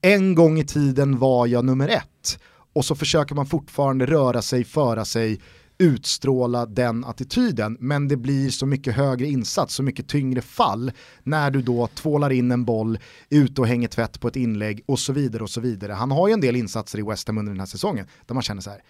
en 0.02 0.36
gång 0.36 0.60
i 0.60 0.66
tiden 0.66 1.18
var 1.18 1.48
jag 1.48 1.66
nummer 1.66 1.88
ett. 1.88 2.40
Och 2.74 2.86
så 2.86 2.96
försöker 2.96 3.36
man 3.36 3.46
fortfarande 3.46 4.06
röra 4.06 4.42
sig, 4.42 4.64
föra 4.64 5.06
sig 5.06 5.42
utstråla 5.82 6.66
den 6.66 7.06
attityden, 7.06 7.78
men 7.80 8.08
det 8.08 8.18
blir 8.18 8.50
så 8.50 8.66
mycket 8.66 8.96
högre 8.96 9.28
insats, 9.28 9.76
så 9.76 9.84
mycket 9.84 10.08
tyngre 10.08 10.42
fall 10.42 10.92
när 11.24 11.52
du 11.52 11.62
då 11.62 11.88
tvålar 11.88 12.30
in 12.30 12.52
en 12.52 12.66
boll, 12.66 13.00
ut 13.30 13.60
och 13.60 13.68
hänger 13.68 13.88
tvätt 13.88 14.20
på 14.20 14.28
ett 14.28 14.36
inlägg 14.36 14.84
och 14.86 15.00
så 15.00 15.14
vidare 15.14 15.44
och 15.44 15.50
så 15.50 15.62
vidare. 15.62 15.94
Han 15.94 16.12
har 16.12 16.28
ju 16.28 16.34
en 16.34 16.42
del 16.42 16.56
insatser 16.56 17.00
i 17.00 17.02
West 17.02 17.28
Ham 17.28 17.38
under 17.38 17.52
den 17.52 17.60
här 17.60 17.68
säsongen 17.68 18.08
där 18.26 18.34
man 18.34 18.44
känner 18.44 18.62
så 18.62 18.70
här, 18.70 18.82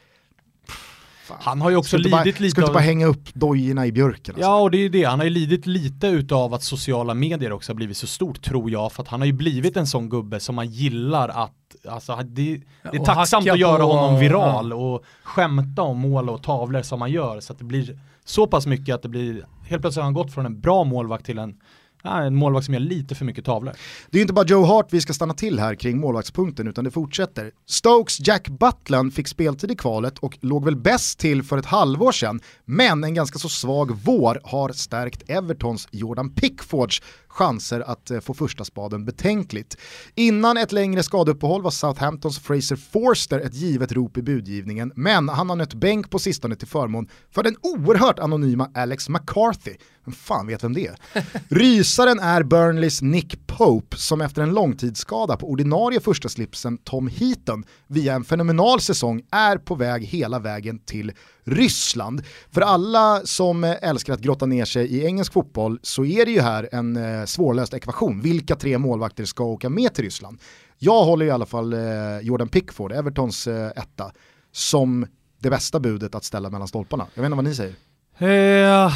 han 1.39 1.61
har 1.61 1.69
ju 1.69 1.75
också 1.75 1.97
lidit 1.97 2.11
bara, 2.11 2.23
lite 2.23 2.49
Ska 2.49 2.61
inte 2.61 2.73
bara 2.73 2.83
hänga 2.83 3.05
upp 3.05 3.33
dojorna 3.33 3.87
i 3.87 3.91
björken? 3.91 4.35
Alltså. 4.35 4.49
Ja, 4.49 4.61
och 4.61 4.71
det 4.71 4.77
är 4.77 4.81
ju 4.81 4.89
det. 4.89 5.03
Han 5.03 5.19
har 5.19 5.25
ju 5.25 5.29
lidit 5.29 5.65
lite 5.65 6.07
utav 6.07 6.53
att 6.53 6.63
sociala 6.63 7.13
medier 7.13 7.51
också 7.51 7.71
har 7.71 7.75
blivit 7.75 7.97
så 7.97 8.07
stort, 8.07 8.41
tror 8.41 8.71
jag. 8.71 8.91
För 8.91 9.03
att 9.03 9.09
han 9.09 9.19
har 9.19 9.25
ju 9.25 9.33
blivit 9.33 9.77
en 9.77 9.87
sån 9.87 10.09
gubbe 10.09 10.39
som 10.39 10.55
man 10.55 10.67
gillar 10.67 11.29
att 11.29 11.55
Alltså, 11.89 12.15
det, 12.15 12.61
det 12.91 12.97
är 12.97 13.05
tacksamt 13.05 13.49
att 13.49 13.59
göra 13.59 13.77
på, 13.77 13.91
honom 13.91 14.19
viral 14.19 14.69
ja. 14.69 14.75
och 14.75 15.03
skämta 15.23 15.81
om 15.81 15.99
mål 15.99 16.29
och 16.29 16.43
tavlor 16.43 16.81
som 16.81 16.99
man 16.99 17.11
gör. 17.11 17.39
Så 17.39 17.53
att 17.53 17.59
det 17.59 17.65
blir 17.65 17.99
så 18.25 18.47
pass 18.47 18.65
mycket 18.65 18.95
att 18.95 19.01
det 19.01 19.09
blir, 19.09 19.45
helt 19.67 19.81
plötsligt 19.81 19.95
har 19.95 20.03
han 20.03 20.13
gått 20.13 20.33
från 20.33 20.45
en 20.45 20.59
bra 20.59 20.83
målvakt 20.83 21.25
till 21.25 21.39
en 21.39 21.55
Ja, 22.03 22.23
en 22.23 22.35
målvakt 22.35 22.65
som 22.65 22.73
gör 22.73 22.81
lite 22.81 23.15
för 23.15 23.25
mycket 23.25 23.45
tavlor. 23.45 23.73
Det 24.09 24.17
är 24.17 24.21
inte 24.21 24.33
bara 24.33 24.45
Joe 24.45 24.65
Hart 24.65 24.87
vi 24.93 25.01
ska 25.01 25.13
stanna 25.13 25.33
till 25.33 25.59
här 25.59 25.75
kring 25.75 25.99
målvaktspunkten 25.99 26.67
utan 26.67 26.83
det 26.83 26.91
fortsätter. 26.91 27.51
Stokes 27.65 28.27
Jack 28.27 28.49
Butland 28.49 29.13
fick 29.13 29.27
speltid 29.27 29.71
i 29.71 29.75
kvalet 29.75 30.17
och 30.19 30.37
låg 30.41 30.65
väl 30.65 30.75
bäst 30.75 31.19
till 31.19 31.43
för 31.43 31.57
ett 31.57 31.65
halvår 31.65 32.11
sedan, 32.11 32.39
men 32.65 33.03
en 33.03 33.13
ganska 33.13 33.39
så 33.39 33.49
svag 33.49 33.91
vår 34.03 34.41
har 34.43 34.71
stärkt 34.71 35.29
Evertons 35.29 35.87
Jordan 35.91 36.29
Pickfords 36.29 37.01
chanser 37.31 37.79
att 37.79 38.11
eh, 38.11 38.19
få 38.19 38.33
första 38.33 38.65
spaden 38.65 39.05
betänkligt. 39.05 39.77
Innan 40.15 40.57
ett 40.57 40.71
längre 40.71 41.03
skadeuppehåll 41.03 41.61
var 41.61 41.71
Southamptons 41.71 42.39
Fraser 42.39 42.75
Forster 42.75 43.39
ett 43.39 43.53
givet 43.53 43.91
rop 43.91 44.17
i 44.17 44.21
budgivningen, 44.21 44.91
men 44.95 45.29
han 45.29 45.49
har 45.49 45.55
nött 45.55 45.73
bänk 45.73 46.09
på 46.09 46.19
sistone 46.19 46.55
till 46.55 46.67
förmån 46.67 47.07
för 47.31 47.43
den 47.43 47.55
oerhört 47.61 48.19
anonyma 48.19 48.71
Alex 48.73 49.09
McCarthy. 49.09 49.75
Vem 50.05 50.13
fan 50.13 50.47
vet 50.47 50.63
vem 50.63 50.73
det 50.73 50.87
är? 50.87 50.95
Rysaren 51.49 52.19
är 52.19 52.43
Burnleys 52.43 53.01
Nick 53.01 53.40
Pope 53.57 53.97
som 53.97 54.21
efter 54.21 54.41
en 54.41 54.53
långtidsskada 54.53 55.37
på 55.37 55.49
ordinarie 55.49 55.99
första 55.99 56.29
slipsen 56.29 56.77
Tom 56.77 57.07
Heaton 57.07 57.63
via 57.87 58.13
en 58.13 58.23
fenomenal 58.23 58.81
säsong 58.81 59.21
är 59.31 59.57
på 59.57 59.75
väg 59.75 60.03
hela 60.03 60.39
vägen 60.39 60.79
till 60.79 61.11
Ryssland. 61.43 62.21
För 62.51 62.61
alla 62.61 63.21
som 63.25 63.63
älskar 63.63 64.13
att 64.13 64.19
grotta 64.19 64.45
ner 64.45 64.65
sig 64.65 64.87
i 64.87 65.05
engelsk 65.05 65.33
fotboll 65.33 65.79
så 65.83 66.05
är 66.05 66.25
det 66.25 66.31
ju 66.31 66.41
här 66.41 66.69
en 66.71 66.97
eh, 66.97 67.25
svårlöst 67.25 67.73
ekvation. 67.73 68.21
Vilka 68.21 68.55
tre 68.55 68.77
målvakter 68.77 69.25
ska 69.25 69.43
åka 69.43 69.69
med 69.69 69.93
till 69.93 70.03
Ryssland? 70.03 70.39
Jag 70.77 71.03
håller 71.03 71.25
i 71.25 71.31
alla 71.31 71.45
fall 71.45 71.73
eh, 71.73 71.79
Jordan 72.21 72.47
Pickford, 72.49 72.91
Evertons 72.91 73.47
eh, 73.47 73.67
etta, 73.67 74.11
som 74.51 75.07
det 75.39 75.49
bästa 75.49 75.79
budet 75.79 76.15
att 76.15 76.23
ställa 76.23 76.49
mellan 76.49 76.67
stolparna. 76.67 77.07
Jag 77.13 77.21
vet 77.21 77.27
inte 77.27 77.35
vad 77.35 77.45
ni 77.45 77.55
säger. 77.55 77.75
Eh, 78.17 78.93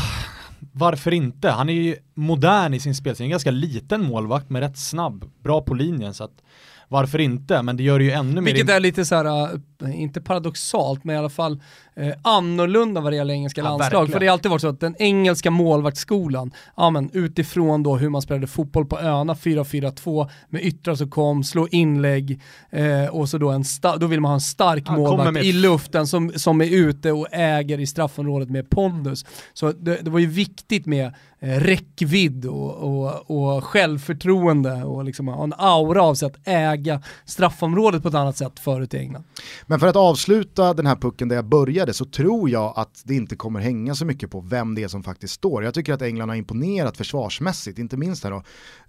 varför 0.71 1.13
inte? 1.13 1.49
Han 1.49 1.69
är 1.69 1.73
ju 1.73 1.95
modern 2.13 2.73
i 2.73 2.79
sin 2.79 2.95
spelstil, 2.95 3.23
en 3.23 3.29
ganska 3.29 3.51
liten 3.51 4.03
målvakt 4.03 4.49
men 4.49 4.61
rätt 4.61 4.77
snabb, 4.77 5.31
bra 5.43 5.61
på 5.61 5.73
linjen 5.73 6.13
så 6.13 6.23
att 6.23 6.41
varför 6.87 7.19
inte? 7.19 7.61
Men 7.61 7.77
det 7.77 7.83
gör 7.83 7.99
det 7.99 8.05
ju 8.05 8.11
ännu 8.11 8.41
mer... 8.41 8.53
Vilket 8.53 8.69
är 8.69 8.79
lite 8.79 9.05
så 9.05 9.15
här, 9.15 9.25
äh, 9.25 9.59
inte 9.81 10.21
paradoxalt, 10.21 11.03
men 11.03 11.15
i 11.15 11.19
alla 11.19 11.29
fall 11.29 11.61
eh, 11.95 12.13
annorlunda 12.21 13.01
vad 13.01 13.11
det 13.11 13.15
gäller 13.15 13.33
engelska 13.33 13.61
ja, 13.61 13.69
landslag. 13.69 13.99
Verkligen. 13.99 14.11
För 14.11 14.19
det 14.19 14.27
har 14.27 14.33
alltid 14.33 14.51
varit 14.51 14.61
så 14.61 14.67
att 14.67 14.79
den 14.79 14.95
engelska 14.99 15.51
målvaktsskolan, 15.51 16.51
ja, 16.75 16.89
men, 16.89 17.09
utifrån 17.13 17.83
då 17.83 17.95
hur 17.95 18.09
man 18.09 18.21
spelade 18.21 18.47
fotboll 18.47 18.85
på 18.85 18.99
öarna 18.99 19.33
4-4-2 19.33 20.29
med 20.49 20.63
yttrar 20.63 20.95
som 20.95 21.09
kom, 21.09 21.43
slå 21.43 21.67
inlägg 21.67 22.41
eh, 22.69 23.05
och 23.05 23.29
så 23.29 23.37
då, 23.37 23.49
en 23.49 23.63
då 23.99 24.07
vill 24.07 24.21
man 24.21 24.29
ha 24.29 24.35
en 24.35 24.41
stark 24.41 24.83
ja, 24.87 24.97
målvakt 24.97 25.37
i 25.37 25.51
luften 25.51 26.07
som, 26.07 26.31
som 26.35 26.61
är 26.61 26.75
ute 26.75 27.11
och 27.11 27.27
äger 27.31 27.79
i 27.79 27.87
straffområdet 27.87 28.49
med 28.49 28.69
pondus. 28.69 29.25
Så 29.53 29.71
det, 29.71 29.95
det 30.01 30.09
var 30.09 30.19
ju 30.19 30.27
viktigt 30.27 30.85
med 30.85 31.13
eh, 31.39 31.59
räckvidd 31.59 32.45
och, 32.45 32.73
och, 32.75 33.31
och 33.31 33.63
självförtroende 33.63 34.83
och 34.83 35.05
liksom 35.05 35.29
en 35.29 35.53
aura 35.57 36.03
av 36.03 36.15
sig 36.15 36.25
att 36.25 36.47
äga 36.47 37.01
straffområdet 37.25 38.01
på 38.01 38.07
ett 38.07 38.15
annat 38.15 38.37
sätt 38.37 38.59
förut 38.59 38.93
i 38.93 38.97
England. 38.97 39.23
Men 39.67 39.79
för 39.79 39.87
att 39.87 39.95
avsluta 39.95 40.73
den 40.73 40.85
här 40.85 40.95
pucken 40.95 41.27
där 41.27 41.35
jag 41.35 41.45
började 41.45 41.93
så 41.93 42.05
tror 42.05 42.49
jag 42.49 42.73
att 42.75 43.01
det 43.05 43.15
inte 43.15 43.35
kommer 43.35 43.59
hänga 43.59 43.95
så 43.95 44.05
mycket 44.05 44.31
på 44.31 44.41
vem 44.41 44.75
det 44.75 44.83
är 44.83 44.87
som 44.87 45.03
faktiskt 45.03 45.33
står. 45.33 45.63
Jag 45.63 45.73
tycker 45.73 45.93
att 45.93 46.01
England 46.01 46.29
har 46.29 46.35
imponerat 46.35 46.97
försvarsmässigt, 46.97 47.79
inte 47.79 47.97
minst 47.97 48.23
här 48.23 48.31
då, 48.31 48.43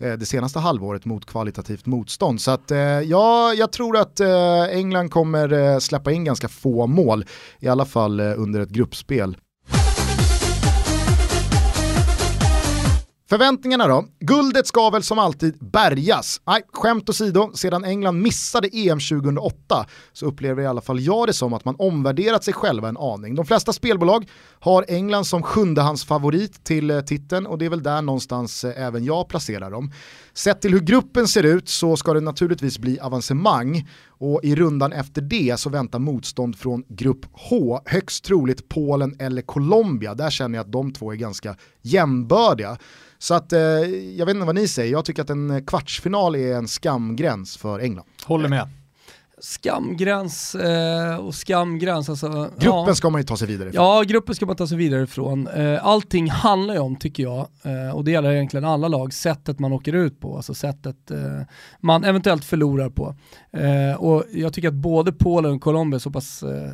eh, 0.06 0.12
det 0.12 0.26
senaste 0.26 0.58
halvåret 0.58 1.04
mot 1.04 1.26
kvalitativt 1.26 1.86
motstånd. 1.86 2.40
Så 2.40 2.50
att 2.50 2.70
eh, 2.70 2.78
ja, 2.78 3.54
jag 3.54 3.72
tror 3.72 3.96
att 3.96 4.20
eh, 4.20 4.62
England 4.62 5.10
kommer 5.10 5.80
släppa 5.80 6.12
in 6.12 6.24
ganska 6.24 6.48
få 6.48 6.86
mål, 6.86 7.24
i 7.60 7.68
alla 7.68 7.84
fall 7.84 8.20
under 8.20 8.60
ett 8.60 8.70
gruppspel. 8.70 9.36
Förväntningarna 13.28 13.86
då? 13.86 14.04
Guldet 14.20 14.66
ska 14.66 14.90
väl 14.90 15.02
som 15.02 15.18
alltid 15.18 15.58
bärgas. 15.60 16.40
Nej, 16.46 16.62
skämt 16.72 17.08
åsido, 17.08 17.50
sedan 17.54 17.84
England 17.84 18.22
missade 18.22 18.68
EM 18.72 18.98
2008 19.00 19.86
så 20.12 20.26
upplever 20.26 20.62
i 20.62 20.66
alla 20.66 20.80
fall 20.80 21.00
jag 21.00 21.26
det 21.26 21.32
som 21.32 21.52
att 21.52 21.64
man 21.64 21.76
omvärderat 21.78 22.44
sig 22.44 22.54
själva 22.54 22.88
en 22.88 22.96
aning. 22.96 23.34
De 23.34 23.46
flesta 23.46 23.72
spelbolag 23.72 24.28
har 24.60 24.84
England 24.88 25.24
som 25.24 25.42
sjundehandsfavorit 25.42 26.64
till 26.64 26.90
eh, 26.90 27.00
titeln 27.00 27.46
och 27.46 27.58
det 27.58 27.64
är 27.64 27.70
väl 27.70 27.82
där 27.82 28.02
någonstans 28.02 28.64
eh, 28.64 28.86
även 28.86 29.04
jag 29.04 29.28
placerar 29.28 29.70
dem. 29.70 29.92
Sett 30.36 30.60
till 30.60 30.72
hur 30.72 30.80
gruppen 30.80 31.28
ser 31.28 31.42
ut 31.42 31.68
så 31.68 31.96
ska 31.96 32.14
det 32.14 32.20
naturligtvis 32.20 32.78
bli 32.78 33.00
avancemang 33.00 33.88
och 34.08 34.40
i 34.44 34.56
rundan 34.56 34.92
efter 34.92 35.22
det 35.22 35.60
så 35.60 35.70
väntar 35.70 35.98
motstånd 35.98 36.58
från 36.58 36.84
grupp 36.88 37.26
H, 37.32 37.80
högst 37.84 38.24
troligt 38.24 38.68
Polen 38.68 39.16
eller 39.18 39.42
Colombia. 39.42 40.14
Där 40.14 40.30
känner 40.30 40.58
jag 40.58 40.64
att 40.64 40.72
de 40.72 40.92
två 40.92 41.12
är 41.12 41.16
ganska 41.16 41.56
jämbördiga. 41.82 42.78
Så 43.18 43.34
att 43.34 43.52
eh, 43.52 43.60
jag 43.60 44.26
vet 44.26 44.34
inte 44.34 44.46
vad 44.46 44.54
ni 44.54 44.68
säger, 44.68 44.92
jag 44.92 45.04
tycker 45.04 45.22
att 45.22 45.30
en 45.30 45.66
kvartsfinal 45.66 46.34
är 46.34 46.54
en 46.54 46.68
skamgräns 46.68 47.56
för 47.56 47.78
England. 47.78 48.06
Håller 48.24 48.48
med. 48.48 48.68
Skamgräns 49.46 50.54
eh, 50.54 51.16
och 51.16 51.34
skamgräns. 51.34 52.08
Alltså, 52.08 52.28
gruppen 52.28 52.84
ja. 52.86 52.94
ska 52.94 53.10
man 53.10 53.20
ju 53.20 53.24
ta 53.24 53.36
sig 53.36 53.48
vidare 53.48 53.68
ifrån. 53.68 53.84
Ja, 53.84 54.02
gruppen 54.02 54.34
ska 54.34 54.46
man 54.46 54.56
ta 54.56 54.66
sig 54.66 54.78
vidare 54.78 55.02
ifrån. 55.02 55.48
Eh, 55.48 55.86
allting 55.86 56.30
handlar 56.30 56.74
ju 56.74 56.80
om, 56.80 56.96
tycker 56.96 57.22
jag, 57.22 57.48
eh, 57.62 57.96
och 57.96 58.04
det 58.04 58.10
gäller 58.10 58.32
egentligen 58.32 58.64
alla 58.64 58.88
lag, 58.88 59.12
sättet 59.12 59.58
man 59.58 59.72
åker 59.72 59.92
ut 59.92 60.20
på, 60.20 60.36
alltså 60.36 60.54
sättet 60.54 61.10
eh, 61.10 61.18
man 61.80 62.04
eventuellt 62.04 62.44
förlorar 62.44 62.90
på. 62.90 63.14
Eh, 63.52 63.96
och 64.00 64.24
jag 64.32 64.52
tycker 64.52 64.68
att 64.68 64.74
både 64.74 65.12
Polen 65.12 65.52
och 65.52 65.60
Colombia 65.60 65.96
är 65.96 66.00
så 66.00 66.10
pass 66.10 66.42
eh, 66.42 66.70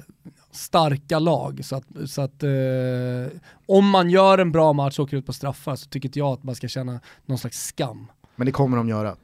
starka 0.52 1.18
lag. 1.18 1.61
Så 1.64 1.76
att, 1.76 1.87
så 2.06 2.22
att 2.22 2.42
eh, 2.42 3.38
om 3.66 3.90
man 3.90 4.11
gör 4.11 4.38
en 4.38 4.52
bra 4.52 4.72
match 4.72 4.98
och 4.98 5.04
åker 5.04 5.16
ut 5.16 5.26
på 5.26 5.32
straffar 5.32 5.76
så 5.76 5.88
tycker 5.88 6.08
inte 6.08 6.18
jag 6.18 6.32
att 6.32 6.44
man 6.44 6.54
ska 6.54 6.68
känna 6.68 7.00
någon 7.26 7.38
slags 7.38 7.66
skam. 7.66 8.06
Men 8.37 8.46
det 8.46 8.52
kommer 8.52 8.76
de 8.76 8.88
göra. 8.88 9.16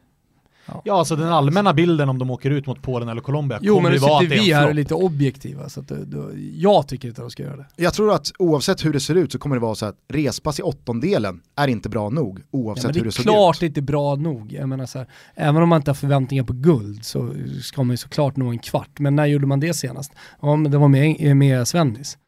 Ja. 0.69 0.83
ja, 0.85 0.99
alltså 0.99 1.17
den 1.17 1.29
allmänna 1.29 1.75
bilden 1.75 2.09
om 2.09 2.19
de 2.19 2.31
åker 2.31 2.51
ut 2.51 2.67
mot 2.67 2.83
Polen 2.83 3.09
eller 3.09 3.21
Colombia 3.21 3.59
jo, 3.63 3.75
kommer 3.75 3.93
ju 3.93 3.99
vara 3.99 4.23
att 4.23 4.29
det 4.29 4.37
är 4.37 4.41
vi 4.41 4.53
här 4.53 4.69
är 4.69 4.75
lite 4.75 4.95
objektiva, 4.95 5.69
så 5.69 5.81
att 5.81 5.89
det, 5.89 6.05
det, 6.05 6.41
jag 6.55 6.89
tycker 6.89 7.09
inte 7.09 7.21
att 7.21 7.25
de 7.25 7.31
ska 7.31 7.43
göra 7.43 7.57
det. 7.57 7.67
Jag 7.77 7.95
tror 7.95 8.15
att 8.15 8.33
oavsett 8.39 8.85
hur 8.85 8.93
det 8.93 9.01
ser 9.01 9.15
ut 9.15 9.33
så 9.33 9.39
kommer 9.39 9.57
det 9.57 9.63
vara 9.63 9.75
så 9.75 9.87
att 9.87 9.97
respass 10.09 10.59
i 10.59 10.63
åttondelen 10.63 11.41
är 11.57 11.69
inte 11.69 11.89
bra 11.89 12.11
nog, 12.11 12.43
oavsett 12.51 12.85
ja, 12.85 12.99
hur 12.99 13.05
det 13.05 13.13
ser 13.13 13.21
ut. 13.21 13.27
Det 13.27 13.33
är 13.33 13.35
klart 13.35 13.63
inte 13.63 13.83
bra 13.83 14.15
nog. 14.15 14.53
Jag 14.53 14.69
menar 14.69 14.87
så 14.87 14.99
här, 14.99 15.09
även 15.35 15.63
om 15.63 15.69
man 15.69 15.77
inte 15.77 15.91
har 15.91 15.95
förväntningar 15.95 16.45
på 16.45 16.53
guld 16.53 17.05
så 17.05 17.31
ska 17.63 17.83
man 17.83 17.91
ju 17.91 17.97
såklart 17.97 18.37
nå 18.37 18.49
en 18.49 18.59
kvart. 18.59 18.99
Men 18.99 19.17
när 19.17 19.27
gjorde 19.27 19.47
man 19.47 19.61
det 19.61 19.75
senast? 19.75 20.13
Ja, 20.43 20.57
men 20.57 20.71
det 20.73 20.79
var 20.79 20.89
med, 20.89 21.37
med 21.37 21.69
Svennis. 21.69 22.19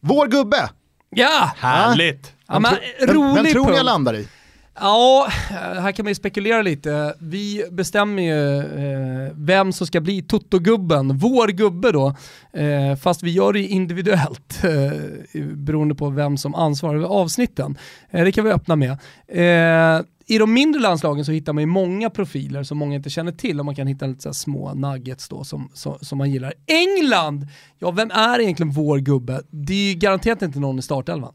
Vår 0.00 0.26
gubbe! 0.26 0.70
Ja! 1.10 1.52
Härligt! 1.56 2.32
Ja, 2.46 2.58
men, 2.58 2.74
rolig 3.08 3.42
vem 3.42 3.52
tror 3.52 3.70
ni 3.70 3.76
jag 3.76 3.84
landar 3.84 4.14
i? 4.14 4.28
Ja, 4.80 5.26
eh, 5.50 5.80
här 5.80 5.92
kan 5.92 6.04
man 6.04 6.10
ju 6.10 6.14
spekulera 6.14 6.62
lite. 6.62 7.14
Vi 7.18 7.64
bestämmer 7.70 8.22
ju 8.22 8.58
eh, 8.58 9.32
vem 9.34 9.72
som 9.72 9.86
ska 9.86 10.00
bli 10.00 10.22
Toto-gubben, 10.22 11.18
vår 11.18 11.48
gubbe 11.48 11.92
då. 11.92 12.16
Eh, 12.52 12.96
fast 12.96 13.22
vi 13.22 13.30
gör 13.30 13.52
det 13.52 13.60
individuellt 13.60 14.64
eh, 14.64 15.42
beroende 15.54 15.94
på 15.94 16.10
vem 16.10 16.36
som 16.36 16.54
ansvarar 16.54 17.00
för 17.00 17.08
avsnitten. 17.08 17.78
Eh, 18.10 18.24
det 18.24 18.32
kan 18.32 18.44
vi 18.44 18.50
öppna 18.50 18.76
med. 18.76 18.90
Eh, 19.28 20.04
I 20.26 20.38
de 20.38 20.52
mindre 20.52 20.80
landslagen 20.80 21.24
så 21.24 21.32
hittar 21.32 21.52
man 21.52 21.62
ju 21.62 21.66
många 21.66 22.10
profiler 22.10 22.62
som 22.62 22.78
många 22.78 22.96
inte 22.96 23.10
känner 23.10 23.32
till 23.32 23.58
och 23.58 23.66
man 23.66 23.74
kan 23.74 23.86
hitta 23.86 24.06
lite 24.06 24.22
så 24.22 24.34
små 24.34 24.74
nuggets 24.74 25.28
då 25.28 25.44
som, 25.44 25.70
som, 25.74 25.98
som, 26.00 26.18
man 26.18 26.30
gillar. 26.30 26.54
England! 26.66 27.46
Ja, 27.78 27.90
vem 27.90 28.10
är 28.10 28.40
egentligen 28.40 28.72
vår 28.72 28.98
gubbe? 28.98 29.42
Det 29.50 29.72
är 29.72 29.92
ju 29.92 29.94
garanterat 29.94 30.42
inte 30.42 30.58
någon 30.60 30.78
i 30.78 30.82
startelvan. 30.82 31.32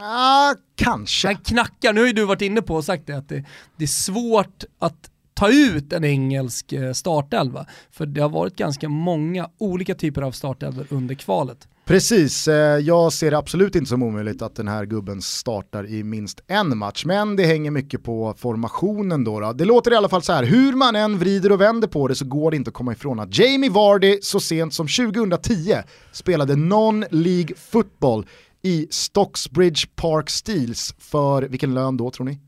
Ah, 0.00 0.54
kanske. 0.76 1.28
Han 1.28 1.36
knackar, 1.36 1.92
nu 1.92 2.00
har 2.00 2.06
ju 2.06 2.12
du 2.12 2.24
varit 2.24 2.42
inne 2.42 2.62
på 2.62 2.74
och 2.74 2.84
sagt 2.84 3.06
det, 3.06 3.16
att 3.16 3.28
det, 3.28 3.44
det 3.76 3.84
är 3.84 3.88
svårt 3.88 4.64
att 4.78 5.10
ta 5.34 5.50
ut 5.50 5.92
en 5.92 6.04
engelsk 6.04 6.72
eh, 6.72 6.92
startelva. 6.92 7.66
För 7.90 8.06
det 8.06 8.20
har 8.20 8.28
varit 8.28 8.56
ganska 8.56 8.88
många 8.88 9.48
olika 9.58 9.94
typer 9.94 10.22
av 10.22 10.32
startelvor 10.32 10.86
under 10.90 11.14
kvalet. 11.14 11.68
Precis, 11.84 12.48
eh, 12.48 12.78
jag 12.78 13.12
ser 13.12 13.30
det 13.30 13.38
absolut 13.38 13.74
inte 13.74 13.88
som 13.88 14.02
omöjligt 14.02 14.42
att 14.42 14.56
den 14.56 14.68
här 14.68 14.84
gubben 14.84 15.22
startar 15.22 15.86
i 15.86 16.04
minst 16.04 16.40
en 16.46 16.78
match, 16.78 17.04
men 17.04 17.36
det 17.36 17.44
hänger 17.44 17.70
mycket 17.70 18.02
på 18.02 18.34
formationen 18.38 19.24
då. 19.24 19.40
då. 19.40 19.52
Det 19.52 19.64
låter 19.64 19.92
i 19.92 19.96
alla 19.96 20.08
fall 20.08 20.22
så 20.22 20.32
här, 20.32 20.44
hur 20.44 20.72
man 20.72 20.96
än 20.96 21.18
vrider 21.18 21.52
och 21.52 21.60
vänder 21.60 21.88
på 21.88 22.08
det 22.08 22.14
så 22.14 22.24
går 22.24 22.50
det 22.50 22.56
inte 22.56 22.68
att 22.68 22.74
komma 22.74 22.92
ifrån 22.92 23.20
att 23.20 23.38
Jamie 23.38 23.70
Vardy 23.70 24.18
så 24.22 24.40
sent 24.40 24.74
som 24.74 24.88
2010 24.88 25.74
spelade 26.12 26.54
non-League 26.54 27.54
football 27.70 28.26
i 28.62 28.86
Stocksbridge 28.90 29.86
Park 29.96 30.30
Steels 30.30 30.94
för 30.98 31.42
vilken 31.42 31.74
lön 31.74 31.96
då 31.96 32.10
tror 32.10 32.26
ni? 32.26 32.38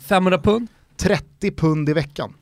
500 0.00 0.38
pund? 0.38 0.68
30 0.96 1.50
pund 1.50 1.88
i 1.88 1.92
veckan. 1.92 2.34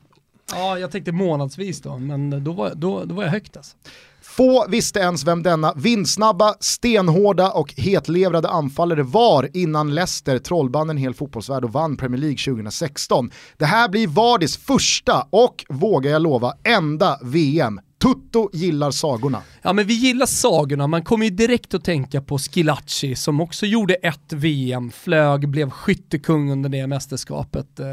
Ja, 0.51 0.79
jag 0.79 0.91
tänkte 0.91 1.11
månadsvis 1.11 1.81
då, 1.81 1.97
men 1.97 2.43
då 2.43 2.51
var, 2.51 2.71
då, 2.75 3.03
då 3.05 3.15
var 3.15 3.23
jag 3.23 3.31
högt 3.31 3.57
alltså. 3.57 3.77
Få 4.21 4.67
visste 4.69 4.99
ens 4.99 5.23
vem 5.25 5.43
denna 5.43 5.73
vindsnabba, 5.73 6.55
stenhårda 6.59 7.51
och 7.51 7.73
hetlevrade 7.77 8.49
anfallare 8.49 9.03
var 9.03 9.49
innan 9.53 9.95
Leicester 9.95 10.39
trollband 10.39 10.89
en 10.89 10.97
hel 10.97 11.13
fotbollsvärld 11.13 11.63
och 11.63 11.73
vann 11.73 11.97
Premier 11.97 12.21
League 12.21 12.37
2016. 12.37 13.31
Det 13.57 13.65
här 13.65 13.89
blir 13.89 14.07
Vardis 14.07 14.57
första 14.57 15.27
och, 15.29 15.65
vågar 15.69 16.11
jag 16.11 16.21
lova, 16.21 16.53
enda 16.63 17.19
VM. 17.21 17.79
Tutto 17.97 18.49
gillar 18.53 18.91
sagorna. 18.91 19.41
Ja 19.61 19.73
men 19.73 19.87
vi 19.87 19.93
gillar 19.93 20.25
sagorna, 20.25 20.87
man 20.87 21.03
kommer 21.03 21.25
ju 21.25 21.31
direkt 21.31 21.73
att 21.73 21.83
tänka 21.83 22.21
på 22.21 22.37
Skilacci 22.37 23.15
som 23.15 23.41
också 23.41 23.65
gjorde 23.65 23.93
ett 23.93 24.33
VM, 24.33 24.91
flög, 24.91 25.49
blev 25.49 25.69
skyttekung 25.69 26.51
under 26.51 26.69
det 26.69 26.87
mästerskapet. 26.87 27.79
Eh, 27.79 27.85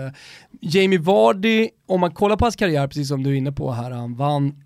Jamie 0.61 0.98
Vardy, 0.98 1.68
om 1.88 2.00
man 2.00 2.11
kollar 2.11 2.36
på 2.36 2.44
hans 2.44 2.57
karriär, 2.57 2.88
precis 2.88 3.09
som 3.09 3.22
du 3.22 3.30
är 3.30 3.34
inne 3.34 3.52
på 3.52 3.72
här, 3.72 3.90
han 3.90 4.14
vann 4.14 4.64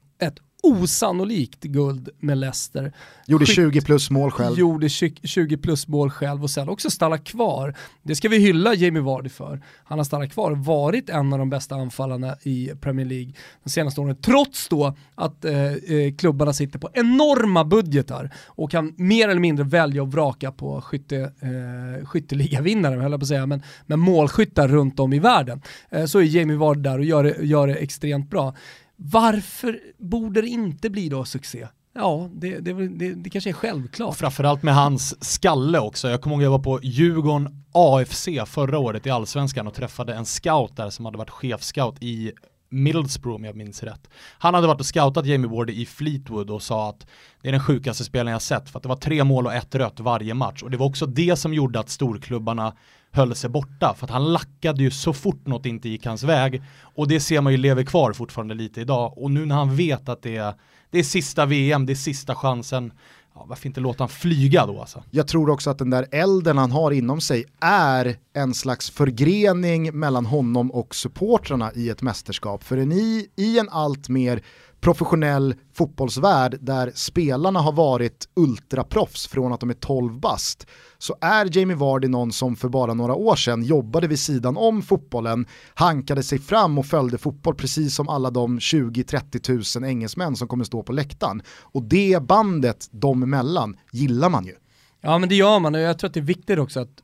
osannolikt 0.63 1.65
guld 1.65 2.09
med 2.19 2.39
Leicester. 2.39 2.93
Gjorde 3.27 3.47
20 3.47 3.81
plus 3.81 4.11
mål 4.11 4.31
själv. 4.31 4.59
Gjorde 4.59 4.89
20 4.89 5.57
plus 5.57 5.89
mål 5.89 6.11
själv 6.11 6.43
och 6.43 6.51
sen 6.51 6.69
också 6.69 6.91
stanna 6.91 7.19
kvar. 7.19 7.75
Det 8.03 8.17
ska 8.17 8.29
vi 8.29 8.39
hylla 8.39 8.75
Jamie 8.75 9.03
Vardy 9.03 9.29
för. 9.29 9.63
Han 9.85 9.99
har 9.99 10.05
stannat 10.05 10.33
kvar, 10.33 10.53
varit 10.53 11.11
en 11.11 11.33
av 11.33 11.39
de 11.39 11.51
bästa 11.51 11.75
anfallarna 11.75 12.37
i 12.43 12.71
Premier 12.81 13.07
League 13.07 13.33
de 13.65 13.71
senaste 13.71 14.01
åren, 14.01 14.17
trots 14.23 14.69
då 14.69 14.97
att 15.15 15.45
eh, 15.45 15.73
eh, 15.73 16.15
klubbarna 16.19 16.53
sitter 16.53 16.79
på 16.79 16.91
enorma 16.93 17.65
budgetar 17.65 18.31
och 18.47 18.71
kan 18.71 18.95
mer 18.97 19.29
eller 19.29 19.41
mindre 19.41 19.65
välja 19.65 20.03
och 20.03 20.13
vraka 20.13 20.53
på 20.53 20.81
skytte, 20.81 21.17
eh, 21.19 22.07
skytteligavinnare, 22.07 23.01
höll 23.01 23.11
jag 23.11 23.21
på 23.21 23.25
att 23.25 23.29
säga, 23.29 23.47
men, 23.47 23.63
men 23.87 24.01
målskyttar 24.01 24.69
runt 24.69 25.01
om 25.01 25.13
i 25.13 25.19
världen. 25.19 25.63
Eh, 25.91 26.05
så 26.05 26.19
är 26.19 26.23
Jamie 26.23 26.57
Vardy 26.57 26.81
där 26.81 26.99
och 26.99 27.05
gör 27.05 27.25
det, 27.25 27.37
gör 27.43 27.67
det 27.67 27.75
extremt 27.75 28.31
bra. 28.31 28.55
Varför 29.01 29.81
borde 29.99 30.41
det 30.41 30.49
inte 30.49 30.91
bli 30.91 31.09
då 31.09 31.25
succé? 31.25 31.69
Ja, 31.95 32.29
det, 32.33 32.59
det, 32.59 32.89
det, 32.89 33.15
det 33.15 33.31
kanske 33.31 33.51
är 33.51 33.55
självklart. 33.55 34.17
Framförallt 34.17 34.63
med 34.63 34.75
hans 34.75 35.25
skalle 35.25 35.79
också. 35.79 36.09
Jag 36.09 36.21
kommer 36.21 36.37
ihåg 36.37 36.43
att 36.43 36.45
jag 36.45 36.51
var 36.51 36.59
på 36.59 36.81
Djurgården 36.83 37.65
AFC 37.73 38.29
förra 38.47 38.79
året 38.79 39.07
i 39.07 39.11
Allsvenskan 39.11 39.67
och 39.67 39.75
träffade 39.75 40.15
en 40.15 40.27
scout 40.27 40.77
där 40.77 40.91
som 40.91 41.05
hade 41.05 41.19
varit 41.19 41.31
chefscout 41.31 41.97
i 42.01 42.33
Middlesbrough 42.71 43.37
om 43.37 43.45
jag 43.45 43.57
minns 43.57 43.83
rätt. 43.83 44.11
Han 44.39 44.55
hade 44.55 44.67
varit 44.67 44.81
och 44.81 44.87
scoutat 44.87 45.27
Jamie 45.27 45.51
Ward 45.51 45.71
i 45.71 45.87
Fleetwood 45.87 46.51
och 46.51 46.63
sa 46.63 46.89
att 46.89 47.07
det 47.43 47.49
är 47.49 47.53
den 47.53 47.61
sjukaste 47.61 48.05
spelaren 48.05 48.33
jag 48.33 48.43
sett 48.43 48.71
för 48.71 48.79
att 48.79 48.83
det 48.83 48.89
var 48.89 48.97
tre 48.97 49.25
mål 49.25 49.47
och 49.47 49.55
ett 49.55 49.75
rött 49.75 50.01
varje 50.01 50.35
match 50.35 50.63
och 50.63 50.71
det 50.71 50.77
var 50.77 50.87
också 50.87 51.07
det 51.07 51.37
som 51.37 51.55
gjorde 51.55 51.81
att 51.81 51.89
storklubbarna 51.89 52.77
höll 53.11 53.35
sig 53.35 53.51
borta 53.51 53.95
för 53.99 54.05
att 54.07 54.11
han 54.11 54.33
lackade 54.33 54.83
ju 54.83 54.91
så 54.91 55.13
fort 55.13 55.47
något 55.47 55.67
inte 55.67 55.89
gick 55.89 56.07
hans 56.07 56.23
väg 56.23 56.63
och 56.83 57.09
det 57.09 57.21
ser 57.21 57.41
man 57.41 57.53
ju 57.53 57.59
lever 57.59 57.85
kvar 57.85 58.13
fortfarande 58.13 58.55
lite 58.55 58.81
idag 58.81 59.19
och 59.19 59.31
nu 59.31 59.47
när 59.47 59.55
han 59.55 59.77
vet 59.77 60.09
att 60.09 60.23
det 60.23 60.37
är, 60.37 60.55
det 60.91 60.99
är 60.99 61.03
sista 61.03 61.47
VM, 61.47 61.87
det 61.87 61.93
är 61.93 61.95
sista 61.95 62.35
chansen 62.35 62.93
ja, 63.39 63.45
varför 63.49 63.67
inte 63.67 63.81
låta 63.81 64.03
han 64.03 64.09
flyga 64.09 64.67
då 64.67 64.81
alltså? 64.81 65.03
Jag 65.11 65.29
tror 65.29 65.51
också 65.51 65.71
att 65.71 65.79
den 65.79 65.91
där 65.91 66.07
elden 66.11 66.59
han 66.59 66.73
har 66.73 66.91
inom 66.91 67.21
sig 67.21 67.45
är 67.61 68.17
en 68.33 68.55
slags 68.55 68.91
förgrening 68.91 69.99
mellan 69.99 70.27
honom 70.27 70.71
och 70.71 70.95
supportrarna 70.95 71.73
i 71.75 71.89
ett 71.89 72.03
mästerskap. 72.03 72.65
För 72.65 72.77
ni 72.77 73.29
i 73.37 73.59
en 73.59 73.69
allt 73.69 74.09
mer 74.09 74.43
professionell 74.81 75.55
fotbollsvärld 75.75 76.59
där 76.61 76.93
spelarna 76.95 77.61
har 77.61 77.73
varit 77.73 78.29
ultraproffs 78.35 79.27
från 79.27 79.53
att 79.53 79.61
de 79.61 79.71
är 79.71 79.75
12 79.75 80.21
bast 80.21 80.67
så 80.99 81.17
är 81.21 81.59
Jamie 81.59 81.77
Vardy 81.77 82.09
någon 82.09 82.33
som 82.33 82.57
för 82.57 82.69
bara 82.69 82.95
några 82.95 83.15
år 83.15 83.37
sedan 83.37 83.63
jobbade 83.63 84.07
vid 84.07 84.19
sidan 84.19 84.57
om 84.57 84.83
fotbollen, 84.83 85.47
hankade 85.75 86.23
sig 86.23 86.39
fram 86.39 86.79
och 86.79 86.87
följde 86.87 87.19
fotboll 87.19 87.55
precis 87.55 87.95
som 87.95 88.09
alla 88.09 88.31
de 88.31 88.59
20-30 88.59 89.39
tusen 89.39 89.85
engelsmän 89.85 90.37
som 90.37 90.49
kommer 90.49 90.65
stå 90.65 90.83
på 90.83 90.93
läktaren. 90.93 91.43
Och 91.61 91.83
det 91.83 92.23
bandet 92.23 92.89
dem 92.91 93.23
emellan 93.23 93.77
gillar 93.93 94.29
man 94.29 94.47
ju. 94.47 94.55
Ja 95.01 95.19
men 95.19 95.29
det 95.29 95.35
gör 95.35 95.59
man 95.59 95.75
och 95.75 95.81
jag 95.81 95.99
tror 95.99 96.09
att 96.09 96.15
det 96.15 96.21
är 96.21 96.25
viktigt 96.25 96.59
också 96.59 96.81
att 96.81 97.03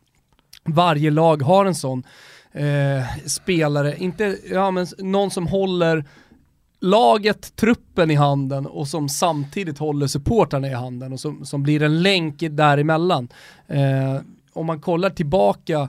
varje 0.64 1.10
lag 1.10 1.42
har 1.42 1.66
en 1.66 1.74
sån 1.74 2.02
eh, 2.52 3.26
spelare, 3.26 3.96
inte, 3.96 4.38
ja 4.50 4.70
men 4.70 4.86
någon 4.98 5.30
som 5.30 5.46
håller 5.46 6.04
laget, 6.84 7.56
truppen 7.56 8.10
i 8.10 8.14
handen 8.14 8.66
och 8.66 8.88
som 8.88 9.08
samtidigt 9.08 9.78
håller 9.78 10.06
supportrarna 10.06 10.68
i 10.68 10.74
handen 10.74 11.12
och 11.12 11.20
som, 11.20 11.46
som 11.46 11.62
blir 11.62 11.82
en 11.82 12.02
länk 12.02 12.40
däremellan. 12.40 13.28
Eh, 13.66 14.20
om 14.52 14.66
man 14.66 14.80
kollar 14.80 15.10
tillbaka 15.10 15.88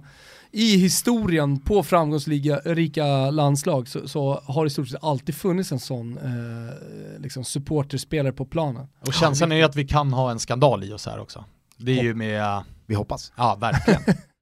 i 0.51 0.77
historien 0.77 1.59
på 1.59 1.83
framgångsrika 1.83 3.31
landslag 3.31 3.87
så, 3.87 4.07
så, 4.07 4.41
har 4.45 4.63
det 4.63 4.67
i 4.67 4.69
stort 4.69 4.87
sett 4.87 5.03
alltid 5.03 5.35
funnits 5.35 5.71
en 5.71 5.79
sån 5.79 6.17
eh, 6.17 7.21
liksom 7.21 7.43
supporterspelare 7.43 8.33
på 8.33 8.45
planen. 8.45 8.87
Och 8.99 9.13
känslan 9.13 9.51
är 9.51 9.55
ju 9.55 9.63
att 9.63 9.75
vi 9.75 9.87
kan 9.87 10.13
ha 10.13 10.31
en 10.31 10.39
skandal 10.39 10.83
i 10.83 10.93
oss 10.93 11.05
här 11.05 11.19
också. 11.19 11.45
Det 11.77 11.99
är 11.99 12.03
ju 12.03 12.13
med... 12.13 12.63
Vi 12.85 12.95
hoppas. 12.95 13.31
Ja, 13.35 13.57
verkligen. 13.61 14.01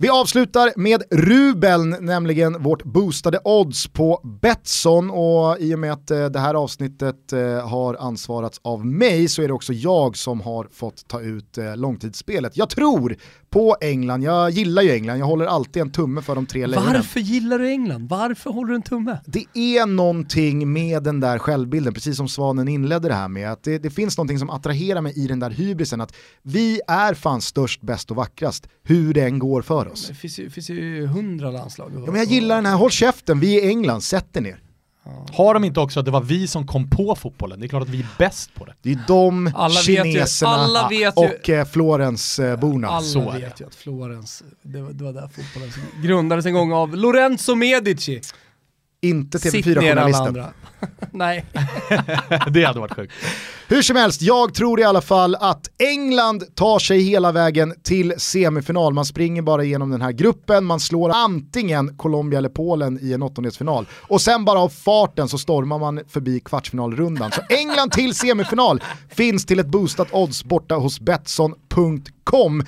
Vi 0.00 0.08
avslutar 0.08 0.72
med 0.76 1.02
Rubeln, 1.10 1.96
nämligen 2.00 2.62
vårt 2.62 2.84
boostade 2.84 3.40
odds 3.44 3.88
på 3.88 4.20
Betsson 4.42 5.10
och 5.10 5.58
i 5.58 5.74
och 5.74 5.78
med 5.78 5.92
att 5.92 6.10
eh, 6.10 6.26
det 6.26 6.38
här 6.38 6.54
avsnittet 6.54 7.32
eh, 7.32 7.68
har 7.68 7.94
ansvarats 7.94 8.60
av 8.62 8.86
mig 8.86 9.28
så 9.28 9.42
är 9.42 9.48
det 9.48 9.54
också 9.54 9.72
jag 9.72 10.16
som 10.16 10.40
har 10.40 10.68
fått 10.72 11.08
ta 11.08 11.20
ut 11.20 11.58
eh, 11.58 11.76
långtidsspelet. 11.76 12.56
Jag 12.56 12.70
tror 12.70 13.16
på 13.50 13.76
England, 13.80 14.22
jag 14.22 14.50
gillar 14.50 14.82
ju 14.82 14.90
England, 14.90 15.18
jag 15.18 15.26
håller 15.26 15.46
alltid 15.46 15.82
en 15.82 15.92
tumme 15.92 16.22
för 16.22 16.34
de 16.34 16.46
tre 16.46 16.66
lejonen. 16.66 16.92
Varför 16.92 17.20
gillar 17.20 17.58
du 17.58 17.68
England? 17.68 18.08
Varför 18.08 18.50
håller 18.50 18.68
du 18.68 18.74
en 18.74 18.82
tumme? 18.82 19.18
Det 19.26 19.44
är 19.54 19.86
någonting 19.86 20.72
med 20.72 21.02
den 21.02 21.20
där 21.20 21.38
självbilden, 21.38 21.94
precis 21.94 22.16
som 22.16 22.28
Svanen 22.28 22.68
inledde 22.68 23.08
det 23.08 23.14
här 23.14 23.28
med, 23.28 23.52
att 23.52 23.62
det, 23.62 23.78
det 23.78 23.90
finns 23.90 24.18
någonting 24.18 24.38
som 24.38 24.50
attraherar 24.50 25.00
mig 25.00 25.12
i 25.16 25.26
den 25.26 25.40
där 25.40 25.50
hybrisen, 25.50 26.00
att 26.00 26.14
vi 26.42 26.80
är 26.88 27.14
fan 27.14 27.40
störst, 27.40 27.80
bäst 27.80 28.10
och 28.10 28.16
vackrast, 28.16 28.68
hur 28.82 29.14
det 29.14 29.24
än 29.24 29.38
går 29.38 29.62
för 29.62 29.88
oss. 29.88 30.08
Det 30.08 30.14
finns 30.14 30.38
ju, 30.38 30.50
finns 30.50 30.70
ju 30.70 31.06
hundra 31.06 31.50
landslag. 31.50 31.92
Ja, 31.94 32.00
men 32.06 32.14
jag 32.14 32.24
gillar 32.24 32.56
den 32.56 32.66
här, 32.66 32.76
håll 32.76 32.90
käften, 32.90 33.40
vi 33.40 33.64
är 33.64 33.68
England, 33.68 34.00
sätt 34.00 34.36
er 34.36 34.40
ner. 34.40 34.62
Har 35.32 35.54
de 35.54 35.64
inte 35.64 35.80
också 35.80 36.00
att 36.00 36.06
det 36.06 36.10
var 36.12 36.20
vi 36.20 36.46
som 36.46 36.66
kom 36.66 36.90
på 36.90 37.14
fotbollen? 37.14 37.60
Det 37.60 37.66
är 37.66 37.68
klart 37.68 37.82
att 37.82 37.88
vi 37.88 37.98
är 38.00 38.06
bäst 38.18 38.54
på 38.54 38.64
det. 38.64 38.74
Det 38.82 38.92
är 38.92 38.98
de, 39.06 39.52
alla 39.54 39.80
kineserna 39.80 40.52
ju, 40.52 40.58
alla 40.58 40.88
vet 40.88 41.14
ju, 41.16 41.26
och 41.26 41.50
eh, 41.50 41.64
Florensborna. 41.66 42.88
Alla 42.88 43.00
Så 43.00 43.30
vet 43.30 43.60
ju 43.60 43.66
att 43.66 43.74
Florens, 43.74 44.42
det 44.62 44.80
var, 44.80 44.92
det 44.92 45.04
var 45.04 45.12
där 45.12 45.28
fotbollen 45.28 45.70
grundades 46.02 46.46
en 46.46 46.54
gång 46.54 46.72
av 46.72 46.96
Lorenzo 46.96 47.54
Medici. 47.54 48.20
Inte 49.00 49.38
TV4-journalisten. 49.38 50.44
Nej. 51.12 51.44
det 52.50 52.64
hade 52.64 52.80
varit 52.80 52.94
sjukt. 52.94 53.12
Hur 53.68 53.82
som 53.82 53.96
helst, 53.96 54.22
jag 54.22 54.54
tror 54.54 54.80
i 54.80 54.84
alla 54.84 55.00
fall 55.00 55.34
att 55.34 55.70
England 55.78 56.54
tar 56.54 56.78
sig 56.78 57.00
hela 57.00 57.32
vägen 57.32 57.74
till 57.82 58.14
semifinal. 58.18 58.94
Man 58.94 59.04
springer 59.04 59.42
bara 59.42 59.64
igenom 59.64 59.90
den 59.90 60.02
här 60.02 60.12
gruppen, 60.12 60.64
man 60.64 60.80
slår 60.80 61.10
antingen 61.10 61.96
Colombia 61.96 62.38
eller 62.38 62.48
Polen 62.48 62.98
i 63.02 63.12
en 63.12 63.22
åttondelsfinal. 63.22 63.86
Och 64.08 64.20
sen 64.20 64.44
bara 64.44 64.58
av 64.58 64.68
farten 64.68 65.28
så 65.28 65.38
stormar 65.38 65.78
man 65.78 66.00
förbi 66.08 66.40
kvartsfinalrundan. 66.40 67.32
Så 67.32 67.40
England 67.48 67.92
till 67.92 68.14
semifinal 68.14 68.82
finns 69.08 69.46
till 69.46 69.58
ett 69.58 69.66
boostat 69.66 70.08
odds 70.12 70.44
borta 70.44 70.74
hos 70.74 71.00
Betsson.com. 71.00 72.62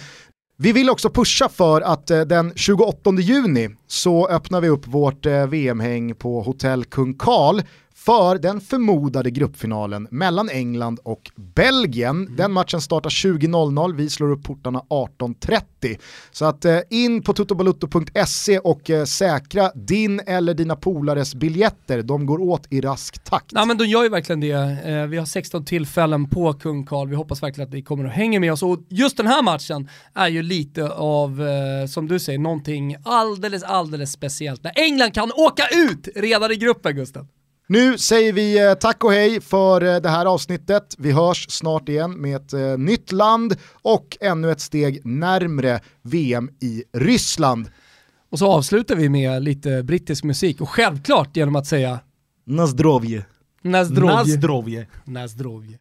Vi 0.62 0.72
vill 0.72 0.90
också 0.90 1.10
pusha 1.10 1.48
för 1.48 1.80
att 1.80 2.10
eh, 2.10 2.20
den 2.20 2.52
28 2.56 3.10
juni 3.18 3.68
så 3.86 4.28
öppnar 4.28 4.60
vi 4.60 4.68
upp 4.68 4.86
vårt 4.86 5.26
eh, 5.26 5.46
VM-häng 5.46 6.14
på 6.14 6.42
Hotell 6.42 6.84
Kung 6.84 7.14
Karl 7.14 7.60
för 8.04 8.38
den 8.38 8.60
förmodade 8.60 9.30
gruppfinalen 9.30 10.08
mellan 10.10 10.48
England 10.48 11.00
och 11.02 11.30
Belgien. 11.36 12.16
Mm. 12.16 12.36
Den 12.36 12.52
matchen 12.52 12.80
startar 12.80 13.10
20.00, 13.10 13.94
vi 13.96 14.10
slår 14.10 14.30
upp 14.30 14.42
portarna 14.42 14.82
18.30. 14.88 15.98
Så 16.30 16.44
att 16.44 16.64
eh, 16.64 16.78
in 16.90 17.22
på 17.22 17.32
totobalutto.se 17.32 18.58
och 18.58 18.90
eh, 18.90 19.04
säkra 19.04 19.70
din 19.74 20.20
eller 20.20 20.54
dina 20.54 20.76
polares 20.76 21.34
biljetter, 21.34 22.02
de 22.02 22.26
går 22.26 22.40
åt 22.40 22.66
i 22.70 22.80
rask 22.80 23.24
takt. 23.24 23.52
Ja 23.54 23.64
men 23.64 23.78
de 23.78 23.86
gör 23.86 24.02
ju 24.02 24.08
verkligen 24.08 24.40
det. 24.40 24.50
Eh, 24.84 25.06
vi 25.06 25.16
har 25.16 25.26
16 25.26 25.64
tillfällen 25.64 26.28
på 26.28 26.52
kung 26.52 26.86
Karl, 26.86 27.08
vi 27.08 27.16
hoppas 27.16 27.42
verkligen 27.42 27.68
att 27.68 27.74
ni 27.74 27.82
kommer 27.82 28.04
att 28.04 28.12
hänga 28.12 28.40
med 28.40 28.52
oss. 28.52 28.62
Och 28.62 28.78
just 28.88 29.16
den 29.16 29.26
här 29.26 29.42
matchen 29.42 29.88
är 30.14 30.28
ju 30.28 30.42
lite 30.42 30.90
av, 30.90 31.42
eh, 31.42 31.86
som 31.86 32.08
du 32.08 32.18
säger, 32.18 32.38
någonting 32.38 32.96
alldeles, 33.02 33.62
alldeles 33.62 34.12
speciellt. 34.12 34.64
När 34.64 34.72
England 34.76 35.14
kan 35.14 35.32
åka 35.32 35.62
ut 35.90 36.08
redan 36.14 36.52
i 36.52 36.56
gruppen 36.56 36.96
Gusten. 36.96 37.28
Nu 37.72 37.98
säger 37.98 38.32
vi 38.32 38.58
eh, 38.58 38.74
tack 38.74 39.04
och 39.04 39.12
hej 39.12 39.40
för 39.40 39.82
eh, 39.84 39.96
det 40.00 40.08
här 40.08 40.26
avsnittet. 40.26 40.94
Vi 40.98 41.12
hörs 41.12 41.50
snart 41.50 41.88
igen 41.88 42.20
med 42.20 42.36
ett 42.36 42.52
eh, 42.52 42.78
nytt 42.78 43.12
land 43.12 43.56
och 43.72 44.16
ännu 44.20 44.50
ett 44.50 44.60
steg 44.60 45.06
närmre 45.06 45.80
VM 46.02 46.50
i 46.60 46.84
Ryssland. 46.92 47.70
Och 48.30 48.38
så 48.38 48.52
avslutar 48.52 48.96
vi 48.96 49.08
med 49.08 49.42
lite 49.42 49.82
brittisk 49.82 50.24
musik 50.24 50.60
och 50.60 50.68
självklart 50.68 51.36
genom 51.36 51.56
att 51.56 51.66
säga 51.66 52.00
Nazdrovje. 52.46 53.24
Nazdrovje. 53.62 54.16
Nazdrovje. 54.16 54.86
Nazdrovje. 55.04 55.78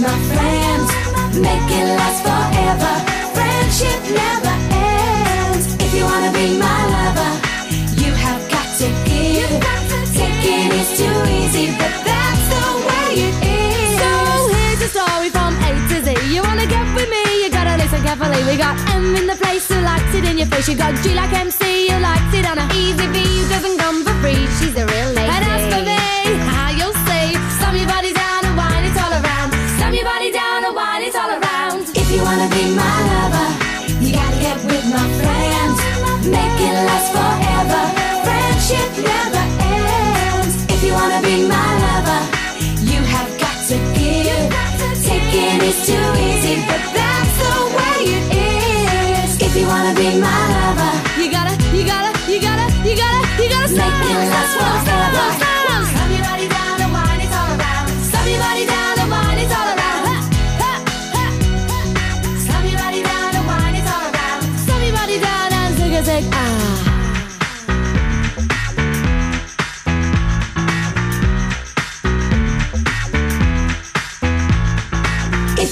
my 0.00 0.14
friends, 0.30 0.88
make 1.34 1.70
it 1.74 1.86
last 1.98 2.22
forever. 2.22 2.92
Friendship 3.34 4.00
never 4.14 4.54
ends. 4.70 5.74
If 5.82 5.90
you 5.94 6.04
wanna 6.04 6.30
be 6.30 6.56
my 6.56 6.80
lover, 6.94 7.32
you 7.98 8.12
have 8.14 8.42
got 8.48 8.68
to 8.78 8.88
give. 9.10 9.50
Taking 10.14 10.70
It's 10.78 10.92
too 10.98 11.18
easy, 11.38 11.66
but 11.80 11.94
that's 12.06 12.44
the 12.54 12.66
way 12.86 13.08
it 13.26 13.36
is. 13.42 13.98
So 13.98 14.10
here's 14.54 14.82
a 14.86 14.90
story 14.96 15.30
from 15.30 15.52
A 15.66 15.70
to 15.90 15.96
Z. 16.06 16.08
You 16.32 16.42
wanna 16.42 16.66
get 16.66 16.86
with 16.94 17.10
me? 17.10 17.22
You 17.42 17.50
gotta 17.50 17.74
listen 17.82 18.00
carefully. 18.02 18.40
We 18.46 18.56
got 18.56 18.78
M 18.94 19.16
in 19.16 19.26
the 19.26 19.36
place 19.42 19.66
who 19.66 19.80
likes 19.80 20.14
it 20.14 20.24
in 20.24 20.38
your 20.38 20.46
face. 20.46 20.68
You 20.68 20.76
got 20.76 20.94
G 21.02 21.14
like 21.14 21.32
MC, 21.32 21.90
you 21.90 21.98
likes 21.98 22.32
it 22.38 22.46
on 22.46 22.58
a 22.58 22.66
easy 22.74 23.06
V 23.14 23.18
who 23.18 23.48
doesn't 23.48 23.78
come 23.78 24.04
for 24.04 24.14
free. 24.22 24.46
She's 24.58 24.76
a 24.76 24.86
real 24.86 25.17
It's 45.80 45.86
too 45.86 45.94
easy, 45.94 46.56
but 46.66 46.82
that's 46.92 47.38
the 47.38 47.54
way 47.78 48.10
it 48.10 48.26
is. 49.22 49.40
If 49.40 49.54
you 49.54 49.68
wanna 49.68 49.94
be 49.94 50.18
my 50.18 50.42
lover, 50.50 51.22
you 51.22 51.30
gotta, 51.30 51.54
you 51.72 51.86
gotta, 51.86 52.10
you 52.28 52.40
gotta, 52.40 52.66
you 52.82 52.96
gotta, 52.96 53.40
you 53.40 53.48
gotta 53.48 53.72
make 53.76 53.94
me 54.02 54.14
last 54.16 54.87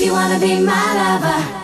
you 0.07 0.13
wanna 0.13 0.39
be 0.39 0.61
my 0.61 0.95
lover 0.95 1.56